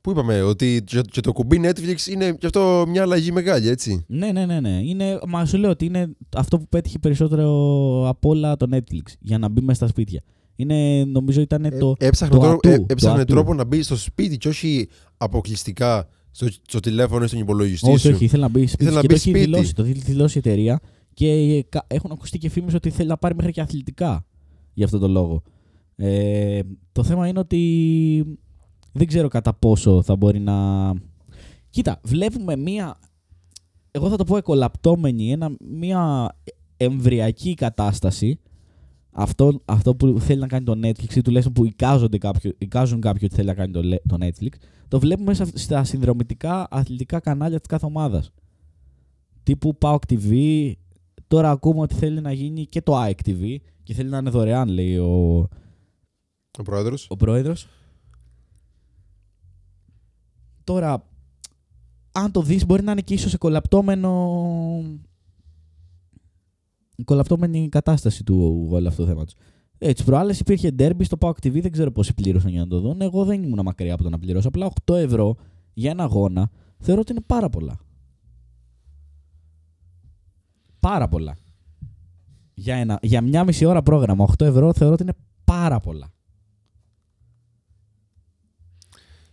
Πού 0.00 0.10
είπαμε, 0.12 0.42
ότι 0.42 0.82
και 0.84 1.00
και 1.10 1.20
το 1.20 1.32
κουμπί 1.32 1.60
Netflix 1.62 2.06
είναι 2.10 2.32
και 2.32 2.46
αυτό 2.46 2.84
μια 2.88 3.02
αλλαγή 3.02 3.32
μεγάλη, 3.32 3.68
έτσι; 3.68 4.04
Ναι, 4.08 4.32
ναι, 4.32 4.46
ναι. 4.46 4.60
ναι. 4.60 4.80
Είναι, 4.84 5.18
μα 5.28 5.44
σου 5.46 5.56
λέω 5.56 5.70
ότι 5.70 5.84
είναι 5.84 6.08
αυτό 6.36 6.58
που 6.58 6.66
πέτυχε 6.68 6.98
περισσότερο 6.98 7.48
από 8.08 8.28
όλα 8.28 8.56
το 8.56 8.66
Netflix 8.72 9.12
για 9.20 9.38
να 9.38 9.48
μπει 9.48 9.60
μέσα 9.60 9.74
στα 9.78 9.86
σπίτια. 9.86 10.22
Είναι, 10.56 11.04
νομίζω 11.04 11.40
ήταν 11.40 11.78
το. 11.78 11.94
Ε, 11.98 12.06
έψαχνε 12.06 12.34
το 12.34 12.40
τρόπο, 12.40 12.56
ατού, 12.56 12.68
ε, 12.68 12.78
το 12.78 12.86
έψαχνε 12.88 13.20
ατού. 13.20 13.32
τρόπο 13.32 13.54
να 13.54 13.64
μπει 13.64 13.82
στο 13.82 13.96
σπίτι 13.96 14.36
και 14.36 14.48
όχι 14.48 14.88
αποκλειστικά 15.16 16.08
στο, 16.30 16.46
στο 16.68 16.80
τηλέφωνο 16.80 17.24
ή 17.24 17.26
στον 17.26 17.40
υπολογιστή 17.40 17.90
όχι, 17.90 17.98
σου. 17.98 18.10
όχι, 18.14 18.24
ήθελε 18.24 18.42
να 18.42 18.48
μπει 18.48 18.66
σπίτι. 18.66 18.82
Ήθελε 18.82 18.96
να 18.96 19.00
και 19.00 19.06
μπει 19.06 19.14
το 19.14 19.20
έχει 19.20 19.30
σπίτι. 19.30 19.44
δηλώσει. 19.44 19.74
Το 19.74 19.82
έχει 19.82 19.92
δηλώσει 19.92 20.38
η 20.38 20.42
εταιρεία 20.46 20.80
και 21.14 21.30
ε, 21.30 21.62
κα- 21.68 21.84
έχουν 21.86 22.12
ακουστεί 22.12 22.38
και 22.38 22.48
φήμες 22.48 22.74
ότι 22.74 22.90
θέλει 22.90 23.08
να 23.08 23.16
πάρει 23.16 23.34
μέχρι 23.34 23.52
και 23.52 23.60
αθλητικά 23.60 24.26
για 24.74 24.84
αυτόν 24.84 25.00
τον 25.00 25.10
λόγο. 25.10 25.42
Ε, 25.96 26.60
το 26.92 27.02
θέμα 27.04 27.28
είναι 27.28 27.38
ότι 27.38 28.38
δεν 28.92 29.06
ξέρω 29.06 29.28
κατά 29.28 29.54
πόσο 29.54 30.02
θα 30.02 30.16
μπορεί 30.16 30.38
να. 30.40 30.54
Κοίτα, 31.70 32.00
βλέπουμε 32.02 32.56
μία. 32.56 32.98
Εγώ 33.90 34.08
θα 34.08 34.16
το 34.16 34.24
πω 34.24 34.36
εκολαπτώμενη, 34.36 35.32
ένα, 35.32 35.56
μία 35.58 36.32
εμβριακή 36.76 37.54
κατάσταση. 37.54 38.38
Αυτό, 39.18 39.60
αυτό 39.64 39.94
που 39.96 40.20
θέλει 40.20 40.40
να 40.40 40.46
κάνει 40.46 40.64
το 40.64 40.72
Netflix 40.82 41.16
ή 41.16 41.20
τουλάχιστον 41.20 41.52
που 41.54 41.64
εικάζονται 41.64 42.18
κάποιο, 42.18 42.52
εικάζουν 42.58 43.00
κάποιοι 43.00 43.22
ότι 43.24 43.34
θέλει 43.34 43.46
να 43.48 43.54
κάνει 43.54 43.72
το, 43.72 43.82
λε- 43.82 44.02
το 44.08 44.16
Netflix, 44.20 44.48
το 44.88 44.98
βλέπουμε 45.00 45.34
σε 45.34 45.42
αυ- 45.42 45.58
στα 45.58 45.84
συνδρομητικά 45.84 46.66
αθλητικά 46.70 47.20
κανάλια 47.20 47.58
της 47.58 47.66
κάθε 47.68 47.86
ομάδας. 47.86 48.30
Τύπου 49.42 49.78
PAOK 49.80 49.98
TV, 50.08 50.72
τώρα 51.28 51.50
ακούμε 51.50 51.80
ότι 51.80 51.94
θέλει 51.94 52.20
να 52.20 52.32
γίνει 52.32 52.66
και 52.66 52.82
το 52.82 52.96
ΑΕΚ 52.96 53.18
TV 53.24 53.56
και 53.82 53.94
θέλει 53.94 54.08
να 54.08 54.18
είναι 54.18 54.30
δωρεάν, 54.30 54.68
λέει 54.68 54.96
ο, 54.96 55.38
Ο 56.58 56.62
πρόεδρος. 56.62 57.06
ο 57.10 57.16
πρόεδρος. 57.16 57.68
Τώρα, 60.64 61.06
αν 62.12 62.32
το 62.32 62.42
δεις 62.42 62.66
μπορεί 62.66 62.82
να 62.82 62.92
είναι 62.92 63.00
και 63.00 63.14
ίσως 63.14 63.34
εκολαπτώμενο 63.34 64.10
εκολαπτώμενη 66.96 67.68
κατάσταση 67.68 68.24
του 68.24 68.68
όλου 68.70 68.88
αυτού 68.88 69.02
τους 69.02 69.10
θέματος. 69.10 69.34
Έτσι, 69.78 70.04
προάλλες 70.04 70.40
υπήρχε 70.40 70.74
derby 70.78 71.04
στο 71.04 71.16
PAOK 71.20 71.30
TV, 71.30 71.60
δεν 71.60 71.70
ξέρω 71.70 71.90
πόσοι 71.90 72.14
πλήρωσαν 72.14 72.50
για 72.50 72.60
να 72.60 72.66
το 72.66 72.80
δουν. 72.80 73.00
Εγώ 73.00 73.24
δεν 73.24 73.42
ήμουν 73.42 73.60
μακριά 73.64 73.94
από 73.94 74.02
το 74.02 74.08
να 74.08 74.18
πληρώσω. 74.18 74.48
Απλά 74.48 74.70
8 74.84 74.94
ευρώ 74.94 75.36
για 75.74 75.90
ένα 75.90 76.02
αγώνα 76.02 76.50
θεωρώ 76.78 77.00
ότι 77.00 77.12
είναι 77.12 77.20
πάρα 77.26 77.48
πολλά. 77.48 77.78
Πάρα 80.80 81.08
πολλά. 81.08 81.36
Για, 82.54 82.76
ένα, 82.76 82.98
για 83.02 83.20
μια 83.20 83.44
μισή 83.44 83.64
ώρα 83.64 83.82
πρόγραμμα, 83.82 84.26
8 84.38 84.44
ευρώ 84.46 84.72
θεωρώ 84.72 84.92
ότι 84.92 85.02
είναι 85.02 85.16
πάρα 85.44 85.80
πολλά. 85.80 86.10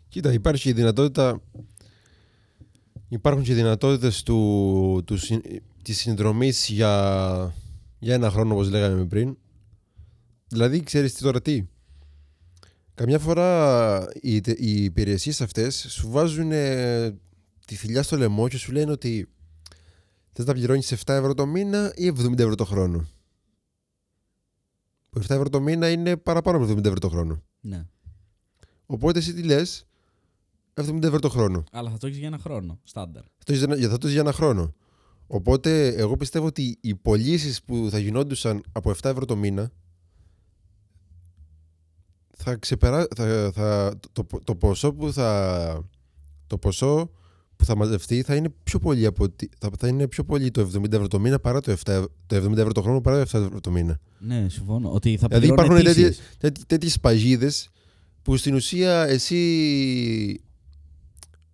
Κοίτα, 0.07 0.33
υπάρχει 0.33 0.69
η 0.69 0.73
δυνατότητα. 0.73 1.41
Υπάρχουν 3.09 3.43
και 3.43 3.51
οι 3.51 3.55
δυνατότητες 3.55 4.23
του, 4.23 5.01
του, 5.05 5.17
συν- 5.83 5.95
της 5.95 5.97
συνδρομής 5.99 6.67
για, 6.69 7.53
για 7.99 8.13
ένα 8.13 8.29
χρόνο, 8.29 8.53
όπως 8.53 8.69
λέγαμε 8.69 9.05
πριν. 9.05 9.37
Δηλαδή, 10.47 10.81
ξέρεις 10.83 11.13
τι 11.13 11.21
τώρα 11.23 11.41
τι; 11.41 11.65
Καμιά 12.95 13.19
φορά 13.19 14.07
οι, 14.21 14.41
τε- 14.41 14.59
οι 14.59 14.83
υπηρεσίες 14.83 15.41
αυτές 15.41 15.85
σου 15.89 16.09
βάζουν 16.09 16.51
ε, 16.51 17.09
τη 17.65 17.75
θηλιά 17.75 18.03
στο 18.03 18.17
λαιμό 18.17 18.47
και 18.47 18.57
σου 18.57 18.71
λένε 18.71 18.91
ότι 18.91 19.27
Θες 20.35 20.45
να 20.45 20.53
πληρώνεις 20.53 20.93
7 20.93 20.97
ευρώ 21.05 21.33
το 21.33 21.45
μήνα 21.45 21.91
ή 21.95 22.07
70 22.07 22.39
ευρώ 22.39 22.55
το 22.55 22.65
χρόνο. 22.65 23.07
Που 25.09 25.19
7 25.19 25.29
ευρώ 25.29 25.49
το 25.49 25.59
μήνα 25.61 25.89
είναι 25.89 26.17
παραπάνω 26.17 26.57
από 26.57 26.71
70 26.73 26.77
ευρώ 26.85 26.99
το 26.99 27.09
χρόνο. 27.09 27.41
Ναι. 27.61 27.85
Οπότε 28.85 29.19
εσύ 29.19 29.33
τι 29.33 29.43
λες, 29.43 29.85
70 30.73 31.03
ευρώ 31.03 31.19
το 31.19 31.29
χρόνο. 31.29 31.63
Αλλά 31.71 31.89
θα 31.89 31.97
το 31.97 32.07
έχεις 32.07 32.17
για 32.19 32.27
ένα 32.27 32.37
χρόνο. 32.37 32.79
Στάνταρ. 32.83 33.23
Θα 33.23 33.43
το 33.45 33.53
έχεις 33.53 33.63
για 33.65 33.73
ένα- 33.75 33.81
θα 33.89 33.97
το 33.97 34.07
έχεις 34.07 34.11
για 34.11 34.21
ένα 34.21 34.31
χρόνο. 34.33 34.73
Οπότε 35.35 35.87
εγώ 35.87 36.17
πιστεύω 36.17 36.45
ότι 36.45 36.77
οι 36.81 36.95
πωλήσεις 36.95 37.63
που 37.63 37.87
θα 37.91 37.99
γινόντουσαν 37.99 38.63
από 38.71 38.89
7 38.91 38.95
ευρώ 39.09 39.25
το 39.25 39.35
μήνα 39.35 39.71
θα 42.37 42.55
ξεπερά... 42.55 43.07
θα, 43.15 43.51
θα, 43.53 43.93
το, 44.11 44.23
το, 44.23 44.39
το 44.43 44.55
ποσό 44.55 44.93
που 44.93 45.13
θα 45.13 45.87
το 46.47 46.57
ποσό 46.57 47.11
που 47.55 47.65
θα 47.65 47.75
μαζευτεί 47.75 48.21
θα 48.21 48.35
είναι 48.35 48.49
πιο 48.63 48.79
πολύ 48.79 49.05
από 49.05 49.23
ότι- 49.23 49.49
θα, 49.59 49.69
θα 49.79 49.87
είναι 49.87 50.07
πιο 50.07 50.23
πολύ 50.23 50.51
το 50.51 50.69
70 50.75 50.91
ευρώ 50.91 51.07
το 51.07 51.19
μήνα 51.19 51.39
παρά 51.39 51.61
το, 51.61 51.71
7, 51.71 51.75
ευρώ- 51.87 52.11
το 52.25 52.35
70 52.35 52.57
ευρώ 52.57 52.71
το 52.71 52.81
χρόνο 52.81 53.01
παρά 53.01 53.25
το 53.25 53.37
7 53.39 53.41
ευρώ 53.45 53.59
το 53.59 53.71
μήνα. 53.71 53.99
Ναι, 54.19 54.49
συμφωνώ. 54.49 54.91
Ότι 54.93 55.17
θα 55.17 55.27
Δηλαδή 55.27 55.47
πληρώνω 55.47 55.63
υπάρχουν 55.77 55.87
αιτήσεις. 55.91 56.21
τέτοιες, 56.37 56.65
τέτοιες 56.67 56.99
παγίδες 56.99 57.69
που 58.21 58.37
στην 58.37 58.53
ουσία 58.55 59.05
εσύ 59.07 60.41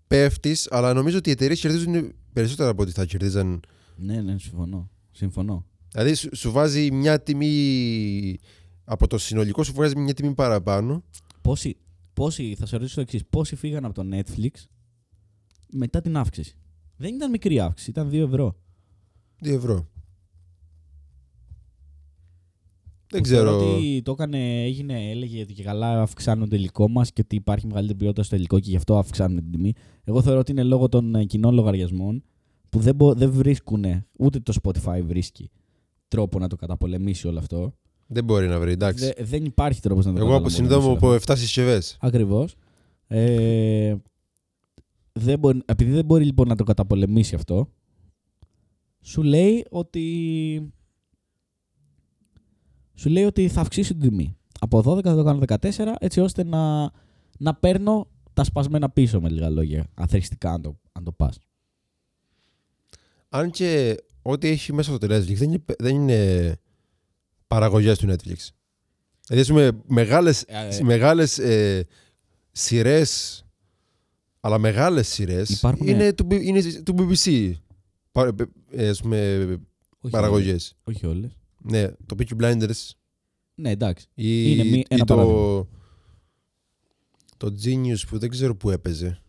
πέφτεις 0.08 0.68
αλλά 0.72 0.94
νομίζω 0.94 1.18
ότι 1.18 1.30
οι 1.30 1.32
εταιρείες 1.32 1.60
κερδίζουν 1.60 2.14
περισσότερα 2.34 2.70
από 2.70 2.82
ό,τι 2.82 2.92
θα 2.92 3.06
κερδίζαν 3.06 3.60
Ναι, 3.96 4.22
ναι, 4.22 4.38
συμφωνώ. 4.38 4.90
Συμφωνώ. 5.12 5.66
Δηλαδή 5.92 6.14
σου, 6.14 6.30
σου 6.36 6.52
βάζει 6.52 6.92
μια 6.92 7.22
τιμή 7.22 8.40
από 8.84 9.08
το 9.08 9.18
συνολικό 9.18 9.64
σου 9.64 9.74
βγάζει 9.74 9.98
μια 9.98 10.14
τιμή 10.14 10.34
παραπάνω. 10.34 11.04
Πόσοι, 11.42 11.78
πόσοι, 12.14 12.56
θα 12.60 12.66
σε 12.66 12.76
ρωτήσω 12.78 12.96
το 12.96 13.02
εξής. 13.02 13.26
Πόσοι 13.30 13.56
φύγαν 13.56 13.86
από 13.86 13.94
το 13.94 14.04
Netflix 14.12 14.50
μετά 15.72 16.02
την 16.02 16.18
αύξηση; 16.18 16.56
Δεν 16.98 17.16
ήταν 17.16 17.30
μικρή 17.30 17.60
αύξηση, 17.60 17.90
ήταν 17.90 18.10
2 18.10 18.14
ευρώ. 18.14 18.56
2 19.44 19.48
ευρώ. 19.48 19.88
Δεν 23.12 23.22
Που 23.22 23.28
θεωρώ 23.28 23.58
ξέρω. 23.58 23.74
Ότι 23.76 24.02
το 24.02 24.12
έκανε, 24.12 24.64
έγινε, 24.64 25.10
έλεγε 25.10 25.42
ότι 25.42 25.54
και 25.54 25.64
καλά 25.64 26.02
αυξάνουν 26.02 26.50
το 26.50 26.56
υλικό 26.56 26.90
μας 26.90 27.12
και 27.14 27.22
ότι 27.24 27.36
υπάρχει 27.36 27.68
μεγαλύτερη 27.68 27.98
ποιότητα 27.98 28.24
στο 28.24 28.36
υλικό 28.36 28.60
και 28.60 28.70
γι' 28.70 28.76
αυτό 28.76 28.98
αυξάνουν 28.98 29.38
την 29.38 29.52
τιμή. 29.52 29.74
Εγώ 30.04 30.22
θεωρώ 30.22 30.40
ότι 30.40 30.52
είναι 30.52 30.64
λόγω 30.64 30.90
των 30.90 31.16
ε, 31.16 31.24
κοινών 31.26 31.54
λογαριασμών 31.54 32.24
που 32.70 32.80
δεν, 32.80 32.96
μπο, 32.96 33.14
δεν 33.14 33.32
βρίσκουν, 33.32 33.86
ούτε 34.20 34.40
το 34.40 34.54
Spotify 34.64 35.02
βρίσκει 35.06 35.50
τρόπο 36.08 36.40
να 36.40 36.48
το 36.48 36.56
καταπολεμήσει 36.56 37.28
όλο 37.28 37.40
αυτό. 37.40 37.74
Δεν 38.08 38.24
μπορεί 38.24 38.48
να 38.48 38.60
βρει, 38.60 38.72
εντάξει. 38.72 39.06
Δε- 39.06 39.24
δεν 39.24 39.46
υπάρχει 39.46 39.82
τρόπος 39.82 40.06
να 40.06 40.14
το 40.14 40.20
Εγώ 40.22 40.36
από 40.36 40.50
συνειδητό 40.50 40.82
μου 40.82 40.92
από 40.92 41.14
7 41.14 41.20
συσκευές. 41.36 41.98
Ακριβώς. 42.02 42.56
Ε, 43.08 43.96
δεν 45.12 45.40
μπορεί, 45.40 45.62
επειδή 45.66 45.92
δεν 45.92 46.06
μπορεί 46.06 46.26
λοιπόν 46.26 46.48
να 46.48 46.56
το 46.56 46.64
καταπολεμήσει 46.64 47.36
αυτό, 47.36 47.70
σου 49.02 49.24
λέει 49.24 49.66
ότι. 49.70 50.74
Σου 53.00 53.10
λέει 53.10 53.24
ότι 53.24 53.48
θα 53.48 53.62
αυξήσει 53.62 53.96
την 53.96 54.10
τιμή. 54.10 54.38
Από 54.60 54.78
12 54.86 55.04
θα 55.04 55.16
το 55.16 55.24
κάνω 55.24 55.40
14, 55.48 55.94
έτσι 56.00 56.20
ώστε 56.20 56.44
να, 56.44 56.92
να 57.38 57.56
παίρνω 57.56 58.08
τα 58.34 58.44
σπασμένα 58.44 58.90
πίσω 58.90 59.22
με 59.22 59.30
λίγα 59.30 59.50
λόγια. 59.50 59.90
Αθρηστικά, 59.94 60.52
αν 60.52 60.62
το, 60.62 60.78
αν 60.92 61.04
το 61.04 61.12
πας. 61.12 61.40
Αν 63.30 63.52
και 63.52 63.98
ό,τι 64.22 64.48
έχει 64.48 64.74
μέσα 64.74 64.96
στο 64.96 65.08
Netflix 65.08 65.34
δεν 65.36 65.48
είναι, 65.52 65.64
δεν 65.80 65.96
είναι 65.96 66.56
παραγωγές 67.48 67.98
του 67.98 68.06
Netflix. 68.08 68.48
Δηλαδή, 69.28 69.42
ας 69.42 69.48
πούμε, 69.48 69.72
μεγάλες 69.88 70.42
Ε, 70.48 70.84
μεγάλες, 70.84 71.38
ε, 71.40 71.86
σειρές. 72.52 73.44
Αλλά 74.40 74.58
μεγάλες 74.58 75.08
σειρές 75.08 75.50
Υπάρχουνε- 75.50 75.96
είναι, 75.96 76.14
του, 76.14 76.28
B- 76.30 76.42
είναι 76.42 76.62
του 76.84 76.96
BBC. 76.98 77.52
Πα- 78.12 78.36
ε, 78.72 78.90
ας 78.90 79.02
πούμε, 79.02 79.48
όχι 80.00 80.12
παραγωγές. 80.14 80.76
όλες. 81.04 81.39
Όχι 81.66 81.76
όλε. 81.76 81.82
Ναι, 81.88 81.92
το 82.06 82.16
Peaky 82.20 82.42
Blinders 82.44 82.90
Ναι, 83.56 83.70
εντάξει. 83.70 84.08
ή, 84.14 84.52
Είναι 84.52 84.64
μη- 84.64 84.74
ή 84.80 84.86
ένα 84.90 85.06
το, 85.06 85.16
παράδειγμα. 85.16 85.68
το 87.38 87.54
Genius 87.64 88.08
που 88.10 88.20
δεν 88.20 88.30
ξέρω 88.30 88.56
που 88.56 88.70
έπαιζε. 88.70 89.22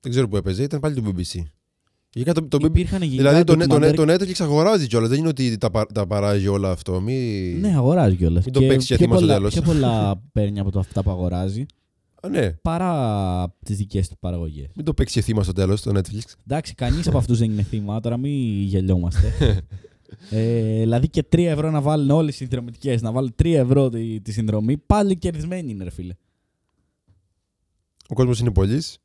Δεν 0.00 0.10
ξέρω 0.12 0.28
που 0.28 0.36
έπαιζε, 0.36 0.62
ήταν 0.62 0.80
πάλι 0.80 0.94
το 0.94 1.02
BBC. 1.06 1.42
Γενικά 2.12 2.32
το, 2.32 2.48
το, 2.48 2.58
Υπήρχαν 2.66 3.02
γενικά 3.02 3.16
δηλαδή 3.22 3.44
το, 3.44 3.52
το, 3.52 3.58
ντοκιμαντέρ- 3.58 3.96
το, 3.96 4.02
Netflix 4.12 4.34
αγοράζει 4.38 4.86
κιόλας. 4.86 5.08
Δεν 5.08 5.18
είναι 5.18 5.28
ότι 5.28 5.58
τα, 5.58 5.70
πα- 5.70 5.86
τα 5.86 6.06
παράγει 6.06 6.46
όλα 6.46 6.70
αυτό. 6.70 7.00
Μη... 7.00 7.14
Ναι, 7.60 7.74
αγοράζει 7.74 8.16
κιόλας. 8.16 8.44
Μην 8.44 8.52
το 8.52 8.60
παίξεις 8.60 8.86
για 8.86 8.96
πιο, 8.96 9.06
θύμα 9.06 9.16
στο 9.16 9.26
πολλά, 9.26 9.36
τέλος. 9.38 9.52
πιο 9.52 9.62
πολλά 9.62 10.22
παίρνει 10.32 10.60
από 10.60 10.70
το 10.70 10.78
αυτά 10.78 11.02
που 11.02 11.10
αγοράζει 11.10 11.66
Α, 12.22 12.28
ναι, 12.28 12.50
παρά 12.52 13.54
τις 13.64 13.76
δικές 13.76 14.08
του 14.08 14.18
παραγωγές. 14.18 14.66
μην 14.74 14.84
το 14.84 14.94
παίξεις 14.94 15.24
θύμα 15.24 15.42
στο 15.42 15.52
τέλος 15.52 15.82
το 15.82 15.90
Netflix. 15.98 16.20
Εντάξει, 16.46 16.74
κανείς 16.74 17.06
από 17.08 17.18
αυτούς 17.18 17.38
δεν 17.38 17.50
είναι 17.50 17.62
θύμα, 17.62 18.00
τώρα 18.00 18.16
μην 18.16 18.62
γελιόμαστε. 18.62 19.32
ε, 20.30 20.78
δηλαδή 20.80 21.08
και 21.08 21.24
3 21.32 21.38
ευρώ 21.38 21.70
να 21.70 21.80
βάλουν 21.80 22.10
όλες 22.10 22.34
οι 22.34 22.36
συνδρομητικές, 22.36 23.02
να 23.02 23.12
βάλουν 23.12 23.34
3 23.42 23.44
ευρώ 23.54 23.88
τη, 23.88 24.20
τη 24.20 24.32
συνδρομή, 24.32 24.76
πάλι 24.78 25.16
κερδισμένοι 25.18 25.70
είναι, 25.70 25.84
ρε 25.84 25.90
φίλε. 25.90 26.14
Ο 28.08 28.14
κόσμος 28.14 28.40
είναι 28.40 28.50
πολύς. 28.52 28.98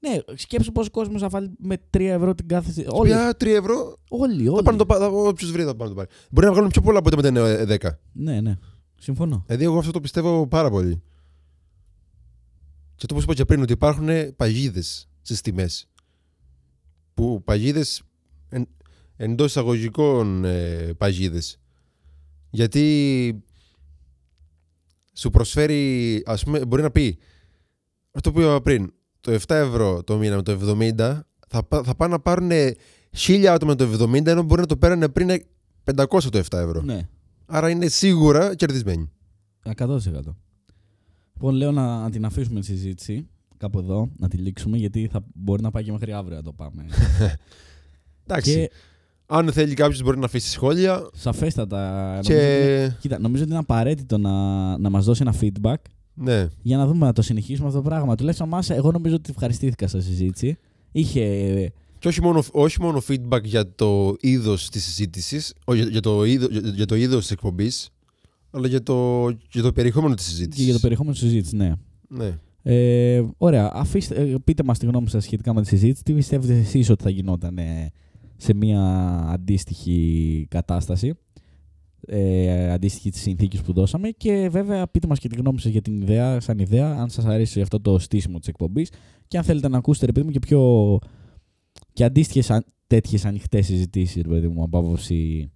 Ναι, 0.00 0.18
σκέψου 0.34 0.72
πόσο 0.72 0.90
κόσμος 0.90 1.20
θα 1.20 1.28
βάλει 1.28 1.50
με 1.58 1.76
3 1.90 2.00
ευρώ 2.00 2.34
την 2.34 2.48
κάθε. 2.48 2.72
συ- 2.72 2.86
Όλοι. 2.92 3.10
Πια 3.10 3.36
3 3.40 3.46
ευρώ. 3.46 3.98
Όλοι, 4.08 4.44
Θα 4.44 4.52
όλοι. 4.52 4.62
πάνε 4.62 4.76
το 4.76 4.86
πα- 4.86 4.98
θα- 4.98 5.06
Όποιος 5.06 5.50
βρει 5.50 5.64
θα 5.64 5.74
πάνε 5.76 5.90
το 5.90 5.96
πάρει. 5.96 6.08
Μπορεί 6.30 6.46
να 6.46 6.52
βγάλουν 6.52 6.70
πιο 6.70 6.80
πολλά 6.82 6.98
από 6.98 7.08
ό,τι 7.08 7.16
μετά 7.16 7.28
είναι 7.28 7.64
10. 7.64 7.90
Ναι, 8.12 8.40
ναι. 8.40 8.56
Συμφωνώ. 9.00 9.42
Δηλαδή, 9.46 9.64
εγώ 9.64 9.78
αυτό 9.78 9.90
το 9.90 10.00
πιστεύω 10.00 10.46
πάρα 10.46 10.70
πολύ. 10.70 11.02
Και 12.94 13.06
το 13.06 13.14
που 13.14 13.20
είπα 13.20 13.34
και 13.34 13.44
πριν, 13.44 13.62
ότι 13.62 13.72
υπάρχουν 13.72 14.08
παγίδες 14.36 15.08
στις 15.22 15.40
τιμές. 15.40 15.88
Που 17.14 17.42
παγίδες 17.44 18.02
εν, 18.48 18.68
εντός 19.22 19.46
εισαγωγικών 19.46 20.44
ε, 20.44 20.92
παγίδες. 20.98 21.58
Γιατί 22.50 23.42
σου 25.12 25.30
προσφέρει, 25.30 26.22
ας 26.26 26.44
πούμε, 26.44 26.64
μπορεί 26.66 26.82
να 26.82 26.90
πει 26.90 27.18
αυτό 28.12 28.32
που 28.32 28.40
είπα 28.40 28.62
πριν, 28.62 28.92
το 29.20 29.32
7 29.32 29.38
ευρώ 29.48 30.02
το 30.04 30.16
μήνα 30.16 30.36
με 30.36 30.42
το 30.42 30.58
70, 30.78 31.20
θα, 31.48 31.64
πά- 31.64 31.84
θα 31.84 31.94
πάνε 31.94 32.12
να 32.12 32.20
πάρουν 32.20 32.50
χίλια 33.12 33.52
άτομα 33.52 33.74
το 33.74 34.04
70, 34.12 34.26
ενώ 34.26 34.42
μπορεί 34.42 34.60
να 34.60 34.66
το 34.66 34.76
πέρανε 34.76 35.08
πριν 35.08 35.28
500 35.84 36.06
το 36.08 36.38
7 36.38 36.58
ευρώ. 36.58 36.82
Ναι, 36.82 37.08
Άρα 37.46 37.70
είναι 37.70 37.86
σίγουρα 37.88 38.54
κερδισμένοι. 38.54 39.10
100%. 39.76 39.98
Λοιπόν, 41.32 41.54
λέω 41.54 41.72
να, 41.72 42.00
να 42.00 42.10
την 42.10 42.24
αφήσουμε 42.24 42.60
τη 42.60 42.66
συζήτηση 42.66 43.28
κάπου 43.56 43.78
εδώ, 43.78 44.10
να 44.16 44.28
τη 44.28 44.36
λήξουμε, 44.36 44.76
γιατί 44.76 45.08
θα 45.12 45.24
μπορεί 45.34 45.62
να 45.62 45.70
πάει 45.70 45.84
και 45.84 45.92
μέχρι 45.92 46.12
αύριο 46.12 46.36
να 46.36 46.42
το 46.42 46.52
πάμε. 46.52 46.84
Εντάξει. 48.26 48.52
και 48.54 48.70
Αν 49.32 49.52
θέλει 49.52 49.74
κάποιος 49.74 50.02
μπορεί 50.02 50.18
να 50.18 50.24
αφήσει 50.24 50.50
σχόλια. 50.50 51.08
σαφέστατα. 51.14 52.08
νομίζω 52.10 52.18
ότι 52.20 52.32
είναι- 52.32 52.88
Και. 52.88 52.94
Κοίτα, 53.00 53.18
νομίζω 53.18 53.42
ότι 53.42 53.50
είναι 53.52 53.60
απαραίτητο 53.60 54.18
να, 54.18 54.30
να 54.78 54.90
μας 54.90 55.04
δώσει 55.04 55.22
ένα 55.22 55.34
feedback 55.40 55.74
Ναι. 56.14 56.46
για 56.62 56.76
να 56.76 56.86
δούμε 56.86 57.06
να 57.06 57.12
το 57.12 57.22
συνεχίσουμε 57.22 57.66
αυτό 57.68 57.80
το 57.82 57.88
πράγμα. 57.88 58.14
Τουλάχιστον 58.14 58.46
εμάς, 58.46 58.70
εγώ 58.70 58.90
νομίζω 58.92 59.14
ότι 59.14 59.30
ευχαριστήθηκα 59.30 59.88
στη 59.88 60.00
συζήτηση. 60.02 60.56
Είχε. 60.92 61.72
Και 61.98 62.08
όχι 62.08 62.22
μόνο, 62.22 62.42
όχι 62.52 62.82
μόνο 62.82 63.02
feedback 63.08 63.42
για 63.44 63.74
το 63.74 64.16
είδος 64.20 64.68
της 64.70 64.84
συζήτησης, 64.84 65.54
για, 65.72 65.84
για 65.84 66.00
το 66.00 66.24
είδο 66.24 66.46
για, 66.50 66.60
για 66.74 66.86
το 66.86 66.94
είδος 66.94 67.20
της 67.20 67.30
εκπομπής, 67.30 67.88
αλλά 68.50 68.66
για 68.66 68.82
το, 68.82 69.28
για 69.52 69.62
το 69.62 69.72
περιεχόμενο 69.72 70.14
της 70.14 70.24
συζήτησης. 70.24 70.56
και 70.56 70.62
για 70.64 70.72
το 70.72 70.78
περιεχόμενο 70.80 71.14
της 71.14 71.22
συζήτησης, 71.24 71.52
ναι. 71.58 71.72
Ναι. 72.08 72.38
Ε, 72.62 73.22
ωραία. 73.38 73.70
Αφήστε, 73.74 74.14
ε, 74.14 74.34
πείτε 74.44 74.62
μας 74.62 74.78
τη 74.78 74.86
γνώμη 74.86 75.08
σας 75.08 75.24
σχετικά 75.24 75.54
με 75.54 75.62
τη 75.62 75.68
συζήτηση. 75.68 76.02
Τι 76.02 76.12
πιστεύετε 76.12 76.58
εσείς 76.58 76.90
ότι 76.90 77.02
θα 77.02 77.10
γινόταν 77.10 77.58
ε, 77.58 77.90
σε 78.40 78.54
μια 78.54 78.82
αντίστοιχη 79.28 80.46
κατάσταση. 80.50 81.14
Ε, 82.06 82.72
αντίστοιχη 82.72 83.10
της 83.10 83.20
συνθήκης 83.20 83.62
που 83.62 83.72
δώσαμε 83.72 84.10
και 84.10 84.48
βέβαια 84.50 84.86
πείτε 84.86 85.06
μας 85.06 85.18
και 85.18 85.28
τη 85.28 85.36
γνώμη 85.36 85.60
σας 85.60 85.72
για 85.72 85.82
την 85.82 86.00
ιδέα, 86.02 86.40
σαν 86.40 86.58
ιδέα, 86.58 86.90
αν 86.90 87.10
σας 87.10 87.24
αρέσει 87.24 87.60
αυτό 87.60 87.80
το 87.80 87.98
στήσιμο 87.98 88.38
της 88.38 88.48
εκπομπής 88.48 88.90
και 89.28 89.38
αν 89.38 89.44
θέλετε 89.44 89.68
να 89.68 89.78
ακούσετε 89.78 90.06
ρε 90.06 90.12
παιδί 90.12 90.26
μου 90.26 90.32
και 90.32 90.38
πιο 90.38 90.98
και 91.92 92.04
αντίστοιχες 92.04 92.50
αν, 92.50 92.64
τέτοιες 92.86 93.24
ανοιχτές 93.24 93.66
συζητήσεις 93.66 94.22
ρε 94.22 94.28
παιδί 94.28 94.48
μου 94.48 94.62
από 94.62 94.78
άποψη 94.78 95.50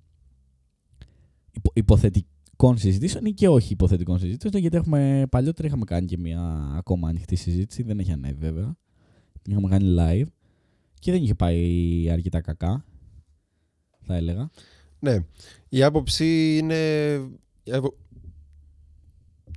υπο, 1.52 1.70
υποθετικών 1.74 2.78
συζητήσεων 2.78 3.24
ή 3.24 3.32
και 3.32 3.48
όχι 3.48 3.72
υποθετικών 3.72 4.18
συζητήσεων 4.18 4.62
γιατί 4.62 4.76
έχουμε, 4.76 5.26
παλιότερα 5.30 5.68
είχαμε 5.68 5.84
κάνει 5.84 6.06
και 6.06 6.18
μια 6.18 6.72
ακόμα 6.76 7.08
ανοιχτή 7.08 7.36
συζήτηση, 7.36 7.82
δεν 7.82 7.98
έχει 7.98 8.12
ανέβει 8.12 8.38
βέβαια. 8.38 8.76
Την 9.42 9.52
είχαμε 9.52 9.68
κάνει 9.68 9.94
live 9.98 10.28
και 11.04 11.12
δεν 11.12 11.22
είχε 11.22 11.34
πάει 11.34 12.08
αρκετά 12.12 12.40
κακά, 12.40 12.84
θα 14.02 14.14
έλεγα. 14.14 14.50
ναι. 14.98 15.16
Η 15.68 15.82
άποψη 15.82 16.56
είναι. 16.58 16.74
η 17.64 17.72
άπο- 17.72 17.94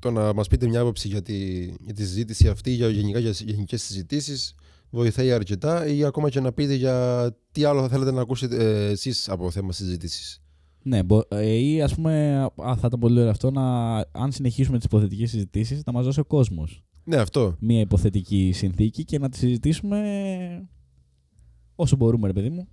Το 0.02 0.12
να 0.12 0.34
μας 0.34 0.48
πείτε 0.48 0.68
μια 0.68 0.80
άποψη 0.80 1.08
για 1.08 1.22
τη, 1.22 1.64
για 1.66 1.94
τη 1.94 2.02
συζήτηση 2.06 2.48
αυτή, 2.48 2.72
για 2.72 2.90
γενικά 2.90 3.20
για 3.20 3.32
γενικές 3.32 3.82
συζητήσεις, 3.84 4.56
βοηθάει 4.90 5.32
αρκετά 5.32 5.88
ή 5.88 6.04
ακόμα 6.04 6.30
και 6.30 6.40
να 6.40 6.52
πείτε 6.54 6.74
για 6.74 7.30
τι 7.52 7.64
άλλο 7.64 7.82
θα 7.82 7.88
θέλετε 7.90 8.12
να 8.12 8.22
ακούσετε 8.22 8.56
ε, 8.56 8.90
εσείς 8.90 9.30
από 9.30 9.52
θέμα 9.52 9.72
συζήτησης; 9.72 10.42
Ναι, 10.84 11.04
μπο, 11.04 11.22
ε, 11.30 11.54
ή 11.54 11.82
ας 11.82 11.96
πούμε, 11.96 12.42
α, 12.44 12.76
θα 12.76 12.84
ήταν 12.88 13.00
πολύ 13.00 13.20
ωραίο 13.20 13.32
αυτό 13.32 13.52
να, 13.52 13.96
αν 13.98 14.32
συνεχίσουμε 14.32 14.78
τις 14.78 14.86
υποθετικές 14.86 15.30
συζητήσεις, 15.30 15.82
να 15.86 15.92
μας 15.92 16.06
δώσει 16.06 16.20
ο 16.20 16.26
κόσμος 16.26 16.84
Ναι, 17.04 17.16
αυτό. 17.18 17.56
μια 17.60 17.80
υποθετική 17.80 18.52
συνθήκη 18.54 19.04
και 19.06 19.20
να 19.20 19.30
τη 19.30 19.38
συζητήσουμε 19.38 20.00
όσο 21.78 21.96
μπορούμε, 21.96 22.28
ρε 22.28 22.34
παιδί 22.34 22.50
μου. 22.50 22.68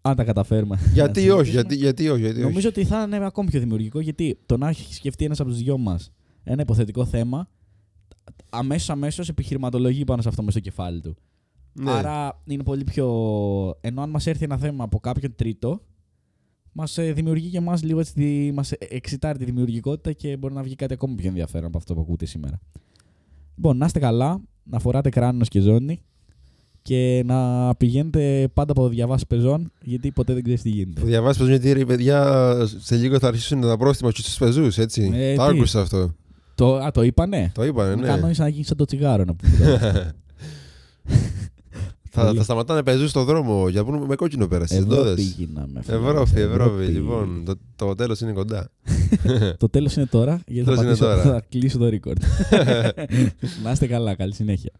Αν 0.00 0.16
τα 0.16 0.24
καταφέρουμε. 0.24 0.78
Γιατί 0.94 1.26
να 1.26 1.34
όχι, 1.34 1.44
συζητήσουμε. 1.44 1.74
γιατί, 1.74 1.76
γιατί 1.76 2.08
όχι. 2.08 2.20
Γιατί 2.20 2.38
όχι. 2.38 2.48
Νομίζω 2.48 2.68
ότι 2.68 2.84
θα 2.84 3.02
είναι 3.02 3.24
ακόμη 3.24 3.50
πιο 3.50 3.60
δημιουργικό 3.60 4.00
γιατί 4.00 4.38
το 4.46 4.56
να 4.56 4.68
έχει 4.68 4.94
σκεφτεί 4.94 5.24
ένας 5.24 5.40
από 5.40 5.48
τους 5.48 5.58
δυο 5.58 5.78
μας 5.78 6.12
ένα 6.44 6.62
υποθετικό 6.62 7.04
θέμα, 7.04 7.48
αμέσως 8.50 8.90
αμέσως 8.90 9.28
επιχειρηματολογεί 9.28 10.04
πάνω 10.04 10.22
σε 10.22 10.28
αυτό 10.28 10.42
μέσα 10.42 10.58
στο 10.58 10.68
κεφάλι 10.68 11.00
του. 11.00 11.16
Ναι. 11.72 11.90
Άρα 11.90 12.42
είναι 12.44 12.62
πολύ 12.62 12.84
πιο. 12.84 13.06
Ενώ 13.80 14.02
αν 14.02 14.10
μας 14.10 14.26
έρθει 14.26 14.44
ένα 14.44 14.56
θέμα 14.56 14.84
από 14.84 14.98
κάποιον 15.00 15.34
τρίτο, 15.34 15.80
μας 16.72 16.98
δημιουργεί 17.12 17.48
και 17.48 17.56
εμάς 17.56 17.82
λίγο 17.82 18.00
έτσι. 18.00 18.52
Μας 18.54 18.72
εξητάρει 18.72 19.38
τη 19.38 19.44
δημιουργικότητα 19.44 20.12
και 20.12 20.36
μπορεί 20.36 20.54
να 20.54 20.62
βγει 20.62 20.74
κάτι 20.74 20.92
ακόμη 20.92 21.14
πιο 21.14 21.28
ενδιαφέρον 21.28 21.66
από 21.66 21.78
αυτό 21.78 21.94
που 21.94 22.00
ακούτε 22.00 22.26
σήμερα. 22.26 22.60
Λοιπόν, 23.56 23.76
να 23.76 23.86
είστε 23.86 23.98
καλά, 23.98 24.40
να 24.64 24.78
φοράτε 24.78 25.08
κράνος 25.08 25.48
και 25.48 25.60
ζώνη 25.60 26.02
και 26.86 27.22
να 27.26 27.70
πηγαίνετε 27.74 28.48
πάντα 28.54 28.72
από 28.72 28.88
διαβάσει 28.88 29.26
πεζών, 29.26 29.72
γιατί 29.82 30.10
ποτέ 30.12 30.32
δεν 30.34 30.42
ξέρεις 30.42 30.62
τι 30.62 30.68
γίνεται. 30.68 31.00
Που 31.00 31.06
διαβάσει 31.06 31.38
πως 31.38 31.48
γιατί 31.48 31.72
ρε 31.72 31.84
παιδιά 31.84 32.56
σε 32.78 32.96
λίγο 32.96 33.18
θα 33.18 33.28
αρχίσουν 33.28 33.60
τα 33.60 33.76
πρόστιμα 33.76 34.10
και 34.10 34.20
στους 34.20 34.36
πεζούς, 34.36 34.78
έτσι. 34.78 35.10
Ε, 35.14 35.34
το 35.34 35.46
τι; 35.46 35.54
άκουσα 35.56 35.80
αυτό. 35.80 36.14
Το, 36.54 36.76
α, 36.76 36.90
το 36.90 37.02
είπανε; 37.02 37.50
Το 37.54 37.64
είπανε, 37.64 37.94
Ναι. 37.94 38.00
ναι. 38.00 38.06
Κανόνισα 38.06 38.42
να 38.42 38.48
γίνεις 38.48 38.66
σαν 38.66 38.76
το 38.76 38.84
τσιγάρο 38.84 39.24
να 39.24 39.34
πούμε. 39.34 39.56
τώρα. 39.66 40.12
θα, 42.10 42.24
Πολύ. 42.24 42.36
θα 42.36 42.42
σταματάνε 42.44 42.82
πεζούς 42.82 43.10
στο 43.10 43.24
δρόμο 43.24 43.68
για 43.68 43.80
να 43.80 43.86
πούνε 43.86 44.06
με 44.06 44.14
κόκκινο 44.14 44.46
πέρα 44.46 44.66
στις 44.66 44.78
Ευρώπη 44.78 44.94
εντόδες. 44.94 45.24
γίναμε. 45.38 45.80
φίλε. 45.82 45.96
Ευρώπη, 45.96 46.40
Ευρώπη. 46.40 46.84
Λοιπόν, 46.84 47.42
το, 47.44 47.54
το 47.76 47.94
τέλος 47.94 48.20
είναι 48.20 48.32
κοντά. 48.32 48.70
Το 49.58 49.68
τέλος 49.68 49.96
είναι 49.96 50.06
τώρα, 50.06 50.40
γιατί 50.46 50.68
θα, 50.70 50.76
Τέλος 50.76 50.78
είναι 50.80 50.96
πατήσω, 50.96 51.04
τώρα. 51.04 51.22
θα 51.32 51.44
κλείσω 51.48 51.78
το 51.78 51.86
record. 51.86 52.16
να 53.64 53.70
είστε 53.70 53.86
καλά, 53.86 54.14
καλή 54.14 54.34
συνέχεια. 54.34 54.70